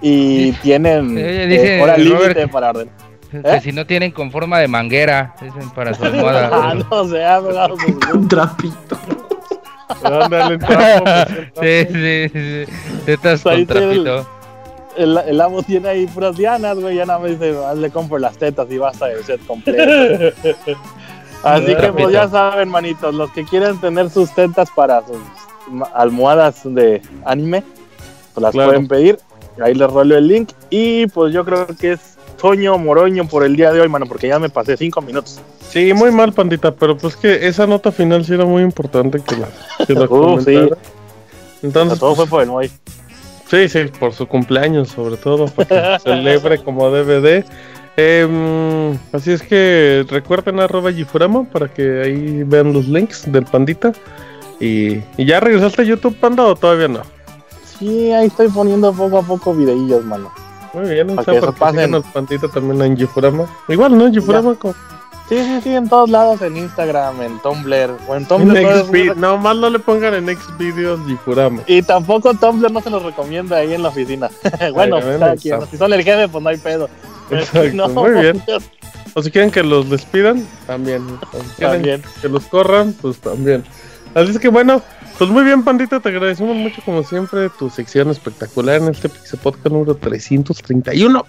[0.00, 2.90] y tienen eh, hora límite para orden.
[3.30, 6.50] Que si no tienen con forma de manguera, es para su almohada.
[6.52, 7.40] ah, no se ha
[8.14, 8.98] un trapito.
[11.60, 12.64] sí, sí, sí.
[13.06, 14.18] Estás con trapito.
[14.18, 14.41] El,
[14.96, 16.96] el, amo tiene ahí puras dianas, güey.
[16.96, 20.36] Ya nada me dice, hazle compro las tetas y basta el set completo.
[21.42, 25.18] Así que, pues ya saben, manitos, los que quieren tener sus tetas para sus
[25.94, 27.64] almohadas de anime,
[28.34, 29.18] pues las pueden pedir.
[29.60, 30.50] Ahí les rolo el link.
[30.70, 34.28] Y pues yo creo que es Toño Moroño por el día de hoy, mano, porque
[34.28, 35.40] ya me pasé cinco minutos.
[35.68, 39.36] Sí, muy mal, pandita, pero pues que esa nota final sí era muy importante que
[39.36, 39.48] la,
[39.86, 40.68] que uh, sí.
[41.62, 42.70] Entonces, todo fue por el hoy.
[43.52, 47.44] Sí, sí, por su cumpleaños, sobre todo, para que celebre como DVD.
[47.98, 53.92] Em, así es que recuerden arroba Gifurama para que ahí vean los links del pandita.
[54.58, 57.02] Y, y, ya regresaste a YouTube, panda, o todavía no?
[57.78, 60.32] Sí, ahí estoy poniendo poco a poco videillos, mano.
[60.72, 63.44] Muy bien, o sea, que pasen el pantito también en Gifurama.
[63.68, 64.06] Igual, ¿no?
[64.06, 64.56] En Gifurama.
[65.32, 69.16] Sí, sí, sí, en todos lados, en Instagram, en Tumblr, o en Tumblr.
[69.16, 71.62] no, más no le pongan en Xvideos Gifurama.
[71.66, 74.28] Y tampoco Tumblr no se los recomienda ahí en la oficina.
[74.74, 74.98] bueno,
[75.38, 76.90] si son el jefe, pues no hay pedo.
[77.30, 78.42] Exacto, muy bien.
[79.14, 81.02] O si quieren que los despidan, también.
[81.32, 82.02] O si quieren también.
[82.20, 83.64] que los corran, pues también.
[84.12, 84.82] Así es que bueno,
[85.16, 89.40] Pues muy bien, Pandita, te agradecemos mucho como siempre tu sección espectacular en este Pixel
[89.40, 91.24] Podcast número 331.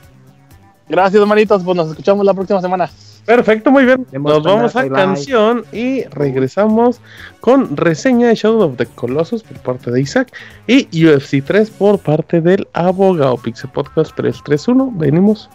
[0.89, 2.89] Gracias, manitos, pues nos escuchamos la próxima semana.
[3.25, 4.05] Perfecto, muy bien.
[4.11, 6.99] Nos vamos a canción y regresamos
[7.39, 10.33] con reseña de Shadow of the Colossus por parte de Isaac
[10.67, 14.91] y UFC 3 por parte del abogado Pixel Podcast 331.
[14.95, 15.49] Venimos.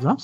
[0.00, 0.16] ¿No?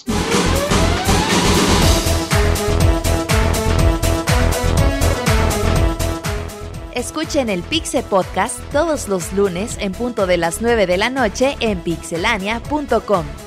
[6.95, 11.57] Escuchen el Pixel Podcast todos los lunes en punto de las 9 de la noche
[11.61, 13.46] en pixelania.com.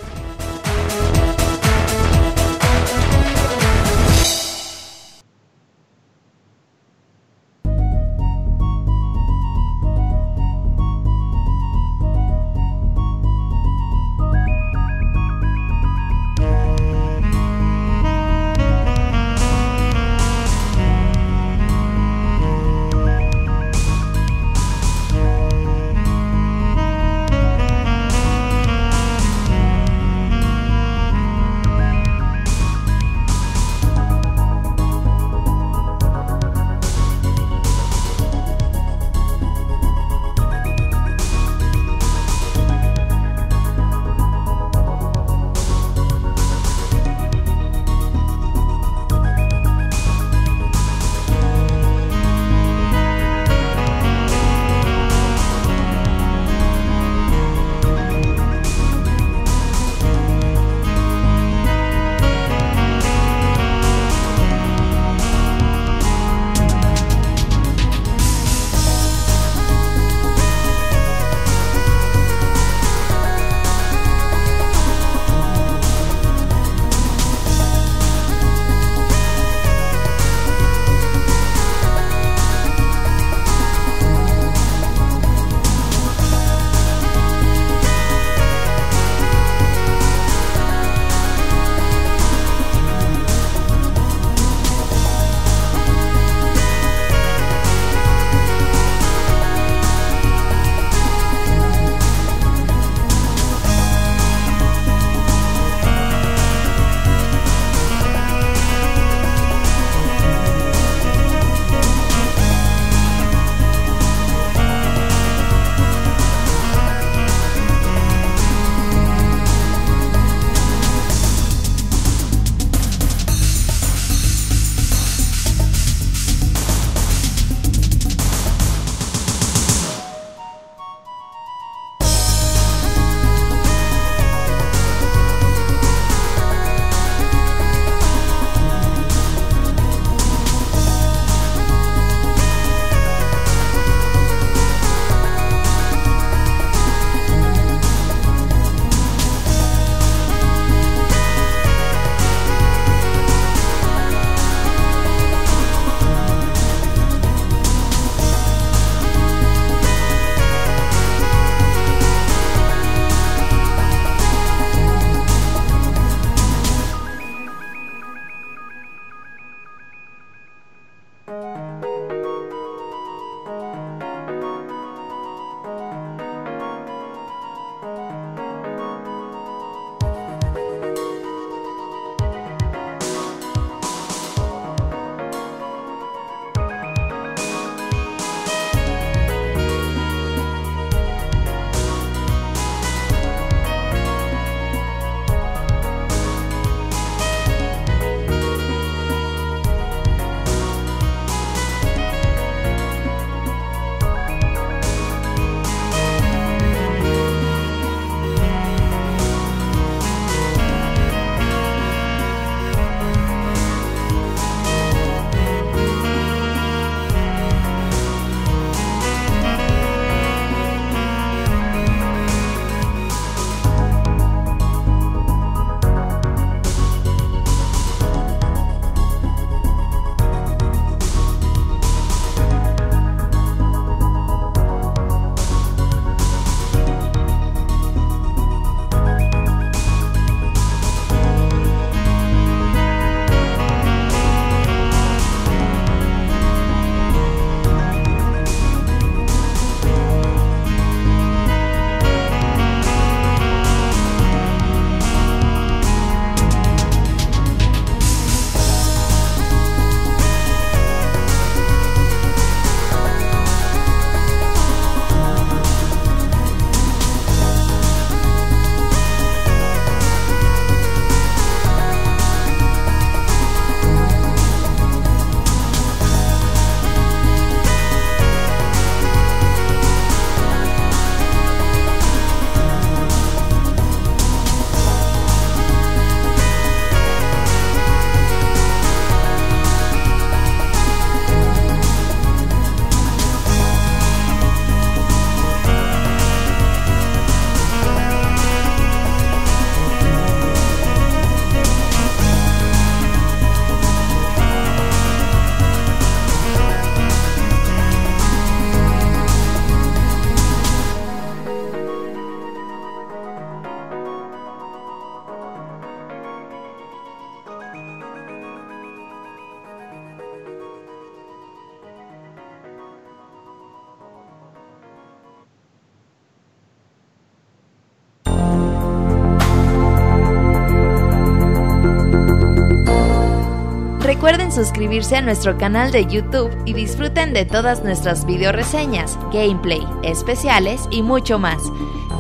[334.60, 340.82] suscribirse a nuestro canal de YouTube y disfruten de todas nuestras video reseñas, gameplay, especiales
[340.92, 341.64] y mucho más.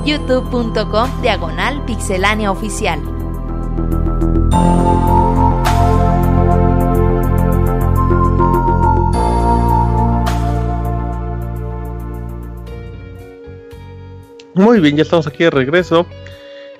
[0.05, 3.01] youtube.com diagonal pixelánea oficial.
[14.53, 16.05] Muy bien, ya estamos aquí de regreso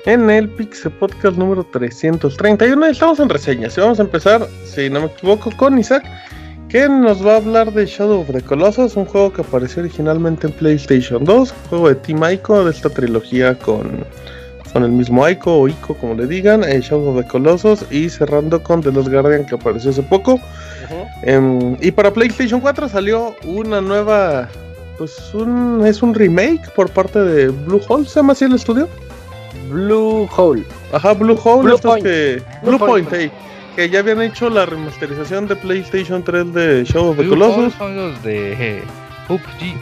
[0.06, 2.86] en el Pixel Podcast número 331.
[2.86, 4.48] Estamos en reseñas y vamos a empezar,
[4.80, 6.04] si no me equivoco, con Isaac,
[6.70, 10.48] que nos va a hablar de Shadow of the Colossus, un juego que apareció originalmente
[10.48, 14.06] en PlayStation 2, juego de Team Ico de esta trilogía con,
[14.72, 18.10] con el mismo Ico o Ico, como le digan, eh, Shadow of the Colossus y
[18.10, 20.40] cerrando con The Lost Guardian que apareció hace poco.
[21.24, 24.48] Em, y para PlayStation 4 salió una nueva
[24.98, 28.88] pues un, es un remake por parte de Blue Hole, ¿se llama así el estudio?
[29.70, 30.66] Blue Hole.
[30.92, 32.04] Ajá, Blue Hole, Blue Point.
[32.04, 33.10] Que, Blue, Point,
[33.76, 37.74] que ya habían hecho la remasterización de PlayStation 3 de Show of the Colossus.
[37.74, 38.84] son los de
[39.28, 39.76] PUBG.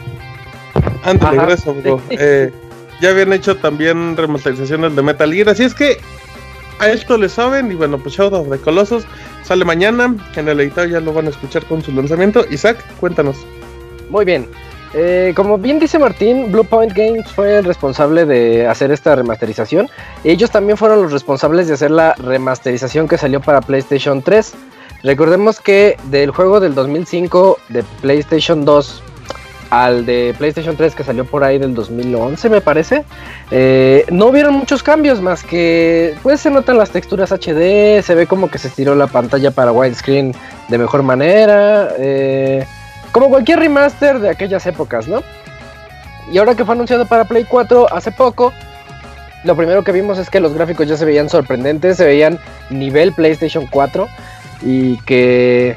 [1.04, 2.00] Antes regreso, bro.
[2.10, 2.52] Eh,
[3.00, 5.98] ya habían hecho también remasterizaciones de Metal Gear, así es que
[6.78, 9.04] a esto le saben y bueno, pues Shadow of the Colossus
[9.42, 12.44] sale mañana, en el editor ya lo van a escuchar con su lanzamiento.
[12.50, 13.36] Isaac, cuéntanos.
[14.10, 14.46] Muy bien,
[14.94, 19.88] eh, como bien dice Martín, Bluepoint Games fue el responsable de hacer esta remasterización.
[20.24, 24.54] Ellos también fueron los responsables de hacer la remasterización que salió para PlayStation 3.
[25.02, 29.02] Recordemos que del juego del 2005 de PlayStation 2
[29.70, 33.04] al de PlayStation 3 que salió por ahí del 2011 me parece,
[33.50, 38.26] eh, no hubieron muchos cambios más que pues se notan las texturas HD, se ve
[38.26, 40.34] como que se estiró la pantalla para widescreen
[40.68, 41.90] de mejor manera.
[41.98, 42.66] Eh,
[43.18, 45.24] como cualquier remaster de aquellas épocas, ¿no?
[46.30, 48.52] Y ahora que fue anunciado para Play 4 hace poco,
[49.42, 52.38] lo primero que vimos es que los gráficos ya se veían sorprendentes, se veían
[52.70, 54.06] nivel PlayStation 4
[54.62, 55.76] y que...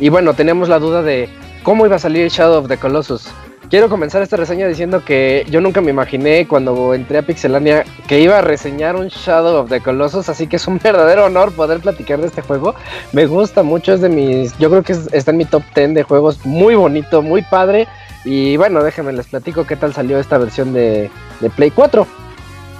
[0.00, 1.28] Y bueno, tenemos la duda de
[1.62, 3.28] cómo iba a salir Shadow of the Colossus.
[3.72, 8.20] Quiero comenzar esta reseña diciendo que yo nunca me imaginé cuando entré a Pixelania que
[8.20, 11.80] iba a reseñar un Shadow of the Colossus, así que es un verdadero honor poder
[11.80, 12.74] platicar de este juego.
[13.12, 16.02] Me gusta mucho, es de mis, yo creo que está en mi top 10 de
[16.02, 17.88] juegos, muy bonito, muy padre.
[18.26, 21.10] Y bueno, déjenme les platico qué tal salió esta versión de,
[21.56, 22.06] Play 4.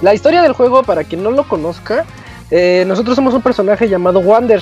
[0.03, 2.05] La historia del juego, para quien no lo conozca,
[2.51, 4.61] eh, nosotros somos un personaje llamado Wander.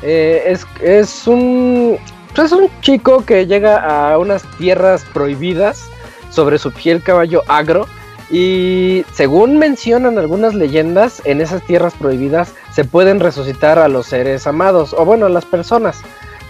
[0.00, 1.98] Eh, es, es un
[2.34, 5.88] pues es un chico que llega a unas tierras prohibidas
[6.30, 7.86] sobre su piel caballo agro.
[8.30, 14.46] Y según mencionan algunas leyendas, en esas tierras prohibidas se pueden resucitar a los seres
[14.46, 16.00] amados, o bueno, a las personas.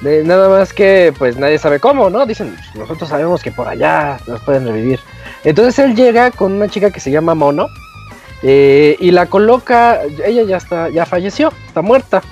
[0.03, 2.27] De, nada más que pues nadie sabe cómo, ¿no?
[2.27, 5.01] Dicen, nosotros sabemos que por allá los pueden revivir.
[5.45, 7.69] Entonces él llega con una chica que se llama Mono
[8.43, 12.23] eh, y la coloca, ella ya está, ya falleció, está muerta.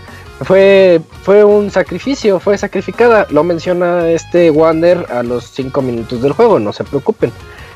[0.43, 3.27] Fue, fue un sacrificio, fue sacrificada.
[3.31, 7.32] Lo menciona este Wander a los 5 minutos del juego, no se preocupen.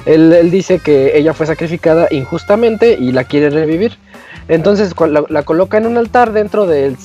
[0.07, 3.99] Él, dice que ella fue sacrificada injustamente y la quiere revivir.
[4.49, 4.95] Entonces
[5.29, 6.97] la, coloca en un altar dentro de,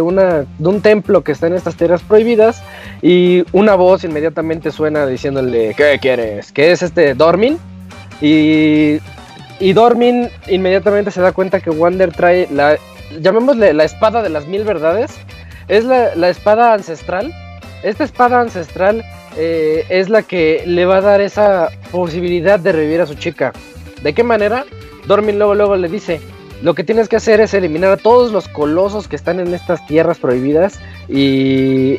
[0.00, 2.62] una, de un templo que está en estas tierras prohibidas
[3.02, 6.52] y una voz inmediatamente suena diciéndole, ¿qué quieres?
[6.52, 7.58] ¿Qué es este Dormin?
[8.20, 8.98] Y,
[9.58, 12.78] y Dormin inmediatamente se da cuenta que Wander trae la
[13.20, 15.12] llamémosle la espada de las mil verdades,
[15.68, 17.32] es la, espada ancestral.
[17.82, 19.04] Esta espada ancestral
[19.36, 23.52] eh, es la que le va a dar esa posibilidad de revivir a su chica.
[24.02, 24.64] ¿De qué manera?
[25.06, 26.20] Dormin luego, luego le dice,
[26.62, 29.86] lo que tienes que hacer es eliminar a todos los colosos que están en estas
[29.86, 31.98] tierras prohibidas y,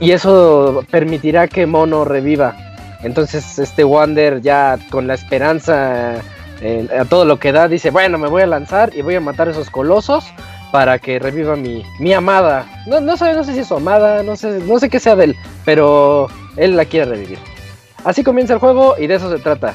[0.00, 2.56] y eso permitirá que Mono reviva.
[3.02, 6.16] Entonces este Wander ya con la esperanza
[6.96, 9.48] a todo lo que da, dice, bueno, me voy a lanzar y voy a matar
[9.48, 10.24] a esos colosos
[10.72, 12.66] para que reviva mi, mi amada.
[12.86, 15.16] No, no, sé, no sé si es su amada, no sé, no sé qué sea
[15.16, 17.38] de él, pero él la quiere revivir.
[18.04, 19.74] Así comienza el juego y de eso se trata.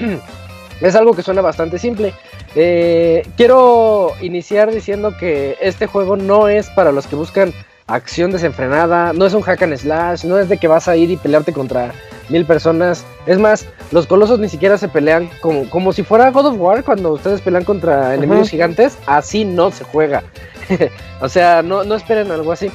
[0.80, 2.14] es algo que suena bastante simple.
[2.54, 7.52] Eh, quiero iniciar diciendo que este juego no es para los que buscan
[7.86, 11.10] acción desenfrenada, no es un hack and slash, no es de que vas a ir
[11.10, 11.92] y pelearte contra
[12.28, 13.04] mil personas.
[13.26, 16.84] Es más, los colosos ni siquiera se pelean como, como si fuera God of War
[16.84, 18.98] cuando ustedes pelean contra enemigos gigantes.
[19.06, 20.22] Así no se juega.
[21.20, 22.70] o sea, no, no esperen algo así.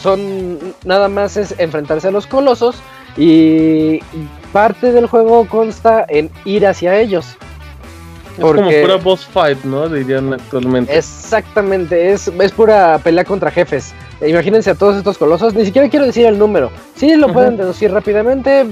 [0.00, 2.76] Son nada más es enfrentarse a los colosos
[3.16, 4.00] y
[4.52, 7.36] parte del juego consta en ir hacia ellos.
[8.40, 9.88] Es como pura boss fight, ¿no?
[9.88, 10.96] Dirían actualmente.
[10.96, 13.94] Exactamente, es, es pura pelea contra jefes.
[14.26, 16.70] Imagínense a todos estos colosos, ni siquiera quiero decir el número.
[16.96, 18.66] Sí lo pueden deducir rápidamente,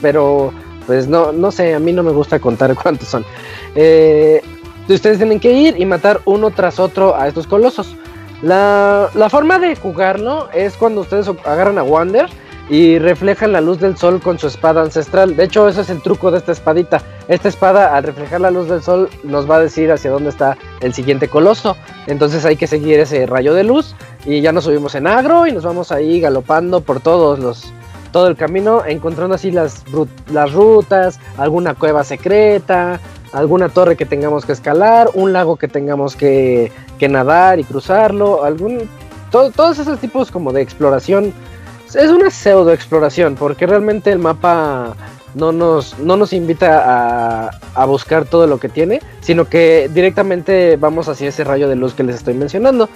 [0.00, 0.52] pero
[0.86, 3.24] pues no, no sé, a mí no me gusta contar cuántos son.
[3.74, 4.42] Eh,
[4.88, 7.96] ustedes tienen que ir y matar uno tras otro a estos colosos.
[8.42, 12.28] La, la forma de jugarlo es cuando ustedes agarran a Wander
[12.68, 15.36] y reflejan la luz del sol con su espada ancestral.
[15.36, 17.02] De hecho, ese es el truco de esta espadita.
[17.28, 20.56] Esta espada, al reflejar la luz del sol, nos va a decir hacia dónde está
[20.80, 21.76] el siguiente coloso.
[22.06, 25.52] Entonces hay que seguir ese rayo de luz y ya nos subimos en agro y
[25.52, 27.72] nos vamos ahí galopando por todos los
[28.12, 29.82] todo el camino, encontrando así las,
[30.32, 33.00] las rutas, alguna cueva secreta,
[33.32, 36.70] alguna torre que tengamos que escalar, un lago que tengamos que,
[37.00, 38.88] que nadar y cruzarlo, algún
[39.32, 41.34] todos esos tipos como de exploración
[41.94, 44.94] es una pseudo exploración, porque realmente el mapa
[45.34, 51.08] no nos, no nos invita a, buscar todo lo que tiene, sino que directamente vamos
[51.08, 52.88] hacia ese rayo de luz que les estoy mencionando.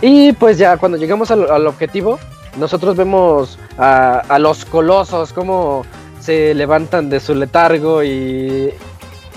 [0.00, 2.18] Y pues ya cuando llegamos al, objetivo,
[2.58, 5.84] nosotros vemos a, los colosos como
[6.20, 8.72] se levantan de su letargo y,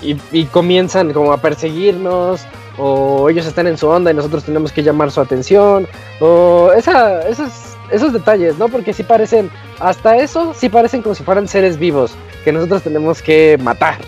[0.00, 2.42] y, comienzan como a perseguirnos,
[2.78, 5.86] o ellos están en su onda y nosotros tenemos que llamar su atención,
[6.20, 8.68] o esa, esas esos detalles, ¿no?
[8.68, 9.50] Porque sí parecen,
[9.80, 12.12] hasta eso, sí parecen como si fueran seres vivos
[12.44, 13.98] que nosotros tenemos que matar.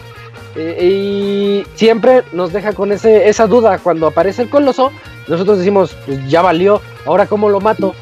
[0.56, 4.92] Y, siempre nos deja con ese, esa duda cuando aparece el coloso.
[5.28, 7.94] Nosotros decimos, pues ya valió, ahora cómo lo mato.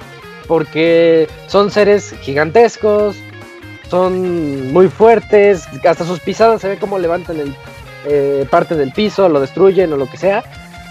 [0.46, 3.16] Porque son seres gigantescos,
[3.90, 7.54] son muy fuertes, hasta sus pisadas se ve como levantan el,
[8.06, 10.42] eh, parte del piso, lo destruyen o lo que sea.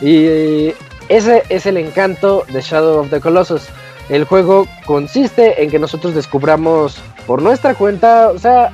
[0.01, 0.73] Y
[1.09, 3.67] ese es el encanto de Shadow of the Colossus.
[4.09, 8.71] El juego consiste en que nosotros descubramos por nuestra cuenta, o sea,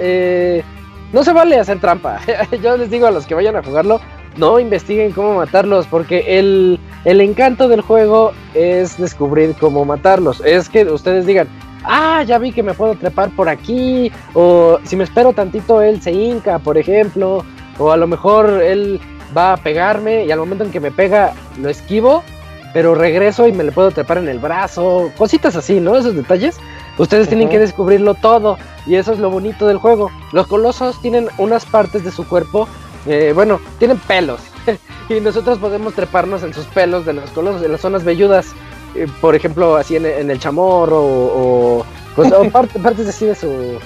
[0.00, 0.64] eh,
[1.12, 2.20] no se vale hacer trampa.
[2.62, 4.00] Yo les digo a los que vayan a jugarlo,
[4.36, 10.40] no investiguen cómo matarlos, porque el, el encanto del juego es descubrir cómo matarlos.
[10.44, 11.48] Es que ustedes digan,
[11.84, 16.02] ah, ya vi que me puedo trepar por aquí, o si me espero tantito él
[16.02, 17.44] se hinca, por ejemplo,
[17.78, 19.00] o a lo mejor él
[19.36, 22.22] va a pegarme y al momento en que me pega lo esquivo
[22.72, 25.96] pero regreso y me le puedo trepar en el brazo, cositas así, ¿no?
[25.96, 26.58] Esos detalles.
[26.98, 30.10] Ustedes tienen que descubrirlo todo y eso es lo bonito del juego.
[30.32, 32.68] Los colosos tienen unas partes de su cuerpo,
[33.06, 34.40] eh, bueno, tienen pelos
[35.08, 38.48] y nosotros podemos treparnos en sus pelos de los colosos, en las zonas velludas,
[38.94, 43.78] eh, por ejemplo, así en, el chamorro o, pues, partes así de su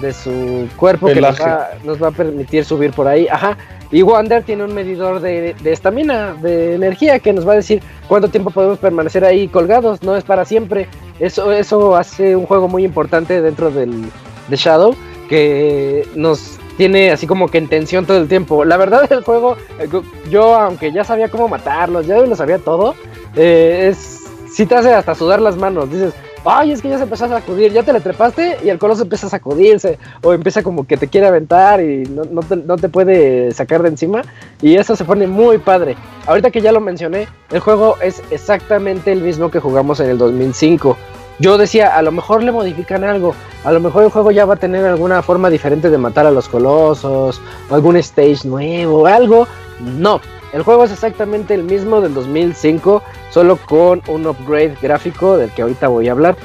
[0.00, 3.26] de su cuerpo que nos va, nos va, a permitir subir por ahí.
[3.28, 3.56] Ajá.
[3.92, 8.28] Y Wander tiene un medidor de estamina, de, energía, que nos va a decir cuánto
[8.28, 10.02] tiempo podemos permanecer ahí colgados.
[10.02, 10.86] No es para siempre.
[11.18, 14.04] Eso, eso hace un juego muy importante dentro del
[14.48, 14.94] de Shadow,
[15.28, 18.64] que nos tiene así como que en tensión todo el tiempo.
[18.64, 19.88] La verdad del juego, eh,
[20.30, 22.94] yo aunque ya sabía cómo matarlos, ya lo sabía todo,
[23.36, 25.90] eh, es, sí te hace hasta sudar las manos.
[25.90, 26.14] Dices,
[26.44, 29.02] ay, es que ya se empezó a sacudir, ya te le trepaste y el coloso
[29.02, 33.82] empieza a sacudirse o empieza como que te quiere aventar y no, te, puede sacar
[33.82, 34.22] de encima
[34.62, 35.96] y eso se pone muy padre.
[36.26, 40.18] Ahorita que ya lo mencioné, el juego es exactamente el mismo que jugamos en el
[40.18, 40.96] 2005.
[41.38, 43.34] Yo decía, a lo mejor le modifican algo,
[43.64, 46.30] a lo mejor el juego ya va a tener alguna forma diferente de matar a
[46.30, 47.40] los colosos,
[47.70, 49.46] algún stage nuevo, algo.
[49.80, 50.20] No,
[50.52, 55.62] el juego es exactamente el mismo del 2005, solo con un upgrade gráfico del que
[55.62, 56.36] ahorita voy a hablar.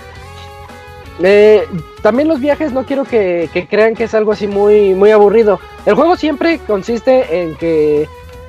[1.24, 1.66] Eh,
[2.02, 5.60] también los viajes no quiero que, crean que es algo así muy, muy aburrido.
[5.86, 8.08] El juego siempre consiste en que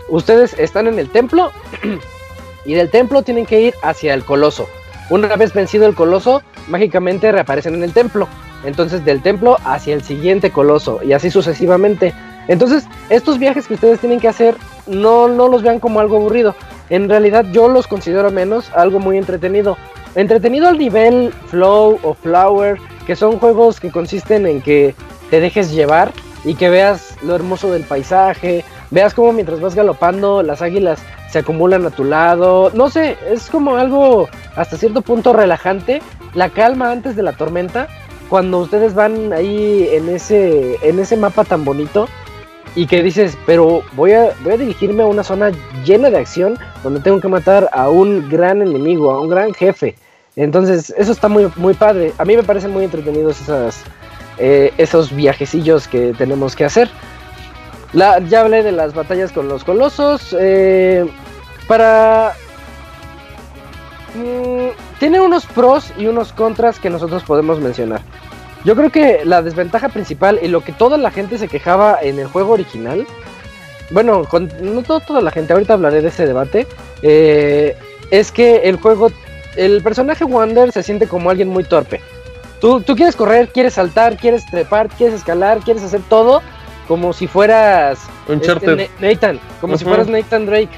[0.08, 1.52] ustedes están en el templo
[2.64, 4.68] y del templo tienen que ir hacia el coloso.
[5.08, 8.28] Una vez vencido el coloso, mágicamente reaparecen en el templo.
[8.64, 12.12] Entonces del templo hacia el siguiente coloso y así sucesivamente.
[12.48, 14.56] Entonces, estos viajes que ustedes tienen que hacer,
[14.86, 16.54] no, no los vean como algo aburrido.
[16.90, 19.76] En realidad yo los considero menos algo muy entretenido.
[20.14, 24.94] Entretenido al nivel Flow o Flower, que son juegos que consisten en que
[25.30, 26.12] te dejes llevar
[26.44, 31.00] y que veas lo hermoso del paisaje, veas como mientras vas galopando las águilas
[31.30, 32.70] se acumulan a tu lado.
[32.72, 36.00] No sé, es como algo hasta cierto punto relajante.
[36.34, 37.88] La calma antes de la tormenta,
[38.28, 42.08] cuando ustedes van ahí en ese, en ese mapa tan bonito
[42.76, 45.50] y que dices, pero voy a, voy a dirigirme a una zona
[45.84, 49.96] llena de acción donde tengo que matar a un gran enemigo, a un gran jefe.
[50.36, 52.12] Entonces, eso está muy, muy padre.
[52.18, 53.82] A mí me parecen muy entretenidos esas,
[54.36, 56.90] eh, esos viajecillos que tenemos que hacer.
[57.94, 60.36] La, ya hablé de las batallas con los colosos.
[60.38, 61.10] Eh,
[61.66, 62.34] para...
[64.14, 68.02] Mm, tiene unos pros y unos contras que nosotros podemos mencionar.
[68.66, 72.18] Yo creo que la desventaja principal y lo que toda la gente se quejaba en
[72.18, 73.06] el juego original,
[73.90, 74.26] bueno,
[74.60, 76.66] no toda la gente, ahorita hablaré de ese debate,
[77.00, 77.76] eh,
[78.10, 79.12] es que el juego,
[79.54, 82.00] el personaje Wander se siente como alguien muy torpe.
[82.60, 86.42] Tú, tú quieres correr, quieres saltar, quieres trepar, quieres escalar, quieres hacer todo
[86.88, 90.76] como si fueras este, Nathan, como si fueras Nathan Drake.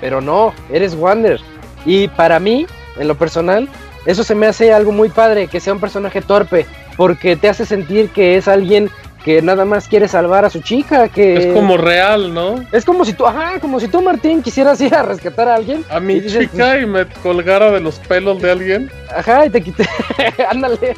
[0.00, 1.40] Pero no, eres Wander.
[1.84, 3.68] Y para mí, en lo personal,
[4.04, 6.66] eso se me hace algo muy padre, que sea un personaje torpe,
[6.96, 8.90] porque te hace sentir que es alguien
[9.26, 11.34] que nada más quiere salvar a su chica, que...
[11.34, 12.64] Es como real, ¿no?
[12.70, 15.84] Es como si tú, ajá, como si tú, Martín, quisieras ir a rescatar a alguien.
[15.90, 18.90] A mi chica y me colgara de los pelos de alguien.
[19.12, 19.84] Ajá, y te quité,
[20.48, 20.94] ándale.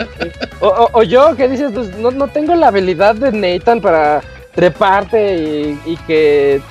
[0.60, 4.22] o, yo, que dices, pues no, no tengo la habilidad de Nathan para
[4.54, 6.62] treparte y, y que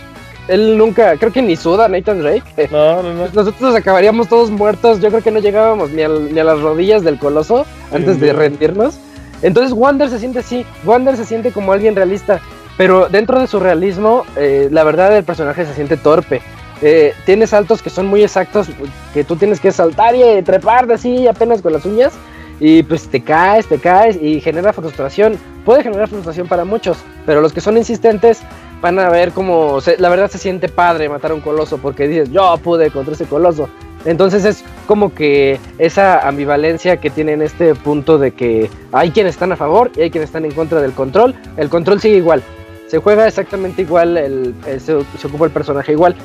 [0.47, 2.69] él nunca, creo que ni suda Nathan Drake.
[2.71, 3.27] No, no, no.
[3.33, 4.99] Nosotros acabaríamos todos muertos.
[5.01, 8.97] Yo creo que no llegábamos ni, a las rodillas del coloso antes de rendirnos.
[9.41, 10.65] Entonces Wander se siente así.
[10.85, 12.39] Wander se siente como alguien realista.
[12.77, 16.41] Pero dentro de su realismo, eh, la verdad el personaje se siente torpe.
[16.81, 18.67] Eh, tiene saltos que son muy exactos,
[19.13, 22.13] que tú tienes que saltar y trepar así apenas con las uñas.
[22.59, 25.37] Y pues te caes, te caes y genera frustración.
[25.65, 28.41] Puede generar frustración para muchos, pero los que son insistentes
[28.81, 32.31] van a ver cómo la verdad se siente padre matar a un coloso porque dices,
[32.31, 33.69] yo pude contra ese coloso.
[34.05, 39.33] Entonces es como que esa ambivalencia que tiene en este punto de que hay quienes
[39.33, 41.35] están a favor y hay quienes están en contra del control.
[41.57, 42.41] El control sigue igual,
[42.87, 46.15] se juega exactamente igual, el, se, ocupa el personaje igual.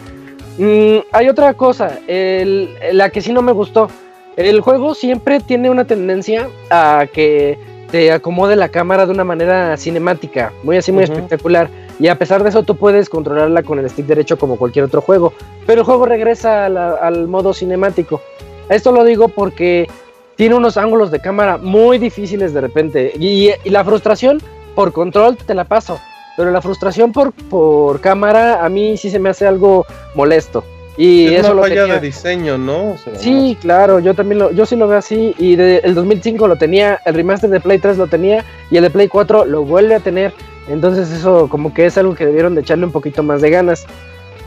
[0.59, 3.89] Mm, hay otra cosa, la que sí no me gustó.
[4.37, 7.59] El juego siempre tiene una tendencia a que
[7.91, 11.69] te acomode la cámara de una manera cinemática, muy así, muy espectacular.
[12.03, 15.01] Y a pesar de eso, tú puedes controlarla con el stick derecho como cualquier otro
[15.01, 15.35] juego.
[15.69, 18.21] Pero el juego regresa al modo cinemático.
[18.69, 19.89] Esto lo digo porque
[20.35, 23.13] tiene unos ángulos de cámara muy difíciles de repente.
[23.21, 24.43] Y, la frustración
[24.75, 26.01] por control te la paso.
[26.37, 30.65] Pero la frustración por, por cámara a mí sí se me hace algo molesto.
[30.97, 32.97] Y es eso una falla de diseño, ¿no?
[33.17, 35.35] sí, claro, yo también lo, yo sí lo veo así.
[35.39, 38.91] Y el 2005 lo tenía, el remaster de Play 3 lo tenía y el de
[38.91, 40.33] Play 4 lo vuelve a tener.
[40.69, 43.87] Entonces eso como que es algo que debieron de echarle un poquito más de ganas.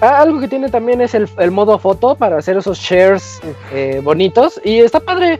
[0.02, 3.40] Ah, algo que tiene también es el, modo foto para hacer esos shares
[3.74, 4.60] eh, bonitos.
[4.64, 5.40] Y está padre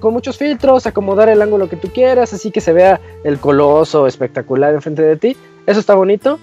[0.00, 4.06] con muchos filtros, acomodar el ángulo que tú quieras, así que se vea el coloso
[4.06, 5.36] espectacular enfrente de ti.
[5.66, 6.38] Eso está bonito.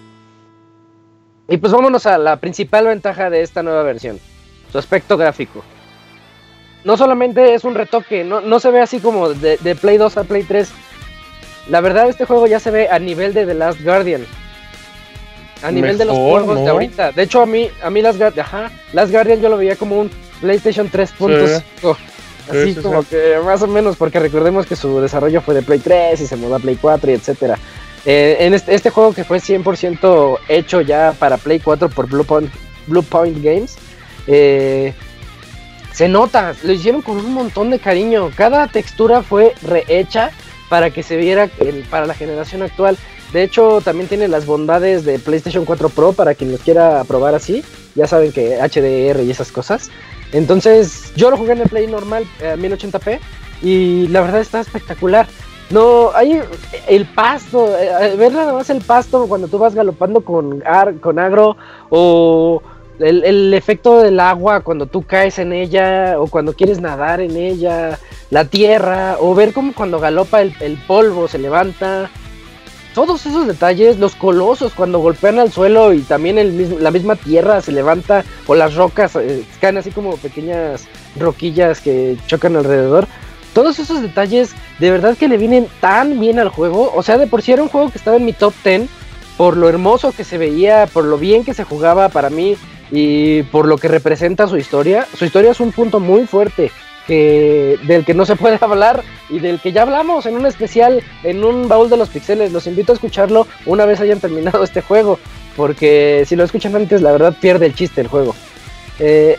[1.47, 4.19] Y pues vámonos a la principal ventaja de esta nueva versión,
[4.71, 5.63] su aspecto gráfico.
[6.83, 10.17] No solamente es un retoque, no, no se ve así como de, de Play 2
[10.17, 10.71] a Play 3
[11.67, 14.25] la verdad, este juego ya se ve a nivel de The Last Guardian.
[15.63, 17.11] A nivel de los juegos de ahorita.
[17.11, 20.11] De hecho, a mí, a mí Last, Guardian, Last Guardian yo lo veía como un
[20.41, 21.97] PlayStation 3.5.
[22.47, 26.21] Así como que más o menos, porque recordemos que su desarrollo fue de Play 3
[26.21, 27.57] y se mudó a Play 4 y etcétera.
[28.05, 32.23] Eh, en este, este, juego que fue 100% hecho ya para Play 4 por Blue
[33.03, 33.77] Point, Games,
[34.27, 34.93] eh,
[35.91, 38.29] se nota, lo hicieron con un montón de cariño.
[38.35, 40.31] Cada textura fue rehecha
[40.69, 41.49] para que se viera
[41.89, 42.97] para la generación actual.
[43.31, 47.33] De hecho, también tiene las bondades de PlayStation 4 Pro para quien lo quiera probar
[47.33, 47.63] así.
[47.95, 49.89] Ya saben que HDR y esas cosas.
[50.31, 53.19] Entonces, yo lo jugué en el Play normal, a 1080p,
[53.61, 55.27] y la verdad está espectacular.
[55.69, 56.41] No, hay
[56.87, 60.63] el pasto, eh, ver nada más el pasto cuando tú vas galopando con,
[61.01, 61.57] con agro
[61.89, 62.61] o
[62.99, 67.99] el, efecto del agua cuando tú caes en ella o cuando quieres nadar en ella,
[68.29, 72.09] la tierra, o ver como cuando galopa el, polvo se levanta.
[72.93, 77.59] Todos esos detalles, los colosos cuando golpean al suelo y también el la misma tierra
[77.59, 80.87] se levanta o las rocas eh, caen así como pequeñas
[81.19, 83.07] roquillas que chocan alrededor.
[83.55, 86.91] Todos esos detalles de verdad que le vienen tan bien al juego.
[86.93, 88.89] O sea, de por sí era un juego que estaba en mi top 10
[89.37, 92.57] por lo hermoso que se veía, por lo bien que se jugaba para mí
[92.91, 95.07] y por lo que representa su historia.
[95.17, 96.69] Su historia es un punto muy fuerte
[97.07, 101.01] que, del que no se puede hablar y del que ya hablamos en un especial,
[101.23, 102.51] en un baúl de los pixeles.
[102.51, 105.17] Los invito a escucharlo una vez hayan terminado este juego,
[105.55, 108.35] porque si lo escuchan antes, la verdad pierde el chiste el juego.
[108.99, 109.37] Eh,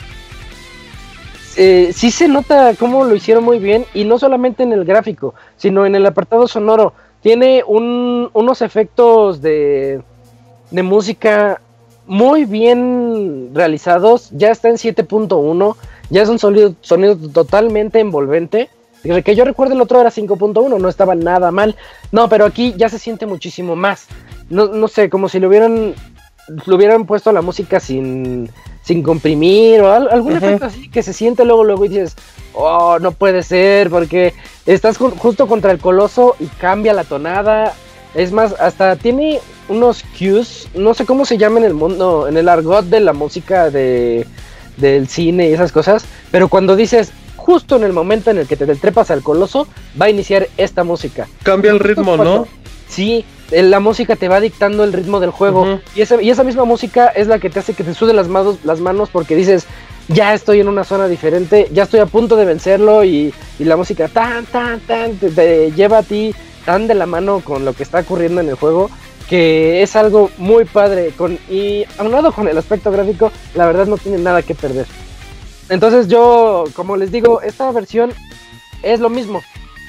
[1.56, 5.34] eh, sí se nota cómo lo hicieron muy bien y no solamente en el gráfico,
[5.56, 6.92] sino en el apartado sonoro.
[7.22, 10.00] Tiene unos efectos de,
[10.70, 11.60] de música
[12.06, 14.30] muy bien realizados.
[14.32, 15.76] Ya está en 7.1.
[16.10, 16.74] Ya es un sonido,
[17.32, 18.70] totalmente envolvente.
[19.02, 21.76] Que yo recuerdo el otro era 5.1, no estaba nada mal.
[22.10, 24.06] No, pero aquí ya se siente muchísimo más.
[24.48, 25.94] No, no sé, como si le hubieran,
[26.48, 28.50] le hubieran puesto la música sin,
[28.82, 32.16] sin comprimir o algún efecto así que se siente luego, luego y dices,
[32.54, 37.74] oh, no puede ser, porque estás justo contra el coloso y cambia la tonada.
[38.14, 42.36] Es más, hasta tiene unos cues, no sé cómo se llama en el mundo, en
[42.36, 44.26] el argot de la música de,
[44.76, 48.56] del cine y esas cosas, pero cuando dices justo en el momento en el que
[48.56, 49.68] te trepas al coloso,
[50.00, 51.28] va a iniciar esta música.
[51.44, 52.48] Cambia el ritmo, ¿no?
[52.88, 55.80] Sí, la música te va dictando el ritmo del juego.
[55.94, 58.28] y, esa, y esa misma música es la que te hace que te sude las
[58.28, 59.66] manos, las manos porque dices,
[60.08, 64.08] ya estoy en una zona diferente, ya estoy a punto de vencerlo y, la música
[64.08, 66.34] tan, tan, tan, te, lleva a ti
[66.64, 68.90] tan de la mano con lo que está ocurriendo en el juego
[69.28, 73.98] que es algo muy padre con y aunado con el aspecto gráfico, la verdad no
[73.98, 74.86] tiene nada que perder.
[75.68, 78.12] Entonces yo, como les digo, esta versión
[78.82, 79.42] es lo mismo.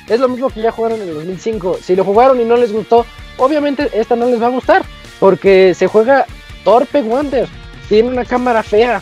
[0.07, 1.79] Es lo mismo que ya jugaron en el 2005.
[1.81, 3.05] Si lo jugaron y no les gustó,
[3.37, 4.85] obviamente esta no les va a gustar.
[5.19, 6.25] Porque se juega
[6.63, 7.47] torpe Wonder.
[7.89, 9.01] Tiene una cámara fea.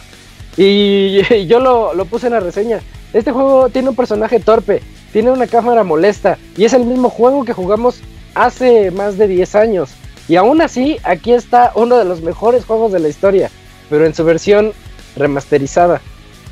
[0.58, 2.80] Y, yo lo, lo puse en la reseña.
[3.14, 4.82] Este juego tiene un personaje torpe.
[5.14, 6.38] Tiene una cámara molesta.
[6.58, 8.02] Y es el mismo juego que jugamos
[8.34, 9.92] hace más de 10 años.
[10.28, 13.52] Y aún así, aquí está uno de los mejores juegos de la historia.
[13.90, 14.74] Pero en su versión
[15.16, 16.02] remasterizada.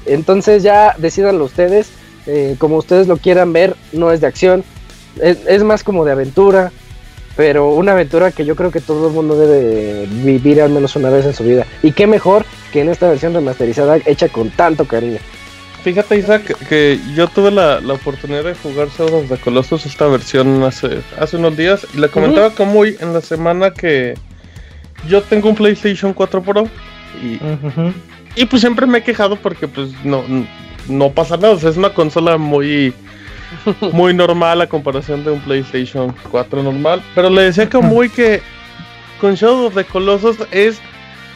[0.06, 1.90] Entonces ya decidanlo ustedes.
[2.26, 4.64] Eh, como ustedes lo quieran ver, no es de acción,
[5.22, 6.72] es, más como de aventura,
[7.36, 11.10] pero una aventura que yo creo que todo el mundo debe vivir al menos una
[11.10, 11.66] vez en su vida.
[11.82, 15.20] Y qué mejor que en esta versión remasterizada hecha con tanto cariño.
[15.84, 20.64] Fíjate Isaac que yo tuve la, oportunidad de jugar Shadow of the Colossus esta versión
[20.64, 24.14] hace, hace unos días y le comentaba como hoy en la semana que
[25.10, 26.70] yo tengo un PlayStation 4 Pro
[27.22, 27.38] y,
[28.42, 30.24] y pues siempre me he quejado porque pues no,
[30.88, 31.54] no pasa nada.
[31.54, 32.94] es una consola muy,
[33.92, 37.02] muy normal a comparación de un PlayStation 4 normal.
[37.16, 38.42] Pero le decía que muy que
[39.20, 40.80] con Shadow of the Colossus es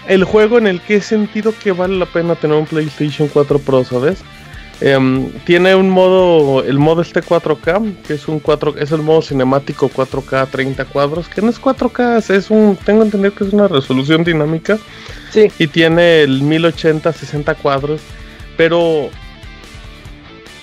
[0.07, 3.59] el juego en el que he sentido que vale la pena tener un PlayStation 4
[3.59, 4.23] Pro, ¿sabes?
[4.79, 9.23] Em, tiene un modo, el modo este 4K, que es un 4, es el modo
[9.23, 13.67] cinemático 4K 30 cuadros, que no es 4K, es un, tengo entendido que es una
[13.67, 14.77] resolución dinámica.
[15.31, 15.51] Sí.
[15.57, 18.01] Y tiene el 1080 60 cuadros,
[18.55, 19.09] pero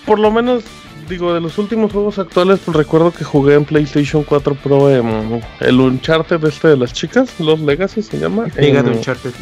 [0.06, 0.64] por lo menos,
[1.08, 5.42] digo, de los últimos juegos actuales, pues recuerdo que jugué en PlayStation 4 Pro en
[5.60, 8.46] el Uncharted este de las chicas, Los Legacy se llama.
[8.58, 9.32] Liga de Uncharted.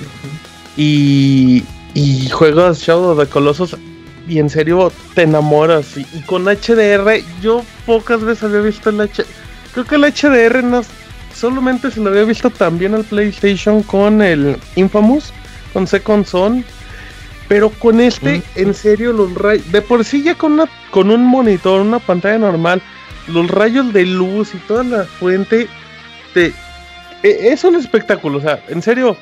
[0.76, 1.64] Y,
[1.94, 3.76] y juegas Shadow of the Colossus
[4.28, 5.96] y en serio te enamoras.
[5.96, 9.26] Y, con HDR, yo pocas veces había visto el HDR.
[9.72, 10.82] Creo que el HDR no,
[11.34, 15.32] solamente se lo había visto también al PlayStation con el Infamous,
[15.72, 16.64] con Second Son
[17.52, 19.70] pero con este, en serio, los rayos.
[19.70, 22.80] De por sí, ya con, una, con un monitor, una pantalla normal,
[23.28, 25.68] los rayos de luz y toda la fuente.
[26.32, 26.46] Te,
[27.22, 28.38] e, es un espectáculo.
[28.38, 29.18] O sea, en serio,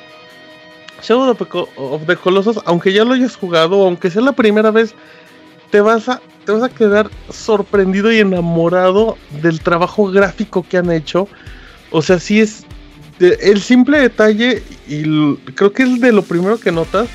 [1.03, 1.35] Shadow
[1.75, 4.95] of the Colossus, aunque ya lo hayas jugado, aunque sea la primera vez,
[5.69, 10.89] te vas a, te vas a quedar sorprendido y enamorado del trabajo gráfico que han
[10.89, 11.27] hecho.
[11.89, 12.63] O sea, sí es.
[13.19, 17.09] el simple detalle, y creo que es de lo primero que notas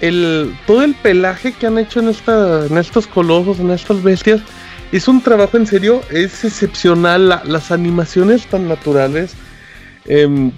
[0.00, 4.40] el, todo el pelaje que han hecho en, esta, en estos colosos, en estas bestias,
[4.92, 7.28] es un trabajo en serio, es excepcional.
[7.44, 9.34] las animaciones tan naturales.
[10.04, 10.52] Em,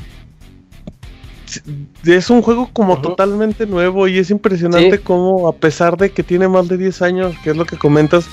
[2.04, 6.46] es un juego como totalmente nuevo y es impresionante como a pesar de que tiene
[6.46, 8.26] más de 10 años, que es lo que comentas,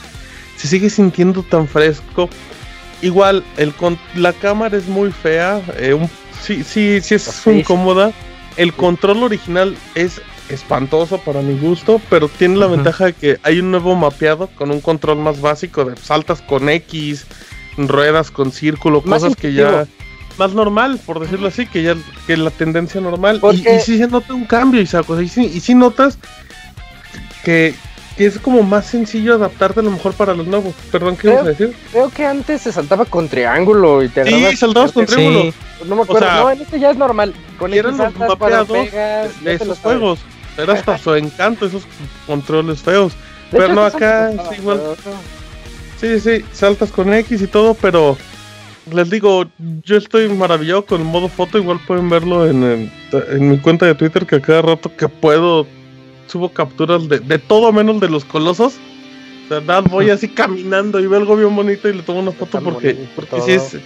[0.57, 2.29] se sigue sintiendo tan fresco.
[3.01, 3.73] Igual, el
[4.15, 5.97] la cámara es muy fea, eh,
[6.41, 8.11] sí, sí, sí es incómoda.
[8.57, 13.59] El control original es espantoso para mi gusto, pero tiene la ventaja de que hay
[13.59, 17.25] un nuevo mapeado con un control más básico de saltas con X,
[17.77, 19.87] ruedas con círculo, cosas que ya
[20.37, 21.95] más normal, por decirlo así, que ya
[22.27, 23.39] que la tendencia normal.
[23.53, 26.17] Y, y, sí se nota un cambio, Isaac, y sí, y sí notas
[27.43, 27.73] que,
[28.17, 30.73] que es como más sencillo adaptarte a lo mejor para los nuevos.
[30.91, 31.75] Perdón, ¿qué ibas a decir?
[31.91, 35.53] Creo que antes se saltaba con triángulo y te Sí, saltabas con triángulo.
[35.85, 37.33] No me acuerdo, no, en este ya es normal.
[37.57, 40.19] Con eran los mapeados de esos juegos.
[40.57, 41.83] Era hasta su encanto esos
[42.25, 43.13] controles feos.
[43.51, 44.81] pero no, acá es igual.
[45.99, 48.17] Sí, sí, saltas con X y todo, pero
[48.91, 49.45] les digo,
[49.83, 51.57] yo estoy maravillado con el modo foto.
[51.57, 55.65] Igual pueden verlo en, en mi cuenta de Twitter, que a cada rato que puedo
[56.27, 58.75] subo capturas de, de todo menos de los colosos.
[59.49, 63.07] verdad, voy así caminando y veo algo bien bonito y le tomo una foto porque,
[63.15, 63.77] porque sí es,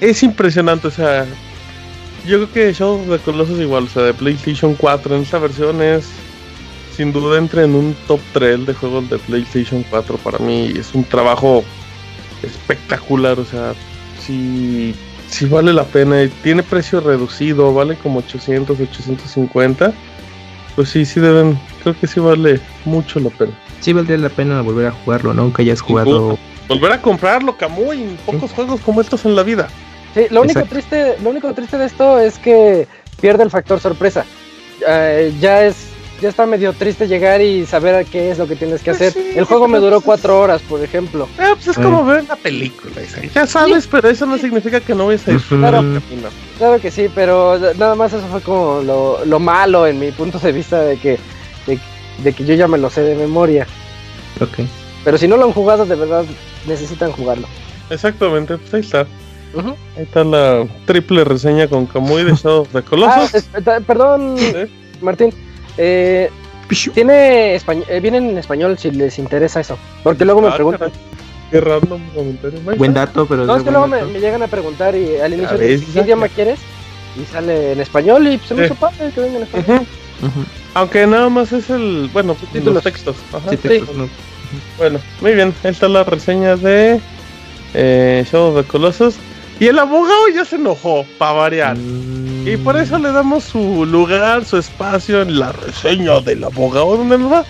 [0.00, 0.88] es impresionante.
[0.88, 1.26] O sea,
[2.26, 5.38] yo creo que Shadow of the Colossus igual, o sea, de PlayStation 4 en esta
[5.38, 6.08] versión es
[6.96, 10.72] sin duda entre en un top 3 de juegos de PlayStation 4 para mí.
[10.76, 11.64] Es un trabajo
[12.42, 13.74] espectacular, o sea,
[14.20, 14.94] si
[15.34, 16.28] si vale la pena.
[16.42, 19.92] Tiene precio reducido, vale como 800, 850.
[20.76, 23.52] Pues sí, sí deben, creo que sí vale mucho la pena.
[23.80, 25.42] Sí valdría la pena volver a jugarlo, ¿no?
[25.42, 26.38] Aunque hayas jugado...
[26.68, 29.68] Volver a comprarlo, Camuy, pocos juegos como estos en la vida.
[30.14, 32.86] Sí, lo único triste, lo único triste de esto es que
[33.20, 34.24] pierde el factor sorpresa.
[34.86, 35.88] Eh, ya es,
[36.20, 39.36] ya está medio triste llegar y saber qué es lo que tienes que pues hacer.
[39.36, 41.28] el juego me duró cuatro horas, por ejemplo.
[41.38, 42.94] Eh, pues es como ver una película,
[43.34, 45.82] ya sabes, pero eso no significa que no vayas a disfrutar.
[46.58, 50.52] Claro, que sí, pero nada más eso fue como lo, malo en mi punto de
[50.52, 51.18] vista de que,
[52.22, 53.66] de que yo ya me lo sé de memoria.
[54.40, 54.60] Ok.
[55.04, 56.24] Pero si no lo han jugado, de verdad
[56.66, 57.48] necesitan jugarlo.
[57.90, 59.06] Exactamente, pues ahí está.
[59.96, 63.48] Ahí está la triple reseña con Kamui de Shadow of the Colossus.
[63.66, 64.36] Ah, perdón,
[65.00, 65.32] Martín.
[65.76, 66.30] Eh,
[66.92, 69.78] tiene eh, viene en español si les interesa eso.
[70.02, 70.90] Porque luego me ah, preguntan.
[71.50, 72.60] Qué random comentario.
[72.76, 73.44] Buen dato, pero.
[73.44, 76.58] No, es que luego me, llegan a preguntar y al inicio ¿qué idioma quieres?
[77.20, 79.86] Y sale en español y se me hizo padre que venga en español.
[80.74, 82.10] Aunque nada más es el.
[82.12, 83.16] Bueno, los textos.
[83.32, 83.50] Ajá.
[83.50, 84.08] Sí, textos, no.
[84.78, 85.54] Bueno, muy bien.
[85.62, 87.00] Esta es la reseña de
[87.74, 89.16] eh, Shadow of the Colossus.
[89.60, 91.76] Y el abogado ya se enojó, para variar.
[92.44, 97.18] Y por eso le damos su lugar, su espacio en la reseña del abogado, donde
[97.18, 97.44] nos va,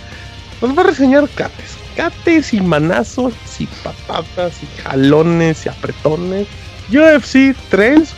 [0.60, 1.76] nos va a reseñar cates.
[1.96, 6.46] Cates y manazos y patatas y jalones y apretones.
[6.90, 8.14] UFC 3,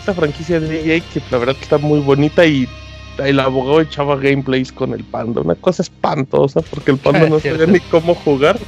[0.00, 2.68] esta franquicia de EA que la verdad está muy bonita y
[3.18, 7.66] el abogado echaba gameplays con el panda, una cosa espantosa porque el panda no sabía
[7.66, 8.58] ni cómo jugar.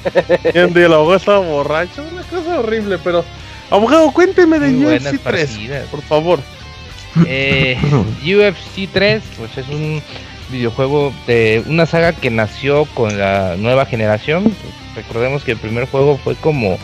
[0.55, 3.25] y el abogado estaba borracho, una cosa horrible, pero
[3.71, 5.59] abogado, cuénteme de UFC 3,
[5.91, 6.41] por favor.
[7.27, 7.79] Eh,
[8.23, 10.03] UFC 3, pues es un
[10.51, 14.55] videojuego de una saga que nació con la nueva generación.
[14.95, 16.79] Recordemos que el primer juego fue como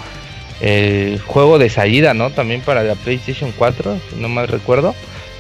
[0.61, 2.31] el juego de salida, ¿no?
[2.31, 4.95] También para la PlayStation 4, si no mal recuerdo.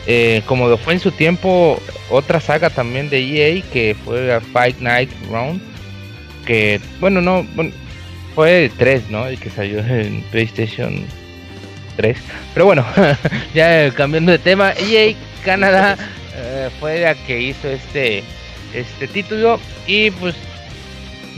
[0.06, 4.80] Eh, como lo fue en su tiempo otra saga también de EA que fue Fight
[4.80, 5.60] Night Round
[6.46, 7.46] que bueno no
[8.34, 11.04] fue el 3 no el que salió en PlayStation
[11.96, 12.16] 3
[12.54, 12.84] pero bueno
[13.54, 15.14] ya cambiando de tema EA
[15.44, 15.96] Canadá
[16.36, 18.22] eh, fue la que hizo este
[18.74, 20.34] este título y pues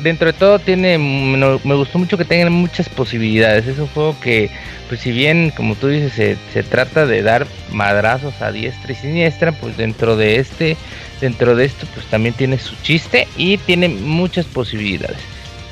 [0.03, 3.67] dentro de todo tiene me, gustó mucho que tengan muchas posibilidades.
[3.67, 4.51] Es un juego que
[4.89, 9.53] pues si bien como tú dices se, trata de dar madrazos a diestra y siniestra
[9.53, 10.77] pues dentro de este
[11.21, 15.19] dentro de esto pues también tiene su chiste y tiene muchas posibilidades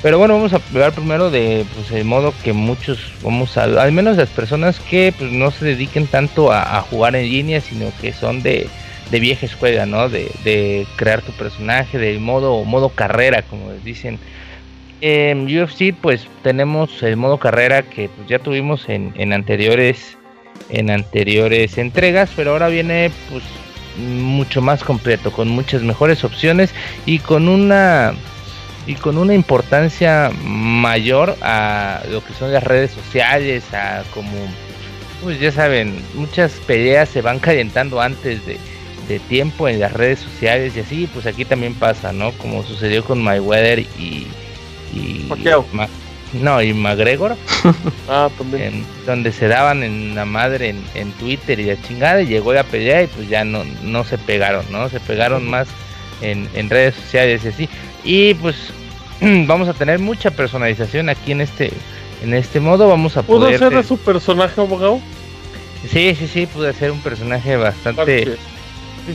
[0.03, 3.93] pero bueno vamos a hablar primero de pues el modo que muchos vamos a al
[3.93, 8.13] menos las personas que pues no se dediquen tanto a, jugar en línea sino que
[8.13, 8.69] son de
[9.11, 10.09] de vieja escuela, ¿no?
[10.09, 14.19] De, de crear tu personaje, de modo, modo carrera, como les dicen.
[15.01, 20.17] En UFC, pues tenemos el modo carrera que pues, ya tuvimos en, en, anteriores
[20.69, 23.43] en anteriores entregas, pero ahora viene pues
[23.97, 26.73] mucho más completo, con muchas mejores opciones
[27.07, 28.15] y con una
[28.91, 34.33] y con una importancia mayor a lo que son las redes sociales, a como
[35.23, 38.59] pues ya saben, muchas peleas se van calentando antes de,
[39.07, 42.33] de tiempo en las redes sociales y así, pues aquí también pasa, ¿no?
[42.33, 44.27] Como sucedió con Mayweather y...
[44.93, 45.29] y
[46.33, 47.37] no, y McGregor.
[48.09, 48.85] ah, también.
[49.07, 53.05] donde se daban en la madre en, Twitter y la chingada y llegó la pelea
[53.05, 54.89] y pues ya no, no se pegaron, ¿no?
[54.89, 55.69] Se pegaron más
[56.23, 57.69] en, en redes sociales y así.
[58.05, 58.73] Y pues
[59.47, 61.73] vamos a tener mucha personalización aquí en este
[62.23, 62.89] en este modo.
[62.89, 63.59] Vamos a poder...
[63.59, 65.01] ¿Pudo ser su personaje abogado?
[65.89, 68.37] Sí, sí, sí, pude ser un personaje bastante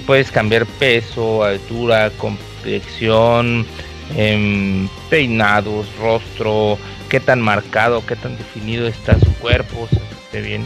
[0.06, 3.66] puedes cambiar peso, altura, complexión,
[4.16, 6.78] em, peinados, rostro,
[7.10, 9.88] qué tan marcado, qué tan definido está su cuerpo,
[10.26, 10.64] esté bien,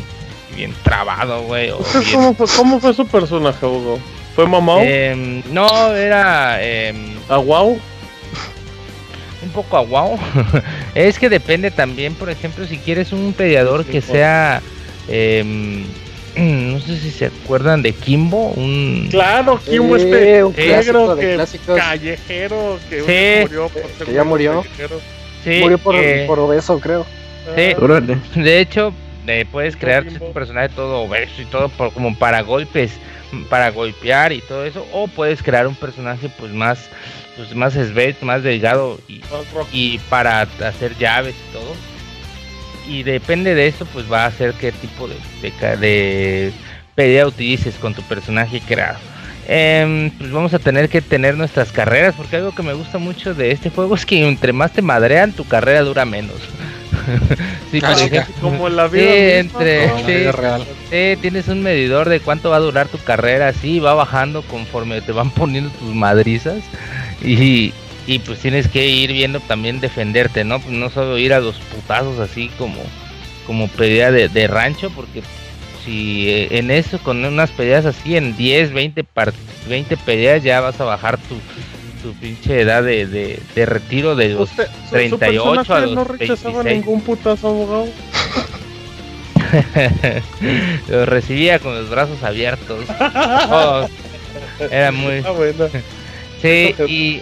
[0.55, 1.71] bien trabado, güey.
[2.11, 3.99] ¿Cómo, fue, su personaje, Hugo?
[4.35, 4.81] ¿Fue mamá?
[4.83, 6.57] Em, no, era...
[6.61, 6.93] Eh,
[7.27, 7.79] ¿Aguau?
[9.41, 10.17] Un poco aguau.
[10.95, 14.61] es que depende también, por ejemplo, si quieres un peleador que sea...
[15.07, 15.85] Eh,
[16.37, 23.41] no sé si se acuerdan de Kimbo, un claro Kimbo este negro que callejero que
[23.41, 24.63] murió por que ya murió,
[25.43, 25.95] sí, murió por,
[26.27, 27.05] por obeso creo.
[27.55, 28.93] Sí, de hecho
[29.51, 32.91] puedes crear tu personaje todo obeso y todo por, como para golpes,
[33.49, 36.89] para golpear y todo eso, o puedes crear un personaje pues más
[37.37, 39.21] pues más esbelto, más delgado y,
[39.71, 41.73] y para hacer llaves y todo
[42.89, 45.15] y depende de eso, pues va a ser qué tipo de,
[45.77, 46.51] de,
[46.95, 48.97] pelea utilices con tu personaje creado.
[49.47, 53.33] Em, pues vamos a tener que tener nuestras carreras, porque algo que me gusta mucho
[53.33, 56.37] de este juego es que entre más te madrean, tu carrera dura menos.
[57.71, 60.65] sí, ah, como la vida, entre, real.
[60.89, 65.11] tienes un medidor de cuánto va a durar tu carrera, sí, va bajando conforme te
[65.11, 66.63] van poniendo tus madrizas.
[67.21, 67.73] Y,
[68.07, 70.59] y pues tienes que ir viendo también defenderte, ¿no?
[70.59, 72.81] Pues no solo ir a los putazos así como,
[73.45, 75.21] como pelea de, rancho, porque
[75.85, 79.05] si eh, en eso, con unas peleas así, en 10, 20,
[79.67, 81.35] 20 peleas ya vas a bajar tu,
[82.01, 84.49] tu pinche edad de, de, retiro de los
[84.89, 87.87] 38 a los no rechazaba ningún putazo, abogado?
[90.89, 92.85] lo recibía con los brazos abiertos.
[93.51, 93.87] Oh,
[94.69, 95.23] era muy...
[95.25, 95.67] Ah, bueno.
[96.41, 97.21] sí, y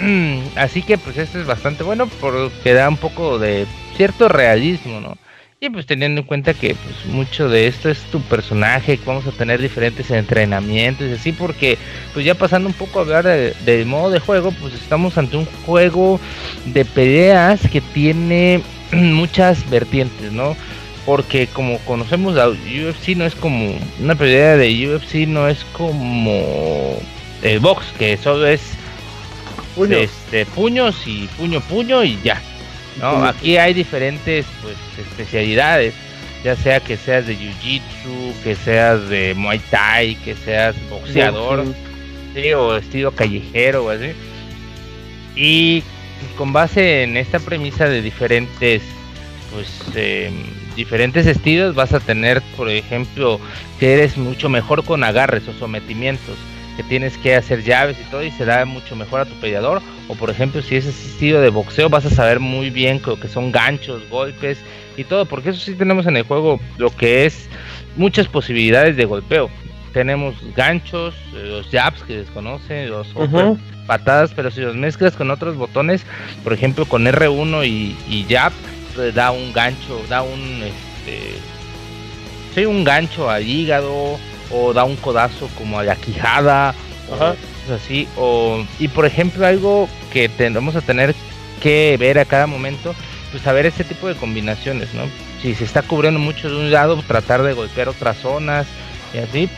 [0.56, 3.66] así que pues esto es bastante bueno porque da un poco de
[3.96, 5.16] cierto realismo, ¿no?
[5.62, 9.26] Y pues teniendo en cuenta que pues mucho de esto es tu personaje, que vamos
[9.26, 11.76] a tener diferentes entrenamientos y así, porque
[12.14, 15.44] pues ya pasando un poco a hablar del modo de juego, pues estamos ante un
[15.66, 16.18] juego
[16.64, 18.62] de peleas que tiene
[18.92, 20.56] muchas vertientes, ¿no?
[21.04, 26.98] Porque como conocemos la UFC no es como una pelea de UFC no es como
[27.42, 28.62] el box que solo es
[29.90, 32.40] este puños y puño puño y ya
[33.00, 35.94] no, aquí hay diferentes pues especialidades,
[36.44, 41.64] ya sea que seas de jiu-jitsu, que seas de muay thai, que seas boxeador,
[42.56, 44.12] o estilo callejero o así.
[45.34, 45.82] Y
[46.36, 48.82] con base en esta premisa de diferentes
[49.52, 50.32] pues em,
[50.76, 53.40] diferentes estilos vas a tener, por ejemplo,
[53.78, 56.36] que eres mucho mejor con agarres o sometimientos
[56.82, 59.82] tienes que hacer llaves y todo y se da mucho mejor a tu peleador.
[60.08, 63.28] O por ejemplo, si es estilo de boxeo, vas a saber muy bien lo que
[63.28, 64.58] son ganchos, golpes
[64.96, 67.48] y todo, porque eso sí tenemos en el juego lo que es
[67.96, 69.50] muchas posibilidades de golpeo.
[69.92, 73.08] Tenemos ganchos, eh, los jabs que desconocen, los
[73.86, 76.04] patadas, pero si los mezclas con otros botones,
[76.44, 78.52] por ejemplo con R1 y, y jab,
[78.94, 81.34] pues da un gancho, da un este
[82.54, 84.18] sí, un gancho al hígado
[84.50, 86.74] o da un codazo como a la quijada,
[87.10, 91.14] o así, o y por ejemplo algo que tendremos a tener
[91.60, 92.94] que ver a cada momento,
[93.30, 95.02] pues saber ese tipo de combinaciones, ¿no?
[95.42, 98.66] Si se está cubriendo mucho de un lado, tratar de golpear otras zonas
[99.14, 99.50] y así,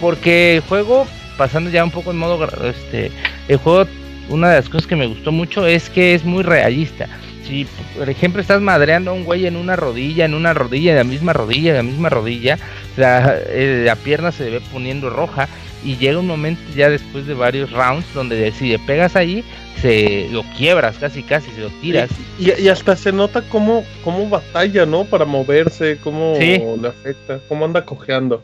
[0.00, 3.10] porque el juego, pasando ya un poco en modo, este,
[3.48, 3.88] el juego,
[4.28, 7.08] una de las cosas que me gustó mucho es que es muy realista
[7.46, 10.98] si por ejemplo estás madreando a un güey en una rodilla, en una rodilla, en
[10.98, 12.58] la misma rodilla, en la misma rodilla,
[12.96, 15.48] la, eh, la pierna se ve poniendo roja
[15.84, 19.44] y llega un momento ya después de varios rounds donde si le pegas ahí,
[19.80, 22.10] se lo quiebras casi casi, se lo tiras.
[22.38, 25.04] Y, hasta se nota cómo, cómo batalla, ¿no?
[25.04, 28.42] Para moverse, cómo le afecta, cómo anda cojeando.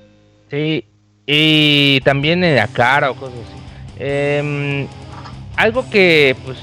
[0.50, 0.84] Sí,
[1.26, 3.60] y también en la cara o cosas así.
[3.98, 4.86] Em,
[5.56, 6.58] algo que pues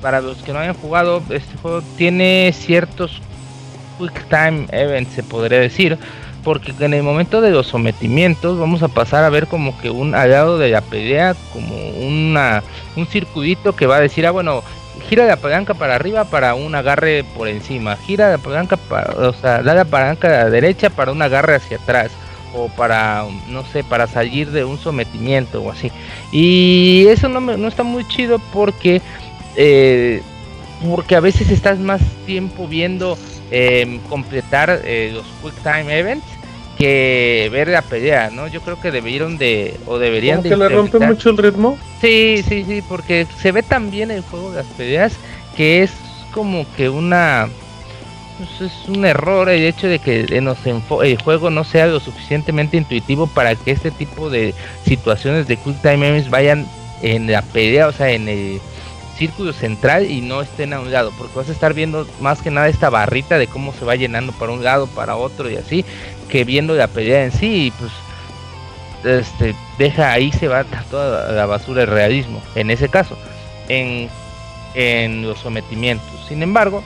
[0.00, 3.20] para los que no hayan jugado, este juego tiene ciertos
[3.98, 5.98] quick time events, se podría decir,
[6.44, 10.14] porque en el momento de los sometimientos vamos a pasar a ver como que un
[10.14, 11.76] al lado de la pelea, como
[12.06, 12.62] una
[12.96, 14.62] un circuito que va a decir, ah bueno,
[15.08, 19.32] gira la palanca para arriba para un agarre por encima, gira la palanca para, o
[19.32, 22.10] sea, da la palanca a la derecha para un agarre hacia atrás
[22.54, 25.92] o para no sé para salir de un sometimiento o así
[26.32, 29.02] y eso no, no está muy chido porque
[29.60, 30.22] eh,
[30.88, 33.18] porque a veces estás más tiempo viendo
[33.50, 36.24] em, completar eh, los Quick Time Events
[36.78, 38.46] que ver la pelea, ¿no?
[38.46, 40.50] Yo creo que debieron de, o deberían de...
[40.50, 41.76] que le rompe mucho el ritmo?
[42.00, 45.14] Sí, sí, sí, porque se ve tan bien el juego de las peleas
[45.56, 45.90] que es
[46.32, 47.48] como que una...
[48.38, 53.26] Pues es un error el hecho de que el juego no sea lo suficientemente intuitivo
[53.26, 54.54] para que este tipo de
[54.84, 56.64] situaciones de Quick Time Events vayan
[57.02, 58.60] en la pelea, o sea, en el
[59.18, 62.50] círculo central y no estén a un lado, porque vas a estar viendo más que
[62.50, 65.84] nada esta barrita de cómo se va llenando para un lado, para otro y así,
[66.28, 67.92] que viendo la pelea en sí, pues
[69.04, 73.18] este deja ahí se va toda la basura del realismo, en ese caso,
[73.68, 74.08] en,
[74.74, 76.26] en los sometimientos.
[76.28, 76.82] Sin embargo,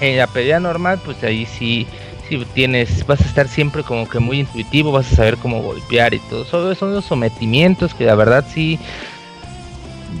[0.00, 1.86] en la pelea normal, pues ahí sí
[2.30, 6.14] si tienes, vas a estar siempre como que muy intuitivo, vas a saber cómo golpear
[6.14, 6.44] y todo.
[6.44, 8.78] Solo son los sometimientos que la verdad sí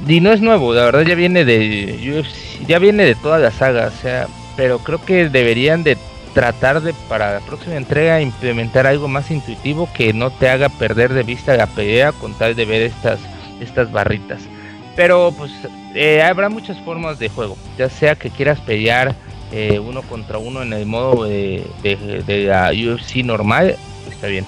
[0.06, 2.24] y no es nuevo, la verdad ya viene de
[2.66, 4.26] ya viene de toda la saga, o sea,
[4.56, 5.96] pero creo que deberían de
[6.34, 11.12] tratar de para la próxima entrega implementar algo más intuitivo que no te haga perder
[11.12, 13.18] de vista la pelea con tal de ver estas
[13.60, 14.40] estas barritas.
[14.96, 15.52] Pero pues
[15.94, 19.14] eh, habrá muchas formas de juego, ya sea que quieras pelear
[19.52, 23.76] eh, uno contra uno en el modo de, de la UFC normal,
[24.08, 24.44] está bien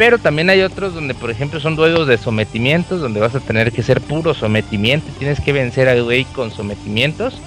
[0.00, 3.70] pero también hay otros donde, por ejemplo, son duelos de sometimientos, donde vas a tener
[3.70, 5.12] que ser puro sometimiento.
[5.18, 7.38] Tienes que vencer al güey con sometimientos.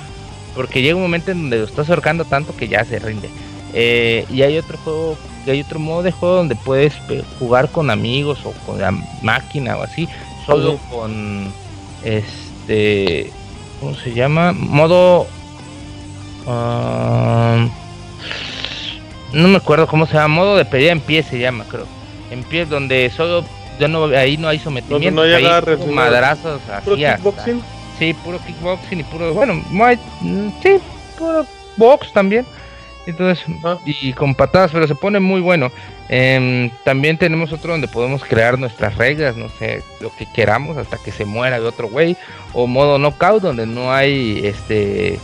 [0.54, 3.32] Porque llega un momento en donde lo estás ahorcando tanto que ya se rinde.
[3.74, 5.18] Eh, y hay otro juego,
[5.48, 6.94] hay otro modo de juego donde puedes
[7.40, 8.92] jugar con amigos o con la
[9.24, 10.08] máquina o así.
[10.46, 11.52] Solo con
[12.04, 13.32] este.
[13.80, 14.52] ¿Cómo se llama?
[14.52, 15.26] Modo.
[16.46, 17.68] Ah,
[19.32, 20.36] no me acuerdo cómo se llama.
[20.36, 22.03] Modo de pelea en pie se llama, creo
[22.34, 23.46] en pie donde solo
[23.80, 27.62] ya no ahí no hay sometimiento, no hay ahí madrazos ¿Puro kickboxing?
[27.98, 30.80] Sí, puro kickboxing y puro, bueno, mm, sí,
[31.18, 31.46] puro
[31.78, 32.46] box también.
[33.06, 33.78] Entonces, ah.
[33.86, 35.72] y con patadas, pero se pone muy bueno.
[36.10, 40.98] Em, también tenemos otro donde podemos crear nuestras reglas, no sé, lo que queramos hasta
[40.98, 42.16] que se muera de otro güey.
[42.54, 45.20] O modo knockout, donde no hay este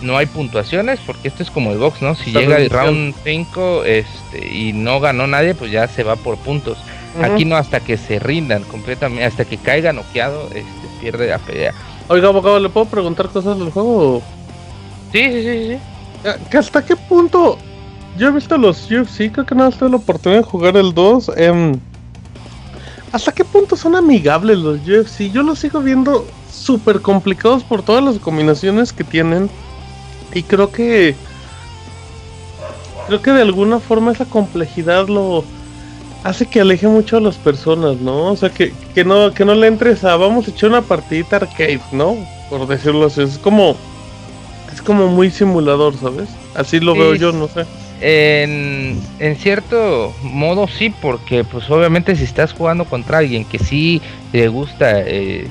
[0.00, 2.14] no hay puntuaciones, porque esto es como el box, ¿no?
[2.14, 6.36] Si llega el round 5 este, y no ganó nadie, pues ya se va por
[6.38, 6.78] puntos.
[7.22, 11.72] Aquí no, hasta que se rindan completamente, hasta que caiga noqueado, este, pierde la pelea.
[12.08, 14.20] Oiga, abogado, ¿le puedo preguntar cosas del juego?
[15.12, 16.56] Sí, sí, sí, sí.
[16.56, 17.56] ¿Hasta qué punto?
[18.18, 21.32] Yo he visto los UFC, creo que no tuve la oportunidad de jugar el 2.
[21.36, 21.78] Em,
[23.12, 25.30] ¿Hasta qué punto son amigables los UFC?
[25.32, 29.48] Yo los sigo viendo súper complicados por todas las combinaciones que tienen.
[30.34, 31.14] Y creo que.
[33.06, 35.44] Creo que de alguna forma esa complejidad lo
[36.24, 38.32] hace que aleje mucho a las personas, ¿no?
[38.32, 41.36] O sea, que, que no, que no le entres a vamos a echar una partidita
[41.36, 42.16] arcade, ¿no?
[42.48, 43.22] Por decirlo así.
[43.22, 43.76] Es como
[44.72, 46.28] es como muy simulador, ¿sabes?
[46.54, 47.64] Así lo veo yo, no sé.
[48.00, 54.02] En, en, cierto modo sí, porque pues obviamente si estás jugando contra alguien que sí
[54.32, 55.46] le gusta eh,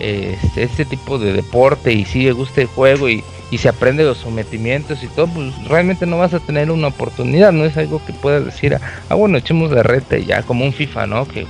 [0.00, 3.22] este, este, tipo de deporte y sí le gusta el juego y,
[3.54, 7.52] y, se aprende los sometimientos y todo, pues realmente no vas a tener una oportunidad,
[7.52, 8.78] no es algo que puedas decir,
[9.08, 11.26] ah bueno, echemos la reta ya, como un FIFA, ¿no?
[11.26, 11.46] Que,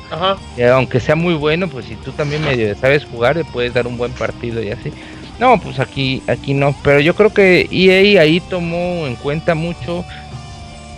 [0.66, 3.96] aunque sea muy bueno, pues si tú también medio sabes jugar, le puedes dar un
[3.96, 4.92] buen partido y así.
[5.38, 6.74] No, pues aquí, aquí no.
[6.82, 10.04] Pero yo creo que EA ahí tomó en cuenta mucho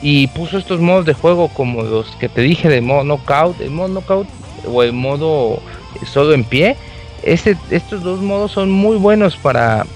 [0.03, 3.71] y puso estos modos de juego como los que te dije de modo knockout, el
[3.71, 4.29] modo knockout
[4.67, 5.63] o el modo
[6.05, 6.77] solo en pie.
[7.23, 9.87] Este, estos dos modos son muy buenos para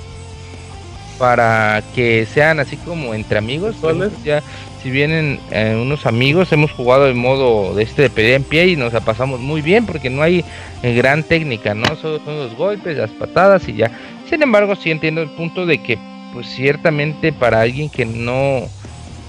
[1.20, 3.76] para que sean así como entre amigos.
[4.24, 4.42] Ya
[4.82, 8.68] si vienen eh, unos amigos, hemos jugado el modo de este de pelea en pie
[8.68, 10.42] y nos la pasamos muy bien porque no hay
[10.82, 11.94] eh, gran técnica, ¿no?
[11.96, 13.90] Solo son los golpes, las patadas y ya.
[14.30, 15.98] Sin embargo, sí entiendo el punto de que,
[16.32, 18.62] pues ciertamente para alguien que no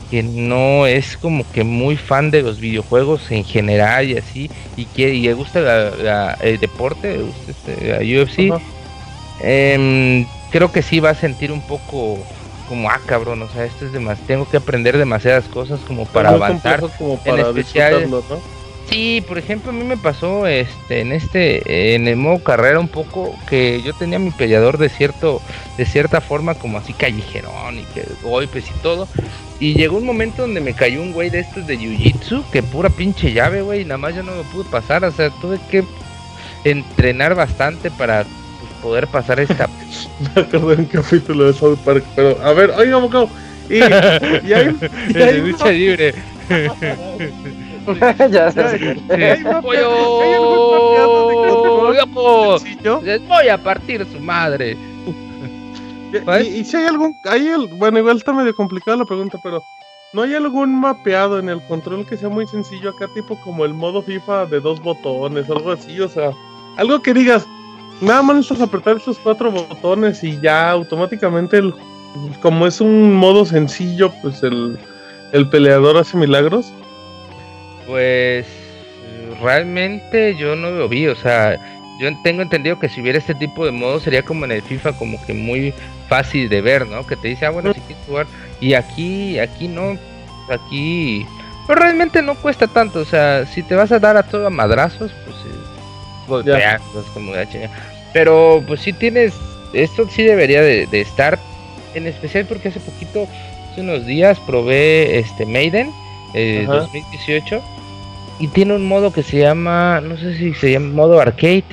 [0.10, 4.84] que no es como que muy fan de los videojuegos en general y así y
[4.86, 8.62] que y le gusta el deporte, este, la UFC,
[10.52, 12.20] creo que sí va a sentir un poco
[12.68, 16.30] como ah cabrón, o sea, esto es demasiado, tengo que aprender demasiadas cosas como para
[16.30, 18.22] avanzar, como para en especial, ¿no?
[18.90, 22.90] Sí, por ejemplo, a mí me pasó este en este en el modo carrera un
[22.90, 25.42] poco que yo tenía mi peleador de cierto
[25.78, 29.08] de cierta forma como así callejerón y que golpes y todo.
[29.62, 32.90] Y llegó un momento donde me cayó un güey de estos de jiu-jitsu que pura
[32.90, 35.84] pinche llave, güey, y nada más yo no lo pude pasar, o sea, tuve que
[36.64, 38.26] entrenar bastante para
[38.82, 39.70] poder pasar esta
[40.36, 43.30] me acuerdo de un capítulo de South Park, pero a ver, oiga, bocado.
[43.70, 43.84] Y, y
[44.54, 44.78] hay,
[45.10, 46.14] y hay lucha libre.
[48.30, 48.96] ya se
[53.04, 54.78] Les voy a partir su madre.
[56.14, 59.64] Y, y, si hay algún, hay el, bueno, igual está medio complicada la pregunta, pero
[60.12, 63.74] ¿no hay algún mapeado en el control que sea muy sencillo acá, tipo como el
[63.74, 66.02] modo FIFA de dos botones, algo así?
[66.02, 66.32] O sea,
[66.78, 67.48] algo que digas,
[68.02, 71.74] nada más necesitas apretar esos cuatro botones y ya automáticamente, el,
[72.42, 74.78] como es un modo sencillo, pues el,
[75.32, 76.74] el peleador hace milagros.
[77.88, 78.46] Pues
[79.42, 81.58] realmente yo no lo vi, o sea,
[82.00, 84.94] yo tengo entendido que si hubiera este tipo de modo sería como en el FIFA,
[84.94, 85.74] como que muy
[86.08, 87.06] fácil de ver, ¿no?
[87.06, 88.28] Que te dice, ah, bueno, si quieres jugar,
[88.60, 89.98] y aquí, aquí no,
[90.50, 91.26] aquí,
[91.68, 94.50] pues realmente no cuesta tanto, o sea, si te vas a dar a todo a
[94.50, 95.38] madrazos, pues
[96.28, 97.34] golpear, pues como
[98.14, 99.34] Pero pues si tienes,
[99.74, 101.40] esto sí debería de, de estar,
[101.94, 103.28] en especial porque hace poquito,
[103.72, 105.92] hace unos días probé este Maiden,
[106.34, 107.62] eh, 2018
[108.40, 111.64] y tiene un modo que se llama, no sé si se llama modo arcade,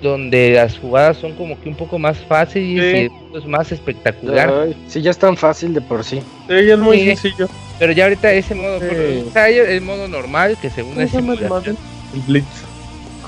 [0.00, 4.68] donde las jugadas son como que un poco más fáciles y es más espectacular.
[4.86, 6.20] sí, ya es tan fácil de por sí.
[6.48, 7.48] Sí, ya es muy sencillo.
[7.80, 12.20] Pero ya ahorita ese modo, o sea, el modo normal que según es el, el
[12.26, 12.67] Blitz.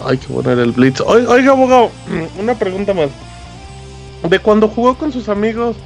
[0.05, 1.01] Hay que poner el Blitz.
[1.01, 1.91] Oiga, abogado,
[2.39, 3.11] una pregunta más.
[4.29, 5.77] De cuando jugó con sus amigos,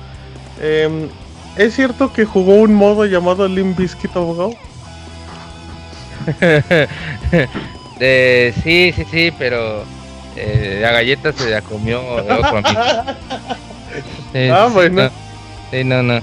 [0.60, 1.08] eh,
[1.56, 4.50] ¿es cierto que jugó un modo llamado Limp Bizkit, abogado?
[7.98, 9.84] sí, sí, sí, pero
[10.36, 12.80] eh, la galleta se la comió otro amigo.
[14.52, 15.10] ah, bueno.
[15.70, 16.20] sí, no, no.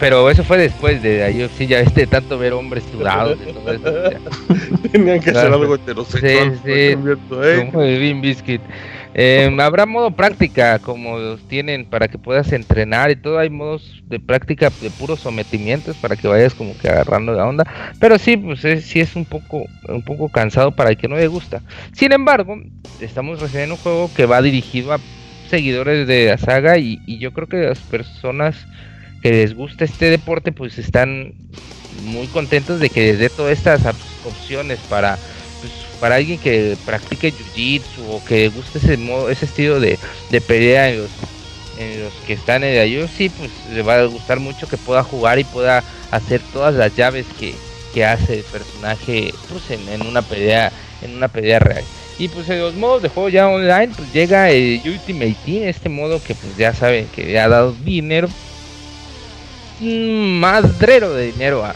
[0.00, 3.70] Pero eso fue después de ahí, sí, ya este tanto ver hombres sudados y todo
[3.70, 4.18] eso.
[4.92, 6.58] Tenían que hacer algo heterosexual.
[6.64, 7.66] Sí, sí.
[7.70, 8.62] Como de Biscuit.
[9.12, 13.38] Eh, habrá modo práctica como los tienen para que puedas entrenar y todo.
[13.38, 17.64] Hay modos de práctica de puros sometimientos para que vayas como que agarrando la onda.
[17.98, 21.16] Pero sí, pues es, sí es un poco, un poco cansado para el que no
[21.16, 21.60] le gusta.
[21.92, 22.56] Sin embargo,
[23.00, 25.00] estamos recibiendo un juego que va dirigido a
[25.50, 28.56] seguidores de la saga y, y yo creo que las personas
[29.22, 31.34] que les gusta este deporte, pues están
[32.04, 33.82] muy contentos de que les dé todas estas
[34.24, 35.18] opciones para
[35.60, 39.98] pues, para alguien que practique jiu-jitsu o que guste ese modo, ese estilo de,
[40.30, 41.10] de pelea en los,
[41.78, 45.02] en los que están en la UFC, pues le va a gustar mucho que pueda
[45.02, 47.54] jugar y pueda hacer todas las llaves que,
[47.92, 50.72] que hace el personaje pues, en, una pelea
[51.02, 51.84] en una pelea real.
[52.18, 55.88] Y pues en los modos de juego ya online, pues llega el Ultimate Team, este
[55.88, 58.28] modo que pues ya saben que ha dado dinero,
[59.80, 61.74] madrero de dinero a,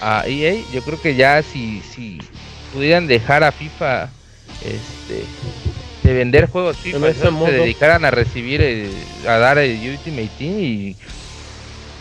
[0.00, 0.62] a, EA.
[0.72, 2.18] Yo creo que ya si, si
[2.72, 4.08] pudieran dejar a FIFA
[4.62, 5.24] este
[6.02, 8.90] de vender juegos FIFA, se dedicaran a recibir,
[9.26, 10.96] a dar el Ultimate Team y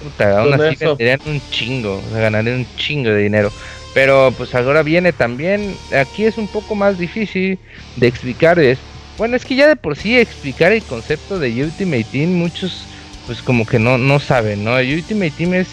[0.04, 3.52] puta, aún así venderían un chingo, ganarían un chingo de dinero.
[3.94, 7.60] Pero pues ahora viene también, aquí es un poco más difícil
[7.98, 8.58] de explicar.
[8.58, 8.80] Es,
[9.18, 12.86] bueno, es que ya de por sí explicar el concepto de Ultimate Team, muchos
[13.26, 14.76] pues como que no, no saben, ¿no?
[14.76, 15.68] Ultimate Team es,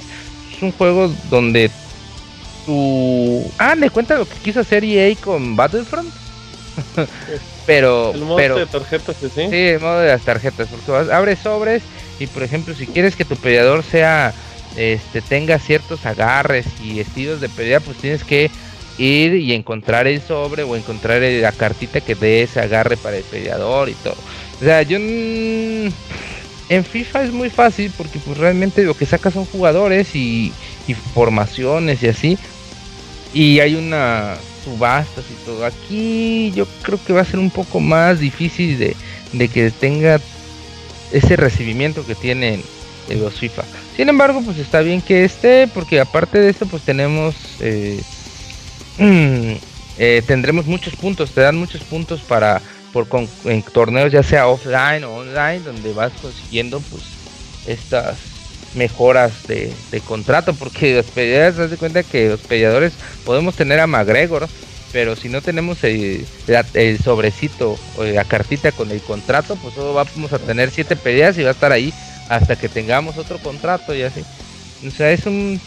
[0.61, 1.71] un juego donde
[2.67, 3.49] tu...
[3.59, 6.13] Ah, ¿le cuenta lo que quiso hacer EA con Battlefront?
[7.67, 8.13] pero...
[8.13, 9.29] El modo pero, de tarjetas, sí.
[9.35, 11.83] Sí, el modo de las tarjetas, porque abres sobres
[12.19, 14.35] y por ejemplo si quieres que tu peleador sea
[14.77, 18.51] este, tenga ciertos agarres y estilos de pelea, pues tienes que
[18.99, 23.25] ir y encontrar el sobre o encontrar la cartita que dé ese agarre para el
[23.25, 24.17] peleador y todo.
[24.61, 24.99] O sea, yo
[26.69, 30.53] en FIFA es muy fácil porque pues realmente lo que saca son jugadores y,
[31.15, 32.39] formaciones y así.
[33.35, 35.65] Y hay una subastas y todo.
[35.65, 38.97] Aquí yo creo que va a ser un poco más difícil de,
[39.33, 40.21] de que tenga
[41.13, 42.63] ese recibimiento que tienen
[43.17, 43.65] los FIFA.
[43.97, 48.01] Sin embargo, pues está bien que esté, porque aparte de esto, pues tenemos, eh,
[49.99, 52.61] eh, tendremos muchos puntos, te dan muchos puntos para,
[52.93, 57.03] por con, en torneos ya sea offline o online, donde vas consiguiendo, pues,
[57.67, 58.17] estas
[58.75, 59.73] mejoras de,
[60.07, 62.93] contrato, porque los peleadores, das de cuenta que los peleadores
[63.25, 64.49] podemos tener a McGregor,
[64.93, 66.27] pero si no tenemos el,
[66.75, 71.37] el sobrecito o la cartita con el contrato, pues solo vamos a tener siete peleas
[71.37, 71.93] y va a estar ahí
[72.29, 74.25] hasta que tengamos otro contrato y así.
[74.87, 75.61] O sea, es un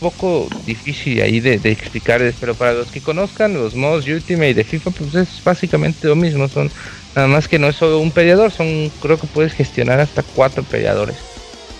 [0.00, 4.90] poco difícil ahí de, explicar, pero para los que conozcan los modos Ultimate de FIFA,
[4.90, 6.70] pues es básicamente lo mismo, son
[7.14, 10.62] nada más que no es solo un peleador, son creo que puedes gestionar hasta cuatro
[10.62, 11.16] peleadores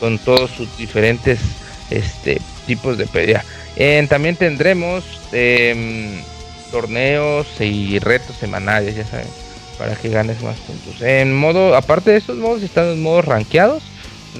[0.00, 1.38] con todos sus diferentes
[1.90, 3.44] este tipos de pelea.
[4.08, 6.20] también tendremos em,
[6.70, 9.26] torneos y retos semanales, ya saben,
[9.78, 11.00] para que ganes más puntos.
[11.00, 13.82] En modo, aparte de estos modos están los modos rankeados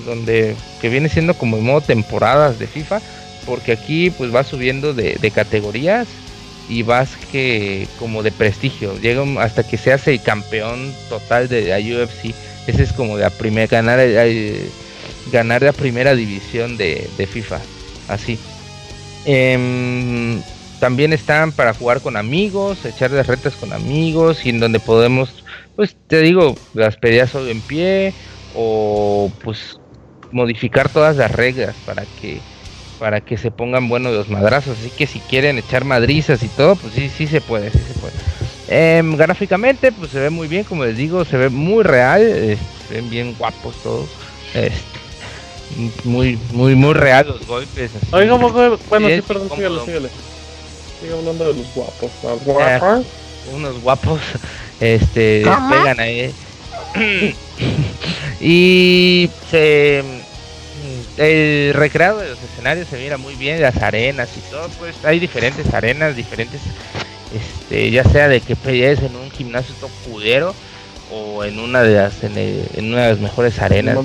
[0.05, 3.01] donde que viene siendo como el modo temporadas de FIFA,
[3.49, 6.07] porque aquí pues vas subiendo de, categorías
[6.69, 11.63] y vas que como de prestigio, llega hasta que se hace el campeón total de
[11.63, 12.35] la UFC,
[12.67, 13.99] ese es como la primera ganar
[15.33, 17.61] ganar la primera división de, FIFA,
[18.09, 18.39] así.
[19.25, 20.43] Em,
[20.79, 25.43] también están para jugar con amigos, echar las retas con amigos y en donde podemos,
[25.75, 28.13] pues te digo, las peleas solo en pie
[28.55, 29.79] o pues
[30.33, 32.41] modificar todas las reglas para que
[32.99, 34.79] para que se pongan buenos los madrazos.
[34.79, 37.95] Así que si quieren echar madrizas y todo, pues sí, sí se puede, sí se
[37.99, 38.15] puede.
[38.69, 42.23] Em, gráficamente, pues se ve muy bien, como les digo, se ve muy real,
[42.89, 44.09] se ven bien guapos todos.
[44.55, 44.99] Este,
[46.05, 47.91] muy, muy, muy real los golpes.
[48.13, 50.09] Oiga, bueno, sí, perdón, sígale, sígale.
[51.01, 52.11] Sigue hablando de los guapos.
[52.45, 53.07] ¿Guapos?
[53.55, 54.21] unos guapos,
[54.81, 56.35] este, pegan ahí.
[58.41, 60.03] y se
[61.19, 65.19] el recreado de los escenarios se mira muy bien, las arenas y todo, pues hay
[65.19, 66.61] diferentes arenas, diferentes,
[67.35, 70.55] este, ya sea de que pelees en un gimnasio tocudero
[71.11, 73.97] o en una de las, en, una de las mejores arenas.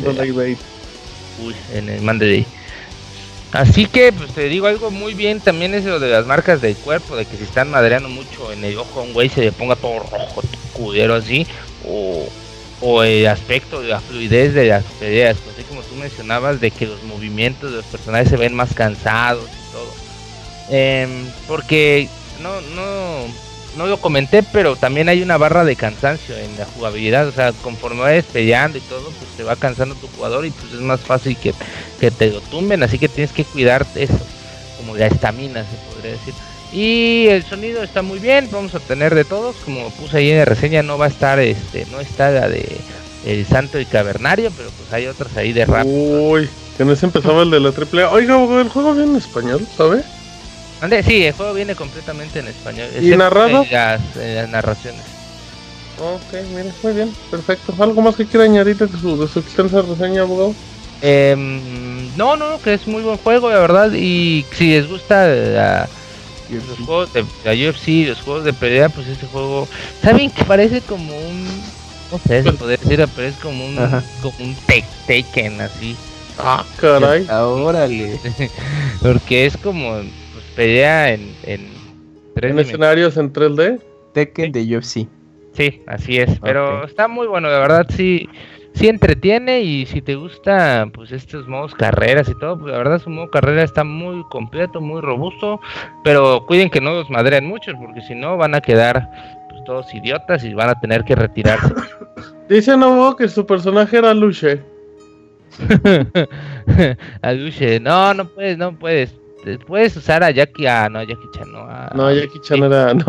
[1.40, 2.46] Uy, en el Monday
[3.54, 6.76] Así que, pues te digo algo muy bien también es lo de las marcas del
[6.76, 9.52] cuerpo, de que si están madreando mucho en el ojo a un güey se le
[9.52, 10.42] ponga todo rojo,
[10.74, 11.46] cudero así,
[11.88, 12.28] o
[12.86, 16.70] o el aspecto de la fluidez de las peleas, pues, así como tú mencionabas de
[16.70, 19.94] que los movimientos de los personajes se ven más cansados y todo.
[20.70, 22.10] Em, porque
[22.42, 23.26] no, no,
[23.78, 27.54] no lo comenté, pero también hay una barra de cansancio en la jugabilidad, o sea,
[27.54, 31.00] conforme vayas peleando y todo, pues te va cansando tu jugador y pues es más
[31.00, 31.54] fácil que,
[32.02, 34.20] que te lo tumben, así que tienes que cuidar eso,
[34.76, 36.34] como la estamina se podría decir.
[36.74, 40.40] Y el sonido está muy bien, vamos a tener de todos, como puse ahí en
[40.40, 42.66] la reseña, no va a estar, este, no está la de
[43.26, 45.86] El Santo y Cavernario, pero pues hay otras ahí de rap.
[45.86, 49.68] Uy, que no se empezaba el de la triple Oiga, el juego viene en español,
[49.78, 50.04] ¿sabe?
[51.06, 52.88] Sí, el juego viene completamente en español.
[53.00, 53.66] ¿Y narrado?
[53.72, 54.02] Las,
[54.50, 55.02] narraciones.
[56.00, 57.74] Ok, mire, muy bien, perfecto.
[57.80, 60.56] ¿Algo más que quiera añadir de su, de su extensa reseña, abogado?
[61.02, 61.36] Eh,
[62.18, 63.94] no, no, que es muy buen juego, la verdad.
[63.94, 65.86] Y si les gusta eh,
[66.50, 69.68] los juegos de la UFC, los juegos de pelea, pues este juego,
[70.02, 71.46] ¿saben que parece como un,
[72.12, 73.76] no sé, se podría decir, pero es como un,
[74.22, 74.56] como un
[75.08, 75.96] Taken así.
[76.40, 77.28] Ah, caray.
[77.30, 78.20] Órale.
[79.02, 81.68] Porque es como pues, pelea en, en,
[82.36, 83.80] ¿En escenarios en 3D.
[84.14, 85.08] Tekken de UFC.
[85.56, 86.40] Sí, así es.
[86.42, 88.28] Pero está muy bueno, la verdad sí
[88.74, 93.00] sí entretiene y si te gusta pues estos modos carreras y todo, pues la verdad
[93.00, 95.60] su modo carrera está muy completo, muy robusto,
[96.04, 99.10] pero cuiden que no los madren muchos porque si no van a quedar
[99.50, 101.74] pues, todos idiotas y van a tener que retirarse.
[102.50, 104.62] Dice Novo que su personaje era Luche.
[107.22, 109.23] a Luche, no, no puedes, no puedes.
[109.68, 111.68] Puedes usar a Jackie, ah, no, Jackie Chan, no.
[111.96, 113.04] no, Jackie Chan era, no,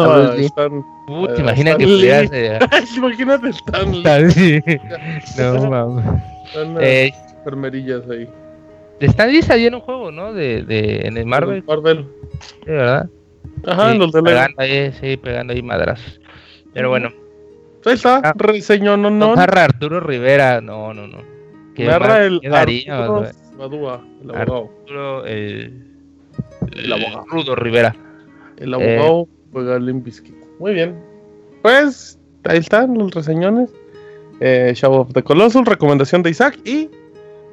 [1.08, 2.30] uh, te imaginas que peleas.
[2.32, 2.58] Eh,
[2.96, 4.62] Imagínate Stanley.
[5.38, 6.22] no, mames.
[6.80, 8.28] Eh, enfermerillas ahí.
[9.00, 10.32] Stanley salió en un juego, ¿no?
[10.32, 11.62] De, de, en el Marvel.
[11.66, 12.06] Marvel.
[12.40, 13.08] Sí, ¿verdad?
[13.66, 16.20] Ajá, en los de pegando ahí, Sí, pegando ahí madrazos.
[16.72, 17.10] Pero bueno.
[17.84, 19.36] Ahí está, ah, reseñó, no, no.
[19.36, 21.18] Narra Arturo Rivera, no, no, no.
[21.76, 24.70] Narra el Arturo Badúa, el abogado.
[24.80, 25.93] Arturo, el
[26.74, 27.24] el abogado.
[27.28, 27.96] Rudo Rivera.
[28.56, 30.34] El abogado juega Limbiskit.
[30.58, 31.00] Muy bien.
[31.62, 33.70] Pues ahí están los reseñones.
[34.40, 36.90] Eh, Shadow of the Colossus, recomendación de Isaac y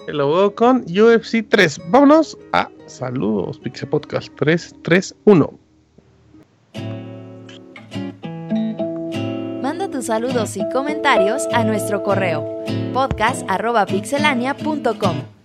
[0.07, 1.79] el abogado con UFC 3.
[1.89, 5.53] Vámonos a saludos, Pixel Podcast 331.
[9.61, 15.40] Manda tus saludos y comentarios a nuestro correo podcast.pixelania.com.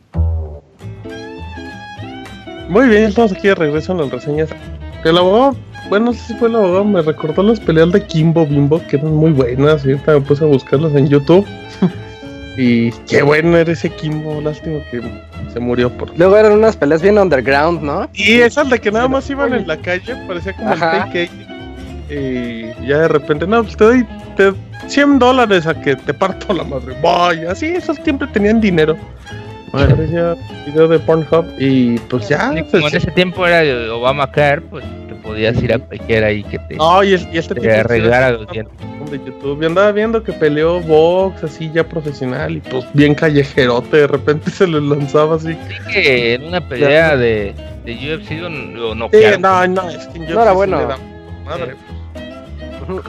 [2.69, 4.49] Muy bien, estamos aquí de regreso en las reseñas.
[5.05, 5.57] El abogado,
[5.89, 8.97] bueno, no sé si fue el abogado, me recordó las peleas de Kimbo Bimbo, que
[8.97, 9.85] eran muy buenas.
[9.85, 11.47] Y ahorita me puse a buscarlas en YouTube.
[12.59, 15.01] y qué bueno era ese Kimbo, lástima que
[15.53, 16.17] se murió por.
[16.19, 18.09] Luego eran unas peleas bien underground, ¿no?
[18.15, 21.31] Y esas de que nada más iban en la calle, parecía como el KK.
[22.11, 24.07] Y ya de repente, no, pues te doy
[24.89, 26.97] 100 dólares a que te parto la madre.
[27.01, 28.97] Vaya, así, esos siempre tenían dinero
[29.77, 30.37] parecía
[30.67, 32.53] video de Pornhub y pues ya.
[32.71, 36.59] Pues, en ese tiempo era de Obamacare, pues te podías ir a cualquiera ahí que
[36.59, 38.75] te, no, y, este te arreglara los dientes.
[39.11, 39.61] De YouTube.
[39.61, 44.51] Yo andaba viendo que peleó box así ya profesional y pues bien callejerote, de repente
[44.53, 45.53] se le lanzaba así.
[45.53, 47.55] Sí que en una pelea de,
[47.85, 50.89] de UFC lo no sí, no, no, es que no era bueno.
[51.45, 51.77] madre.
[52.87, 53.01] Pues.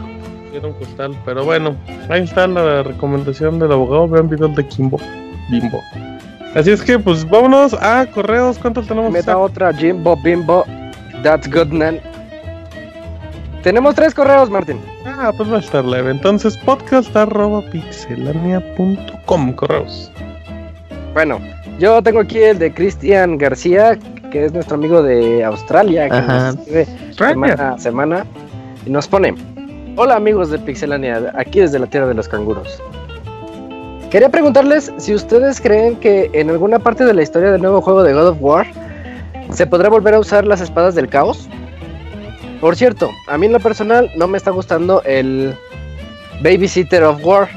[0.53, 1.75] Era un costal, pero bueno,
[2.09, 4.07] ahí está la recomendación del abogado.
[4.07, 4.99] Vean videos de Kimbo,
[5.49, 5.81] Bimbo.
[6.55, 8.57] Así es que, pues vámonos a correos.
[8.57, 9.11] ¿Cuántos tenemos?
[9.11, 10.65] Meta otra, Jimbo, Bimbo.
[11.23, 11.99] That's good, man.
[13.63, 14.79] Tenemos tres correos, Martín.
[15.05, 16.11] Ah, pues va a estar leve.
[16.11, 19.53] Entonces, podcast.pixelania.com.
[19.53, 20.09] Correos.
[21.13, 21.39] Bueno,
[21.79, 23.99] yo tengo aquí el de Cristian García,
[24.31, 26.55] que es nuestro amigo de Australia, que nos
[27.15, 28.25] semana a semana.
[28.85, 29.35] Y nos pone:
[29.95, 32.81] Hola, amigos de Pixelania, aquí desde la tierra de los canguros.
[34.11, 38.03] Quería preguntarles si ustedes creen que en alguna parte de la historia del nuevo juego
[38.03, 38.65] de God of War
[39.51, 41.49] se podrá volver a usar las espadas del caos.
[42.61, 45.53] Por cierto, a mí en lo personal no me está gustando el
[46.41, 47.49] Babysitter of War.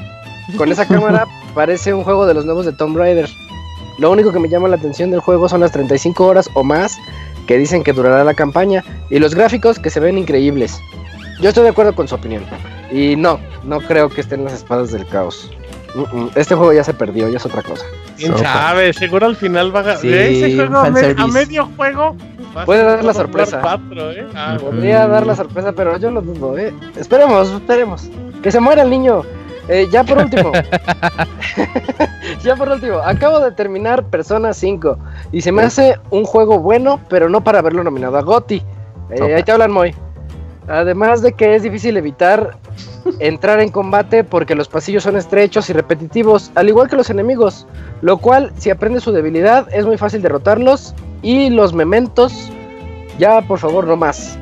[0.57, 1.25] Con esa cámara
[1.55, 3.29] parece un juego de los nuevos de Tomb Raider.
[3.97, 6.97] Lo único que me llama la atención del juego son las 35 horas o más
[7.47, 10.77] que dicen que durará la campaña y los gráficos que se ven increíbles.
[11.39, 12.43] Yo estoy de acuerdo con su opinión.
[12.91, 15.49] Y no, no creo que estén las espadas del caos.
[16.35, 17.85] Este juego ya se perdió, ya es otra cosa.
[18.17, 18.93] ¿Quién sabe?
[18.93, 19.97] Seguro al final va a...
[19.97, 22.15] Sí, ese juego a, medio juego...
[22.65, 23.61] Puede dar la sorpresa.
[23.61, 24.27] ¿eh?
[24.35, 26.73] Ah, Podría dar la sorpresa, pero yo no dudo, ¿eh?
[26.97, 28.09] Esperemos, esperemos.
[28.43, 29.23] Que se muera el niño.
[29.67, 30.51] Eh, ya por último.
[32.43, 32.97] ya por último.
[32.97, 34.97] Acabo de terminar Persona 5.
[35.31, 38.61] Y se me hace un juego bueno, pero no para verlo nominado a GOTI.
[39.11, 39.95] Eh, ahí te hablan, Moy.
[40.67, 42.57] Además de que es difícil evitar
[43.19, 47.67] entrar en combate porque los pasillos son estrechos y repetitivos, al igual que los enemigos,
[48.01, 52.51] lo cual si aprendes su debilidad es muy fácil derrotarlos y los mementos,
[53.17, 54.37] ya por favor no más.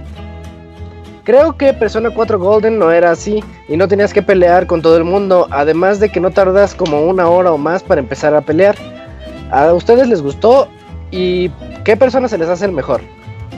[1.24, 4.98] Creo que Persona 4 Golden no era así y no tenías que pelear con todo
[4.98, 8.42] el mundo, además de que no tardas como una hora o más para empezar a
[8.42, 8.76] pelear.
[9.52, 10.68] ¿A ustedes les gustó?
[11.12, 11.50] ¿Y
[11.84, 13.02] qué persona se les hace el mejor?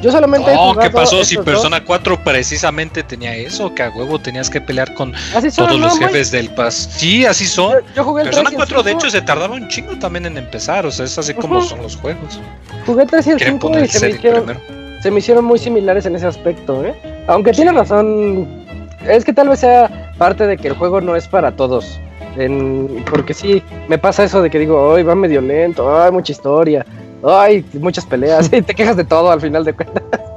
[0.01, 0.53] Yo solamente.
[0.53, 3.73] No, ¿qué pasó si Persona 4 precisamente tenía eso?
[3.73, 5.13] Que a huevo tenías que pelear con
[5.55, 6.89] todos los jefes del Paz.
[6.91, 7.77] Sí, así son.
[7.93, 10.85] Persona 4, de hecho, se tardaba un chingo también en empezar.
[10.85, 12.39] O sea, es así como son los juegos.
[12.85, 14.57] Jugué 3 y el 5 y se me, hicieron,
[15.01, 16.95] se me hicieron muy similares en ese aspecto, ¿eh?
[17.27, 18.65] Aunque tiene razón.
[19.07, 21.99] Es que tal vez sea parte de que el juego no es para todos.
[22.37, 26.31] En, porque sí, me pasa eso de que digo, hoy va medio lento, hay mucha
[26.31, 26.85] historia.
[27.23, 28.51] Ay, muchas peleas.
[28.51, 30.03] y te quejas de todo al final de cuentas.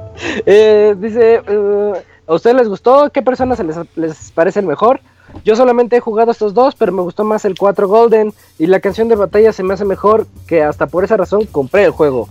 [0.45, 1.93] Eh, dice, eh,
[2.25, 3.09] ¿a ustedes les gustó?
[3.11, 5.01] ¿Qué personas les, les parece el mejor?
[5.43, 8.79] Yo solamente he jugado estos dos, pero me gustó más el 4 Golden y la
[8.79, 12.29] canción de batalla se me hace mejor que hasta por esa razón compré el juego.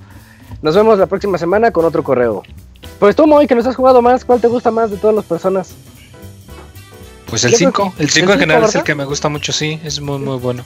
[0.62, 2.42] Nos vemos la próxima semana con otro correo.
[2.98, 5.24] Pues tú, Moy, que nos has jugado más, ¿cuál te gusta más de todas las
[5.26, 5.74] personas?
[7.28, 10.00] Pues el 5, el 5 en general es el que me gusta mucho, sí, es
[10.00, 10.64] muy muy bueno.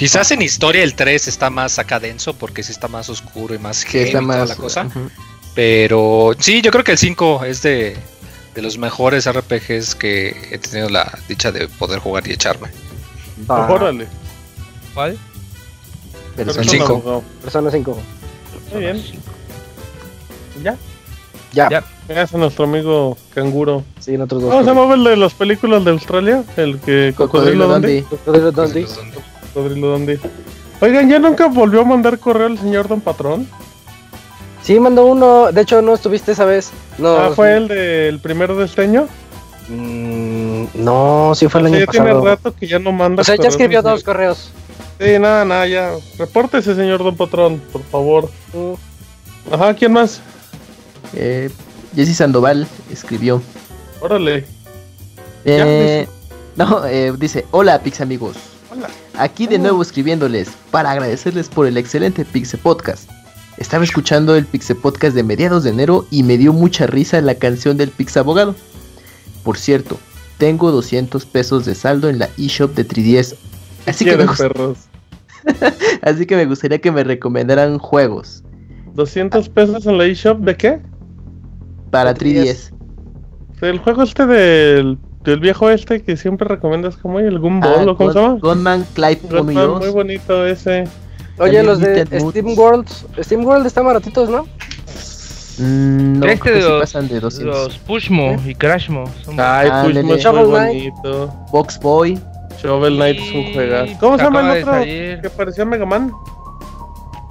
[0.00, 3.58] Quizás en historia el 3 está más acá denso porque sí está más oscuro y
[3.58, 4.88] más que está más, la cosa.
[5.54, 7.98] Pero sí, yo creo que el 5 es de,
[8.54, 12.68] de, los mejores RPGs que he tenido la dicha de poder jugar y echarme.
[13.46, 13.68] Ah.
[13.70, 14.06] Órale.
[14.94, 15.18] ¿Cuál?
[16.34, 17.24] Persona 5.
[17.42, 17.98] Persona 5.
[18.72, 19.04] Muy bien.
[20.62, 20.78] ¿Ya?
[21.52, 21.68] Ya.
[21.68, 21.84] ya.
[22.08, 23.84] Gracias a nuestro amigo Canguro.
[23.98, 24.50] Sí, en otros dos.
[24.50, 26.42] ¿Cómo se llama el de las películas de Australia?
[26.56, 27.12] El que.
[27.14, 28.02] Cocodrilo Dundee.
[28.04, 28.86] Cocodrilo Dundee.
[29.52, 29.98] Cocodrilo.
[30.80, 33.46] Oigan, ¿ya nunca volvió a mandar correo el señor Don Patrón?
[34.62, 35.52] Sí, mandó uno.
[35.52, 36.70] De hecho, no estuviste esa vez.
[36.98, 39.08] No, ah, ¿fue el del primer desteño?
[39.68, 42.04] Mm, no, sí fue el año pasado.
[42.04, 43.20] tiene rato que ya no manda.
[43.20, 44.50] O sea, ya escribió dos correos.
[44.98, 45.92] Sí, nada, nada, ya.
[46.18, 48.30] Repórtese, señor Don Patrón, por favor.
[48.52, 49.54] Mm.
[49.54, 50.20] Ajá, ¿quién más?
[51.14, 51.50] Eh,
[51.94, 53.42] Jesse Sandoval escribió.
[54.00, 54.44] Órale.
[55.44, 56.06] Eh,
[56.56, 58.36] no, eh, dice, hola Pix amigos.
[58.70, 58.88] Hola.
[59.20, 63.10] Aquí de nuevo escribiéndoles para agradecerles por el excelente Pixe Podcast.
[63.58, 67.34] Estaba escuchando el Pixe Podcast de mediados de enero y me dio mucha risa la
[67.34, 68.54] canción del Pix Abogado.
[69.44, 69.98] Por cierto,
[70.38, 73.36] tengo 200 pesos de saldo en la eShop de 3DS.
[73.84, 74.78] Así que, me perros?
[76.00, 78.42] Así que me gustaría que me recomendaran juegos.
[78.94, 80.80] ¿200 pesos en la eShop de qué?
[81.90, 82.72] Para 3DS.
[83.60, 87.96] El juego este del, del viejo este que siempre recomiendas como el Gumball ah, o
[87.96, 88.38] cómo se llama?
[88.40, 89.80] Gunman Clive 1 y 2.
[89.80, 90.84] Muy bonito ese.
[91.38, 92.88] Oye, los de Steam World,
[93.20, 94.46] Steam World están baratitos, ¿no?
[95.58, 97.64] Mm, no, este de los, pasan de 200.
[97.64, 99.04] Los Pushmo y Crashmo.
[99.24, 101.34] Son Ay, ah, Pushmo es muy bonito.
[101.52, 102.18] Box Boy.
[102.62, 103.92] Shovel Knight es un juegazo.
[104.00, 104.82] ¿Cómo se llama el otro
[105.22, 106.12] que parecía Mega Man?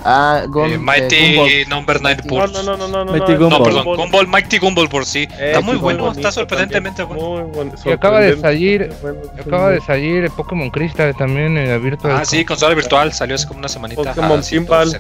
[0.05, 2.53] Ah, eh, Mighty Number 9 Burst.
[2.53, 5.27] No, no, no, no, no, Mighty no, no, perdón, Gumball, Mighty Gumball por sí.
[5.37, 7.29] Eh, está muy bueno, está sorprendentemente bueno.
[7.29, 7.71] Muy bueno.
[7.83, 8.93] Y acaba de salir,
[9.39, 12.17] acaba de salir Pokémon Crystal también en la virtual.
[12.21, 14.01] Ah, sí, consola virtual, salió hace como una semanita.
[14.01, 14.99] Pokémon Pinball.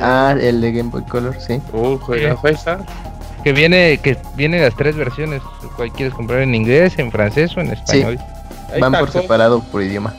[0.00, 1.60] Ah, el de Game Boy Color, sí.
[1.72, 2.70] Uh, juega, sí.
[3.44, 5.42] Que viene, que viene las tres versiones.
[5.96, 8.18] Quieres comprar en inglés, en francés o en español.
[8.18, 8.80] Sí.
[8.80, 10.14] Van por separado por idioma.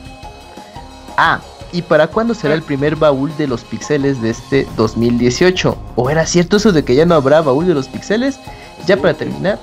[1.16, 1.40] Ah,
[1.72, 5.76] ¿Y para cuándo será el primer baúl de los pixeles de este 2018?
[5.96, 8.38] ¿O era cierto eso de que ya no habrá baúl de los pixeles?
[8.86, 9.58] Ya para terminar,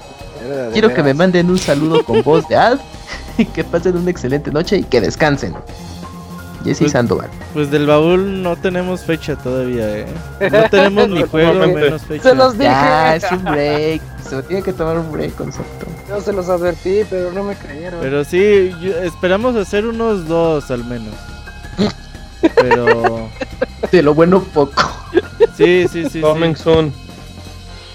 [0.73, 2.81] quiero que me manden un saludo con voz de Alf,
[3.53, 5.55] que pasen una excelente noche y que descansen.
[6.63, 7.29] Jesse pues, Sandoval.
[7.53, 10.05] Pues del baúl no tenemos fecha todavía, ¿eh?
[10.51, 12.29] No tenemos ni juego, menos fecha.
[12.29, 12.65] Se los dije.
[12.65, 14.01] Ya, es un break.
[14.27, 15.85] Se tiene que tomar un break, concepto.
[16.09, 18.01] Yo se los advertí, pero no me creyeron.
[18.01, 18.73] Pero sí,
[19.03, 21.13] esperamos hacer unos dos al menos.
[22.55, 23.29] Pero.
[23.91, 24.81] De lo bueno poco.
[25.55, 26.21] Sí, sí, sí.
[26.21, 26.63] Coming sí.
[26.63, 26.93] soon.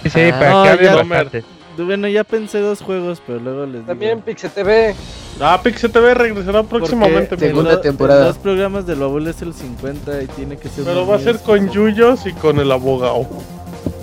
[0.03, 1.45] Sí, sí, ah, para que hable
[1.79, 4.95] Bueno, ya pensé dos juegos, pero luego les También Pixel TV.
[5.41, 7.39] Ah, Pixel TV regresará próximamente.
[7.39, 8.27] Segunda temporada.
[8.27, 10.85] Los programas del baúl es el 50 y tiene que ser.
[10.85, 13.27] Pero va a ser con Yuyos y con el abogado.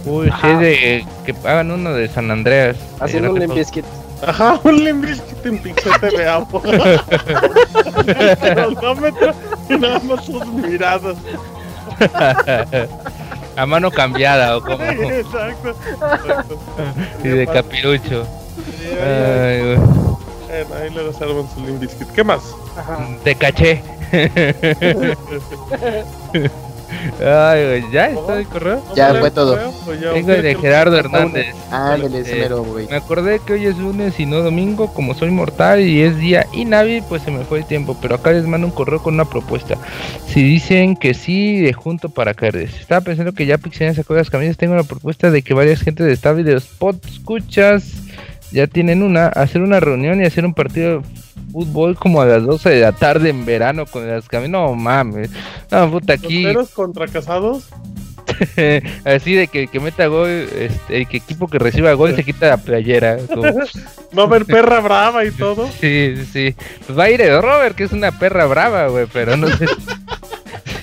[0.06, 2.78] Uy, sí, de que hagan uno de San Andreas.
[3.00, 3.88] Haciendo un limpiezquito.
[4.26, 6.26] Ajá, un Limbiskit en Pixel TV
[8.54, 9.34] Cronómetro
[9.70, 11.18] y nada más sus miradas.
[13.56, 14.84] A mano cambiada o como.
[14.84, 15.76] Exacto.
[17.24, 18.26] Y de capirucho.
[19.04, 19.78] Ay,
[20.80, 22.08] ahí le reservan su Limbiskit.
[22.10, 22.42] ¿Qué más?
[23.24, 23.84] Te caché.
[27.20, 28.84] Ay, ¿ya está el correo?
[28.96, 29.58] Ya fue todo.
[30.14, 31.48] Tengo de Gerardo Hernández.
[31.72, 32.88] Ah, güey.
[32.88, 36.46] Me acordé que hoy es lunes y no domingo, como soy mortal y es día
[36.54, 37.98] Navi, pues se me fue el tiempo.
[38.02, 39.78] Pero acá les mando un correo con una propuesta.
[40.28, 42.76] Si dicen que sí, de junto para caerles.
[42.80, 44.58] Estaba pensando que ya Pixel sacó las camisas.
[44.58, 47.94] Tengo la propuesta de que varias gente de esta video spot escuchas
[48.52, 51.06] ya tienen una, hacer una reunión y hacer un partido de
[51.52, 54.52] fútbol como a las 12 de la tarde en verano con las camisas.
[54.52, 55.30] No mames.
[55.70, 56.46] No, puta, aquí.
[56.74, 57.70] contra casados?
[59.06, 62.48] Así de que, que meta gol, este, el que equipo que reciba gol se quita
[62.48, 63.18] la playera.
[64.18, 65.70] Va a haber perra brava y todo.
[65.82, 66.56] Sí, sí, sí.
[66.86, 69.66] Pues va a ir el Robert, que es una perra brava, güey, pero no sé.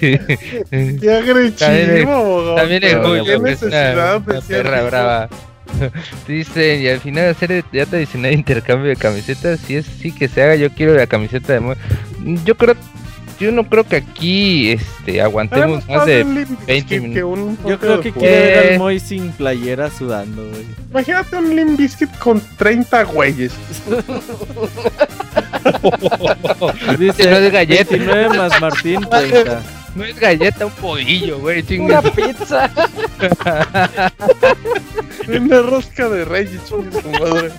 [0.00, 5.28] Qué agresivo, También el Julio, que es una perra brava.
[6.28, 10.42] Dicen, y al final hacer ya tradicional intercambio de camisetas, si es sí que se
[10.42, 11.76] haga, yo quiero la camiseta de
[12.44, 12.74] yo creo
[13.38, 16.24] yo no creo que aquí este, aguantemos más de
[16.66, 17.56] 20 minutos.
[17.64, 20.66] yo creo que quiere ver al Moy sin playera sudando, güey.
[20.90, 23.52] Imagínate un Limp Bizkit con 30 güeyes.
[26.98, 27.90] Dice, no es galleta.
[27.90, 29.62] 29 más Martín, 30.
[29.98, 31.64] No es galleta, un polillo, güey.
[31.76, 32.70] Una pizza.
[35.28, 37.50] Una rosca de reyes, chingue su madre.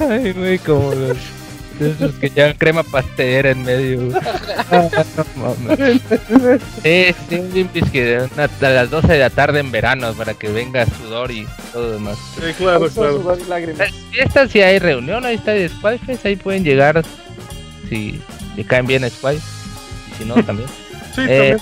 [0.00, 1.18] Ay, güey, como los...
[1.78, 4.08] Esos que llevan crema pastelera en medio.
[4.70, 6.00] Ah, no mames.
[6.82, 10.48] Sí, sí, un limpis que a las 12 de la tarde en verano para que
[10.48, 12.16] venga sudor y todo lo demás.
[12.36, 13.36] Sí, claro, claro.
[14.16, 17.04] Esta si hay reunión, ahí está de Spyfest, ahí pueden llegar
[17.88, 18.22] si
[18.56, 19.36] le caen bien a Spy.
[19.36, 20.68] Y si no, también.
[21.14, 21.56] Sí, eh,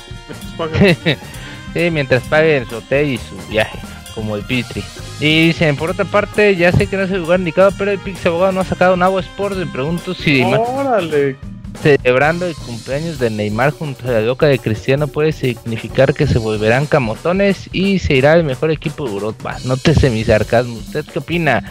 [0.57, 0.97] también.
[1.75, 3.79] sí, mientras paguen su hotel y su viaje,
[4.15, 4.83] como el Pitri.
[5.21, 7.99] Y dicen, por otra parte, ya sé que no es el lugar indicado, pero el
[7.99, 9.59] Pix Abogado no ha sacado un agua Sports.
[9.59, 11.37] Me pregunto si Órale.
[11.83, 16.39] celebrando el cumpleaños de Neymar junto a la loca de Cristiano puede significar que se
[16.39, 19.59] volverán camotones y se irá el mejor equipo de Europa.
[19.65, 20.77] Nótese mi sarcasmo.
[20.77, 21.63] ¿Usted qué opina?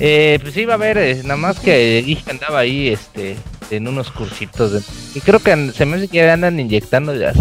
[0.00, 3.36] Eh, pues sí, va a ver, eh, nada más que dije andaba ahí este,
[3.70, 4.72] en unos cursitos.
[4.72, 4.80] De,
[5.14, 7.36] y creo que se me hace que andan inyectando las,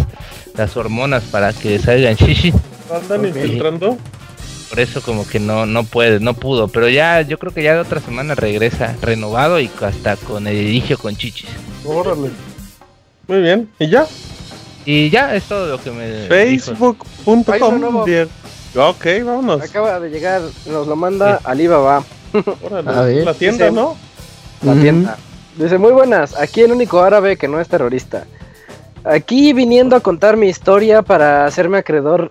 [0.55, 2.53] las hormonas para que salgan shishi.
[2.93, 3.97] ¿Andan infiltrando?
[4.69, 7.73] Por eso como que no no puede, no pudo, pero ya yo creo que ya
[7.73, 11.49] de otra semana regresa renovado y hasta con el eligio con chichis.
[11.85, 12.31] Órale.
[13.27, 14.05] Muy bien, ¿y ya?
[14.85, 18.05] Y ya es todo lo que me Facebook.com
[18.75, 19.61] Ok, vámonos.
[19.61, 22.03] Acaba de llegar, nos lo manda Alibaba.
[22.61, 23.97] Órale, la tienda, ¿no?
[24.61, 25.17] La tienda.
[25.57, 28.25] Dice, muy buenas, aquí el único árabe que no es terrorista.
[29.03, 32.29] Aquí viniendo a contar mi historia para hacerme acreedor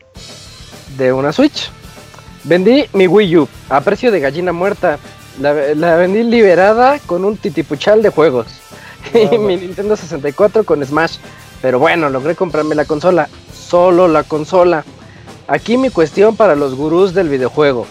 [0.97, 1.71] de una Switch.
[2.45, 4.99] Vendí mi Wii U a precio de gallina muerta.
[5.41, 8.47] La, la vendí liberada con un titipuchal de juegos.
[9.33, 11.17] y mi Nintendo 64 con Smash.
[11.61, 13.29] Pero bueno, logré comprarme la consola.
[13.53, 14.85] Solo la consola.
[15.49, 17.89] Aquí mi cuestión para los gurús del videojuego.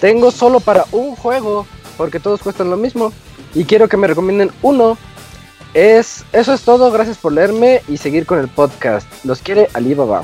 [0.00, 1.64] Tengo solo para un juego,
[1.96, 3.12] porque todos cuestan lo mismo.
[3.54, 4.96] Y quiero que me recomienden uno.
[5.74, 9.06] Es, eso es todo, gracias por leerme y seguir con el podcast.
[9.24, 10.22] Los quiere Alibaba.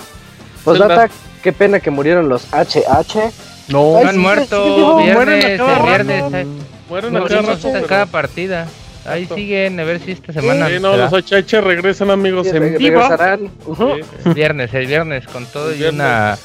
[0.64, 1.08] Postdata,
[1.42, 3.32] qué pena que murieron los HH.
[3.68, 6.22] No, Ay, han sí, muerto sí, dijo, viernes, mueren a el cada viernes.
[6.22, 6.36] rato.
[6.36, 6.46] eh,
[6.88, 8.66] Mueren a no, cada no, rato, en pero- cada partida.
[9.06, 9.34] Ahí Exacto.
[9.36, 10.68] siguen, a ver si esta semana.
[10.68, 11.10] Sí, no, los.
[11.12, 13.00] HH regresan, amigos, Sí, en vivo.
[13.00, 13.50] regresarán.
[13.66, 13.94] Ujú.
[13.96, 14.02] Sí.
[14.26, 16.00] El viernes, el viernes, con todo El y viernes.
[16.00, 16.38] una,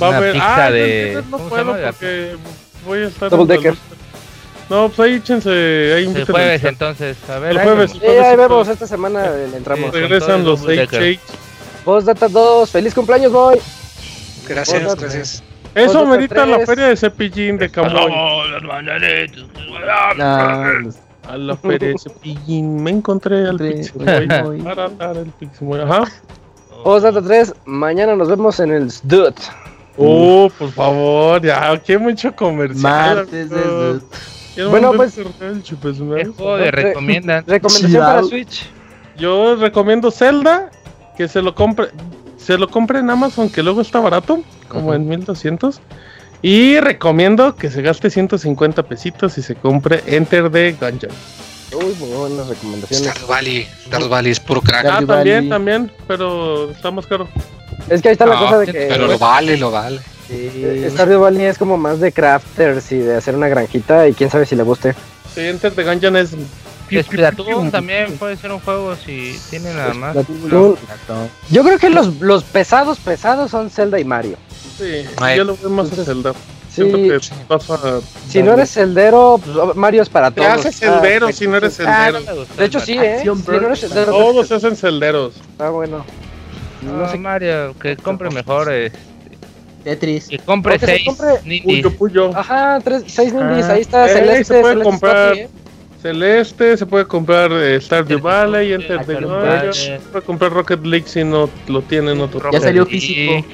[0.00, 0.32] Va a una haber.
[0.34, 1.22] pizza Ah, de.
[1.30, 2.36] no ¿cómo se puedo porque
[2.86, 3.30] voy a estar.
[3.30, 3.70] Double decker.
[3.72, 3.91] lucha.
[4.72, 5.50] No, pues ahí échense.
[5.94, 7.18] Ahí El jueves, entonces.
[7.28, 7.92] A ver, El ahí jueves.
[7.92, 8.02] vemos.
[8.14, 9.90] Sí, ahí vemos, esta semana le entramos.
[9.92, 10.00] Sí.
[10.00, 11.02] Regresan los Double decker.
[11.02, 11.20] HH.
[11.84, 13.58] Postdata 2, feliz cumpleaños, boy.
[14.48, 15.42] Gracias, Otra gracias.
[15.74, 17.92] Eso merita la feria de Cepillín de Camoy.
[17.92, 18.44] No,
[20.80, 20.96] los-
[21.28, 22.82] A la feria de Cepillín.
[22.82, 23.58] Me encontré al
[24.98, 25.80] dar el Pixemoy.
[25.82, 26.04] Ajá.
[26.82, 29.36] Postdata 3, mañana nos vemos en el SDUT.
[29.98, 33.16] Oh, por favor, ya, aquí hay mucho comercial.
[33.16, 34.02] martes de amigos.
[34.70, 36.22] Bueno, pues- descargué el Chupesmash.
[36.22, 37.44] ¿Qué juego le recomiendan?
[37.46, 38.22] Recomendación para.
[38.24, 38.66] Switch.
[39.16, 40.70] Yo recomiendo Zelda,
[41.16, 41.88] que se lo compre,
[42.38, 44.96] se lo compre en Amazon, que luego está barato, como Ajá.
[44.96, 45.80] en 1200.
[46.40, 51.12] Y recomiendo que se gaste 150 pesitos y se compre Enter the Gungeon.
[51.72, 53.06] Uy, muy buenas recomendaciones.
[53.08, 54.84] Stardew Valley, Stardew Valley es puro crack.
[54.86, 57.28] Ah, también, también, pero está más caro.
[57.88, 60.00] Es que ahí está la cosa de que Pero lo vale, lo vale.
[60.30, 64.30] Eh, Stardew Valley es como más de crafters y de hacer una granjita y quién
[64.30, 64.94] sabe si le guste.
[65.34, 66.30] Sí, Enter the Gungeon es...
[66.92, 70.14] Splatoon también puede ser un juego si tiene nada más.
[70.14, 70.76] Splatoon.
[71.50, 74.36] Yo creo que los, los pesados pesados son Zelda y Mario.
[74.76, 75.38] Sí, Ay.
[75.38, 76.32] yo lo veo más en Zelda.
[76.68, 77.18] Sí, Siento que
[77.48, 78.00] pasa...
[78.28, 80.52] si no eres celdero, pues, Mario es para Te todos.
[80.52, 82.46] haces celdero si no eres Ah, celdero.
[82.56, 83.20] De hecho sí, ¿eh?
[83.22, 85.34] Si no eres celdero, Todos se hacen celderos.
[85.58, 86.04] Ah, bueno.
[86.82, 87.16] No, No sé.
[87.18, 88.68] Mario, que compre mejor.
[88.72, 88.90] eh,
[89.84, 90.28] Tetris.
[90.28, 91.62] que compre O que se 6 compre- Nindis.
[91.82, 92.28] Puyo, puyo.
[92.30, 94.44] Ajajá, tres, seis nindis, Ah, ahí está eh, Celeste.
[94.44, 95.24] se puede Celeste comprar.
[95.32, 95.48] Story, ¿eh?
[96.02, 101.06] Celeste, se puede comprar eh, Stardew Valley, Enter the Gungeon, se puede comprar Rocket League
[101.06, 102.50] si no lo tienen otro.
[102.50, 103.44] Ya salió físico.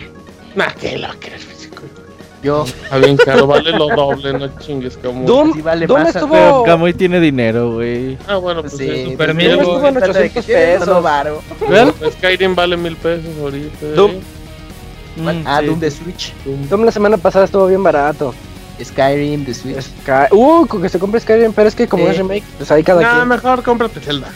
[0.54, 1.82] Nah, que lo que es físico.
[2.42, 2.64] Yo.
[2.64, 5.26] Está bien caro, vale lo doble, no chingues como.
[5.26, 6.32] Doom, Así vale Doom más, estuvo...
[6.32, 8.16] Pero Camuy tiene dinero, güey.
[8.28, 9.44] Ah, bueno, pues Sí, sí, Super pues.
[9.50, 11.02] Doom estuvo en trata de 800 que tienes pesos.
[11.02, 11.42] varo.
[11.68, 11.92] ¿Ven?
[12.12, 13.86] Skyrim vale mil pesos ahorita.
[13.94, 14.12] Doom.
[15.18, 15.66] Mm, Ah, sí.
[15.66, 16.32] Doom de Switch.
[16.70, 18.34] Doom la semana pasada estuvo bien barato.
[18.82, 19.80] Skyrim de Switch.
[19.80, 20.32] Sky...
[20.32, 23.02] Uh, con que se compre Skyrim, pero es que como es remake, pues ahí cada
[23.02, 23.28] Nah, quien.
[23.28, 24.28] mejor cómprate Zelda.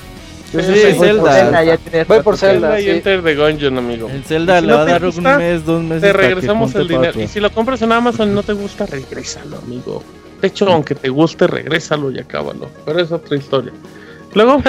[0.50, 0.58] Sí,
[0.98, 1.32] Zelda.
[1.32, 1.64] Zelda.
[1.64, 2.36] ya tienes Voy por.
[2.36, 2.72] Zelda.
[2.72, 2.90] Zelda y sí.
[2.90, 4.10] Enter the Gungeon, amigo.
[4.10, 6.02] El Zelda si le no va a te dar gusta, un mes, dos meses.
[6.02, 7.20] Te regresamos el dinero.
[7.22, 10.02] Y si lo compras en Amazon y no te gusta, regrésalo, amigo.
[10.42, 12.68] De hecho, aunque te guste, regrésalo y acábalo.
[12.84, 13.72] Pero es otra historia.
[14.34, 14.62] Luego.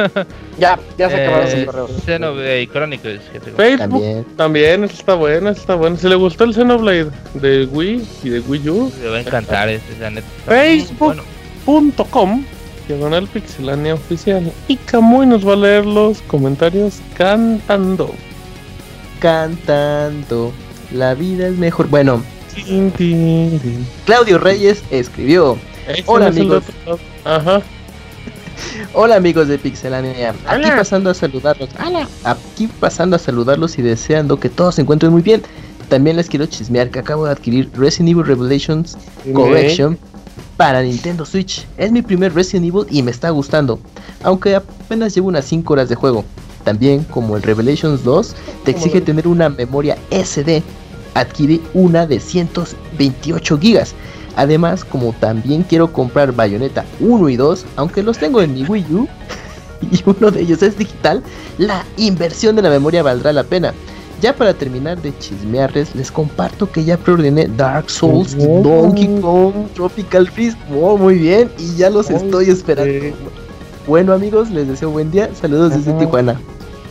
[0.58, 1.90] ya, ya se acabaron eh, sus correos.
[2.04, 3.20] Xenoblade Chronicles.
[3.56, 4.24] Facebook también.
[4.36, 5.96] también, está bueno, está bueno.
[5.96, 9.68] Si le gustó el Xenoblade de Wii y de Wii U, le va a encantar
[9.68, 9.94] este,
[10.46, 12.44] Facebook.com
[12.86, 14.52] diagonal pixelania oficial.
[14.68, 18.14] Y Camuy nos va a leer los comentarios cantando.
[19.20, 20.52] Cantando.
[20.92, 21.88] La vida es mejor.
[21.88, 22.22] Bueno.
[24.04, 25.56] Claudio Reyes escribió.
[26.06, 26.64] Hola amigos.
[27.24, 27.62] Ajá.
[28.94, 31.70] Hola amigos de Pixelania, aquí pasando a saludarlos.
[32.24, 35.42] Aquí pasando a saludarlos y deseando que todos se encuentren muy bien.
[35.88, 38.96] También les quiero chismear que acabo de adquirir Resident Evil Revelations
[39.32, 39.98] Collection
[40.56, 41.66] para Nintendo Switch.
[41.76, 43.80] Es mi primer Resident Evil y me está gustando,
[44.22, 46.24] aunque apenas llevo unas 5 horas de juego.
[46.64, 50.62] También, como el Revelations 2, te exige tener una memoria SD.
[51.14, 53.84] Adquirí una de 128 GB
[54.36, 58.94] Además, como también quiero comprar Bayonetta 1 y 2, aunque los tengo en mi Wii
[58.94, 59.08] U
[59.90, 61.22] y uno de ellos es digital,
[61.58, 63.72] la inversión de la memoria valdrá la pena.
[64.20, 69.54] Ya para terminar de chismearles, les comparto que ya preordené Dark Souls y Donkey Kong
[69.74, 70.58] Tropical Freeze.
[70.78, 73.16] Oh, muy bien, y ya los estoy esperando.
[73.86, 75.30] Bueno amigos, les deseo buen día.
[75.34, 76.38] Saludos desde Tijuana.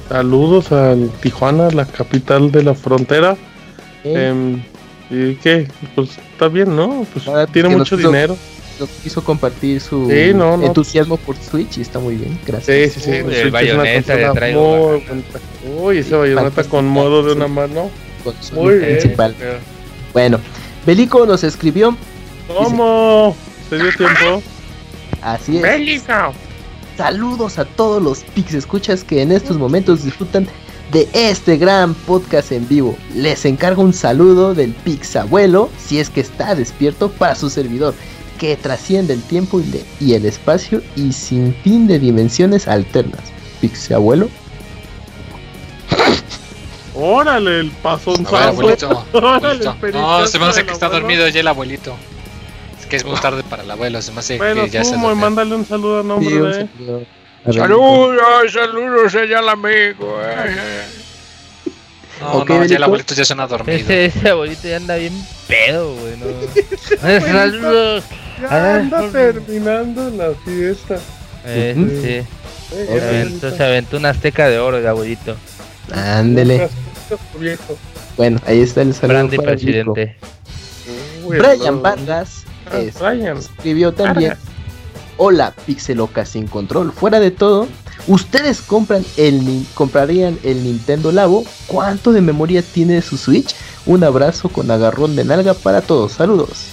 [0.10, 3.38] Saludos a Tijuana, la capital de la frontera.
[4.04, 4.64] Em,
[5.10, 5.68] ¿Y qué?
[5.96, 7.06] Pues está bien, ¿no?
[7.14, 8.38] Pues ah, tiene mucho dinero.
[8.80, 12.94] Nos quiso compartir su entusiasmo por Switch y está muy bien, gracias.
[12.94, 13.36] Sí, sí, sí.
[13.36, 15.02] el bayoneta le traigo.
[15.78, 17.90] Uy, ese bayoneta con modo de una mano.
[18.24, 19.36] Con muy principal.
[20.14, 20.40] Bueno,
[20.86, 21.96] Belico nos escribió.
[22.48, 23.36] ¿Cómo?
[23.70, 24.42] ¿Se dio tiempo?
[25.22, 25.62] Así es.
[25.62, 26.34] Belico.
[26.98, 30.48] Saludos a todos los Pix escuchas que en estos momentos disfrutan
[30.92, 32.98] de este gran podcast en vivo.
[33.14, 37.94] Les encargo un saludo del Pixabuelo, si es que está despierto, para su servidor,
[38.40, 39.62] que trasciende el tiempo
[40.00, 43.22] y, el espacio y sin fin de dimensiones alternas.
[43.62, 44.30] Pixabuelo.
[46.96, 49.06] Órale, el pasón abuelito.
[49.94, 51.96] no, se me hace que está dormido ya el abuelito.
[52.80, 55.56] Es que es muy tarde para el abuelo, se me hace que ya se mándale
[55.56, 57.19] un saludo a nombre de...
[57.46, 60.20] Saludos, saludos allá al amigo.
[60.24, 60.86] Eh.
[62.22, 63.80] No, no, ya el abuelito ya suena dormido.
[63.80, 65.14] Ese, ese abuelito ya anda bien
[65.48, 66.18] pedo, güey.
[66.18, 67.22] No.
[67.22, 68.04] saludos.
[68.42, 71.00] Ya anda terminando la fiesta.
[71.46, 72.38] Eh, sí.
[72.78, 75.36] Entonces se aventó una azteca de oro el abuelito.
[75.92, 76.70] Ándele.
[78.18, 79.14] Bueno, ahí está el saludo.
[79.14, 80.18] Grande presidente.
[81.26, 84.36] Brian Vargas ah, escribió también.
[85.22, 86.94] Hola, Pixeloca sin control.
[86.94, 87.68] Fuera de todo,
[88.08, 91.44] ¿ustedes compran el, comprarían el Nintendo Labo?
[91.68, 93.54] ¿Cuánto de memoria tiene su Switch?
[93.86, 96.14] Un abrazo con agarrón de nalga para todos.
[96.14, 96.68] Saludos.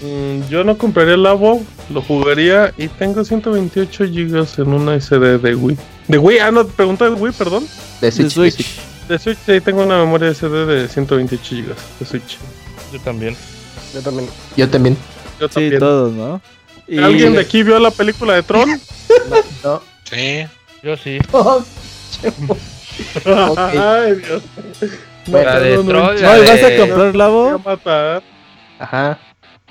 [0.00, 5.36] Mm, yo no compraría el Labo, lo jugaría y tengo 128 GB en una SD
[5.36, 5.76] de Wii.
[6.08, 6.38] ¿De Wii?
[6.38, 7.66] Ah, no, pregunta de Wii, perdón.
[8.00, 8.64] De Switch.
[9.10, 12.38] De Switch, sí, tengo una memoria SD de 128 GB de Switch.
[12.94, 13.36] Yo también.
[13.92, 14.30] Yo también.
[14.56, 14.96] Yo también.
[15.38, 15.74] Yo también.
[15.74, 16.40] Sí, todos, ¿no?
[16.98, 18.80] ¿Alguien de aquí vio la película de Tron?
[19.64, 19.82] No.
[20.04, 20.46] Sí.
[20.82, 21.18] Yo sí.
[23.24, 24.42] Oh, Ay, Dios.
[25.26, 26.22] Bueno, de Tron.
[26.22, 27.60] No, ¿vas a comprar la voz?
[28.78, 29.18] Ajá.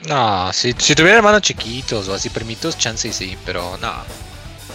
[0.07, 3.91] No, si, si tuviera hermanos chiquitos o así primitos, chance sí, pero no.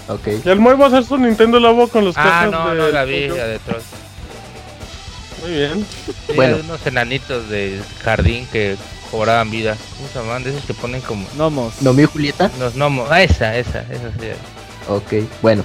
[0.08, 0.28] Ok.
[0.44, 2.89] Y el Moy va a hacer su Nintendo Labo con los Ah, no, de no
[2.89, 3.82] la vi, la de Tron.
[5.42, 5.86] Muy bien.
[6.36, 6.58] bueno.
[6.62, 8.76] unos enanitos de jardín que
[9.15, 9.76] cobraban vida.
[9.97, 10.43] ¿Cómo se llaman?
[10.43, 11.25] De esos que ponen como.
[11.36, 11.81] Gnomos.
[11.83, 12.51] ¿Nomio Julieta?
[12.59, 13.09] Los gnomos.
[13.10, 14.26] Ah, esa, esa, esa sí.
[14.89, 15.62] Ok, bueno.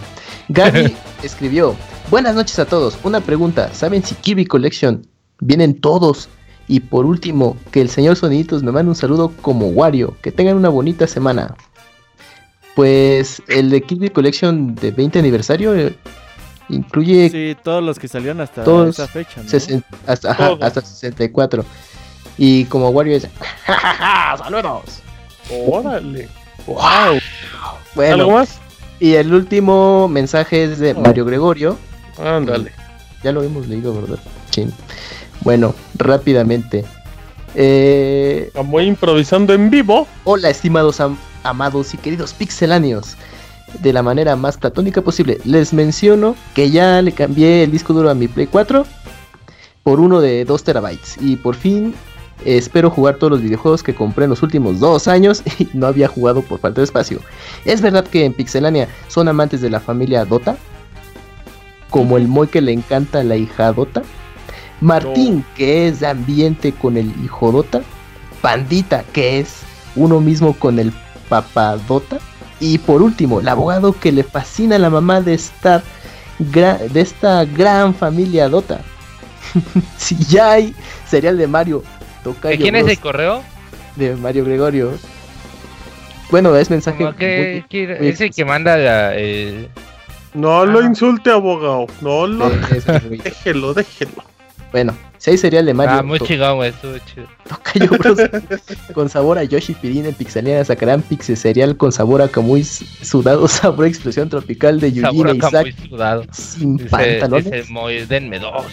[0.50, 1.76] Gaby escribió:
[2.12, 3.00] Buenas noches a todos.
[3.04, 5.08] Una pregunta: ¿saben si Kirby Collection
[5.40, 6.30] vienen todos?
[6.68, 10.16] Y por último, que el señor Soniditos me mande un saludo como Wario.
[10.22, 11.56] Que tengan una bonita semana.
[12.76, 15.96] Pues el de Kirby Collection de 20 aniversario eh,
[16.70, 17.32] incluye.
[17.32, 19.42] Sí, todos los que salieron hasta esa fecha.
[19.42, 19.82] ¿no?
[20.06, 21.66] hasta, ajá, hasta 64.
[22.42, 23.28] Y como Wario es.
[24.38, 25.02] ¡Saludos!
[25.68, 26.30] ¡Órale!
[26.66, 27.20] ¡Wow!
[27.96, 28.60] Bueno, ¿Algo más?
[29.02, 31.78] Y el último mensaje es de Mario Gregorio.
[32.18, 32.72] Ándale.
[33.24, 34.20] Ya lo hemos leído, ¿verdad?
[34.52, 34.66] Sí.
[35.42, 36.86] Bueno, rápidamente.
[37.56, 38.46] Eh...
[38.48, 40.08] Estamos improvisando en vivo.
[40.24, 41.02] Hola, estimados
[41.44, 43.18] amados y queridos pixeláneos.
[43.82, 48.10] De la manera más platónica posible, les menciono que ya le cambié el disco duro
[48.10, 48.86] a mi Play 4
[49.84, 51.18] por uno de 2 terabytes.
[51.20, 51.94] Y por fin
[52.46, 56.08] Espero jugar todos los videojuegos que compré en los últimos dos años y no había
[56.08, 57.20] jugado por falta de espacio.
[57.66, 60.58] ¿Es verdad que en Pixelania son amantes de la familia Dota?
[61.90, 64.04] Como el Moy que le encanta la hija Dota.
[64.82, 67.82] Martín, que es de ambiente con el hijo Dota.
[68.42, 69.58] Pandita, que es
[69.96, 70.94] uno mismo con el
[71.28, 72.20] papá Dota.
[72.62, 75.84] Y por último, el abogado que le fascina a la mamá de esta,
[76.38, 78.82] de esta gran familia Dota.
[79.98, 81.84] si ya hay serial de Mario.
[82.24, 83.44] ¿De quién es el correo?
[83.96, 84.92] De Mario Gregorio.
[86.32, 87.10] Bueno, es mensaje.
[87.18, 89.14] Que, es el que manda la,
[90.34, 91.88] No lo insulte, abogado.
[92.02, 92.50] No lo.
[93.10, 94.24] déjelo, déjelo.
[94.72, 95.96] Bueno, si hay cereal de Mario.
[95.96, 97.28] Ah, muy chingón, estuvo chido.
[97.48, 98.20] Tocayo Bros.
[98.94, 103.48] con sabor a Yoshi Pirin en Pixeliana sacarán pixel cereal con sabor a Kamui sudado,
[103.48, 105.74] sabor a explosión tropical de Yujin Isaac.
[105.90, 106.24] Sudado.
[106.32, 107.68] Sin pantalones.
[107.68, 108.66] Dice denme dos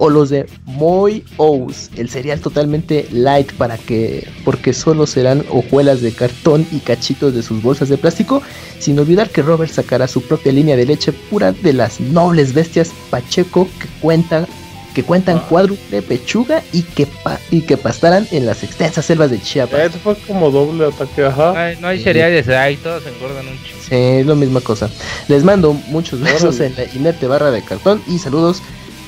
[0.00, 6.00] o los de Moy Ous, el cereal totalmente light para que porque solo serán hojuelas
[6.00, 8.42] de cartón y cachitos de sus bolsas de plástico,
[8.78, 12.92] sin olvidar que Robert sacará su propia línea de leche pura de las nobles bestias
[13.10, 14.46] Pacheco que cuentan
[14.94, 15.46] que cuentan ah.
[15.48, 17.06] cuádruple pechuga y que
[17.50, 19.80] y que pastarán en las extensas selvas de Chiapas.
[19.80, 21.74] Eso fue como doble ataque, ajá.
[21.78, 23.80] no hay cereales ahí, todos engordan un chingo.
[23.86, 24.88] Sí, es la misma cosa.
[25.28, 28.62] Les mando muchos besos en la inerte barra de cartón y saludos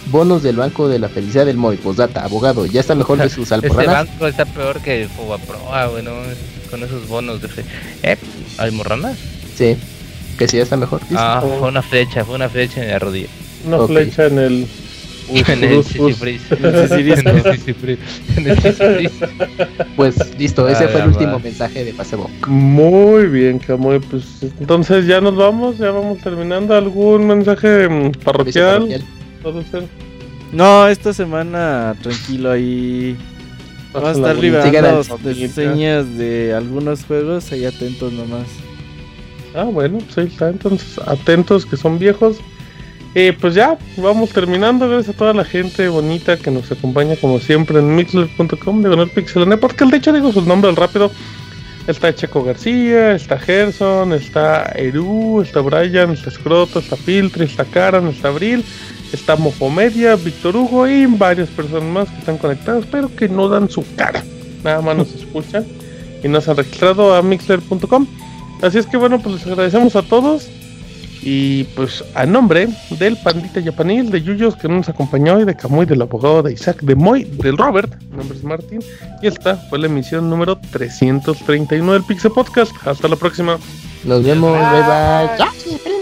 [0.07, 3.53] bonos del Banco de la Felicidad del Moy, posdata, abogado, ya está mejor de sus
[3.53, 4.09] almorranas.
[4.09, 6.13] Este banco está peor que el Fobaproa, bueno,
[6.71, 7.65] con esos bonos de fe.
[8.03, 8.17] ¿Eh?
[8.59, 9.19] ¿Almorranas?
[9.57, 9.77] Sí,
[10.39, 11.01] que sí ya está mejor.
[11.15, 13.29] Ah, fue una flecha, fue una flecha en la rodilla.
[13.67, 14.67] Una flecha en el...
[15.33, 15.85] en el
[19.97, 22.31] Pues listo, ese fue el último mensaje de Facebook.
[22.49, 24.01] Muy bien, Camuy.
[24.01, 24.25] Pues
[24.59, 26.75] entonces ya nos vamos, ya vamos terminando.
[26.75, 28.13] ¿Algún mensaje mm,
[30.53, 33.17] No, esta semana tranquilo ahí.
[33.93, 38.47] Vamos a estar liberando reseñas de algunos juegos, ahí atentos nomás.
[39.55, 42.39] Ah, bueno, pues ahí está, entonces atentos que son viejos.
[43.15, 44.89] Eh, pues ya, vamos terminando.
[44.89, 49.59] Gracias a toda la gente bonita que nos acompaña como siempre en mixler.com de Pixelone,
[49.59, 51.11] porque de hecho digo sus nombres rápido.
[51.87, 58.07] Está Checo García, está Gerson, está Eru, está Brian, está Scroto, está Filtri, está Karan,
[58.07, 58.65] está Abril,
[59.17, 63.69] está Mofomedia, Víctor Hugo y varias personas más que están conectadas, pero que no dan
[63.69, 64.25] su cara.
[64.65, 65.67] Nada más nos escuchan
[66.23, 68.07] y nos han registrado a mixler.com.
[68.63, 70.49] Así es que bueno, pues les agradecemos a todos.
[71.25, 72.69] Y pues a nombre
[72.99, 76.81] del Pandita Yapanil, de Yuyos que nos acompañó y de Camuy, del abogado de Isaac,
[76.83, 78.81] de Moy, del Robert, mi nombre es Martín.
[79.23, 82.73] Y esta fue la emisión número 339 del Pixel Podcast.
[82.85, 83.57] Hasta la próxima.
[84.05, 86.02] Nos vemos, bye bye.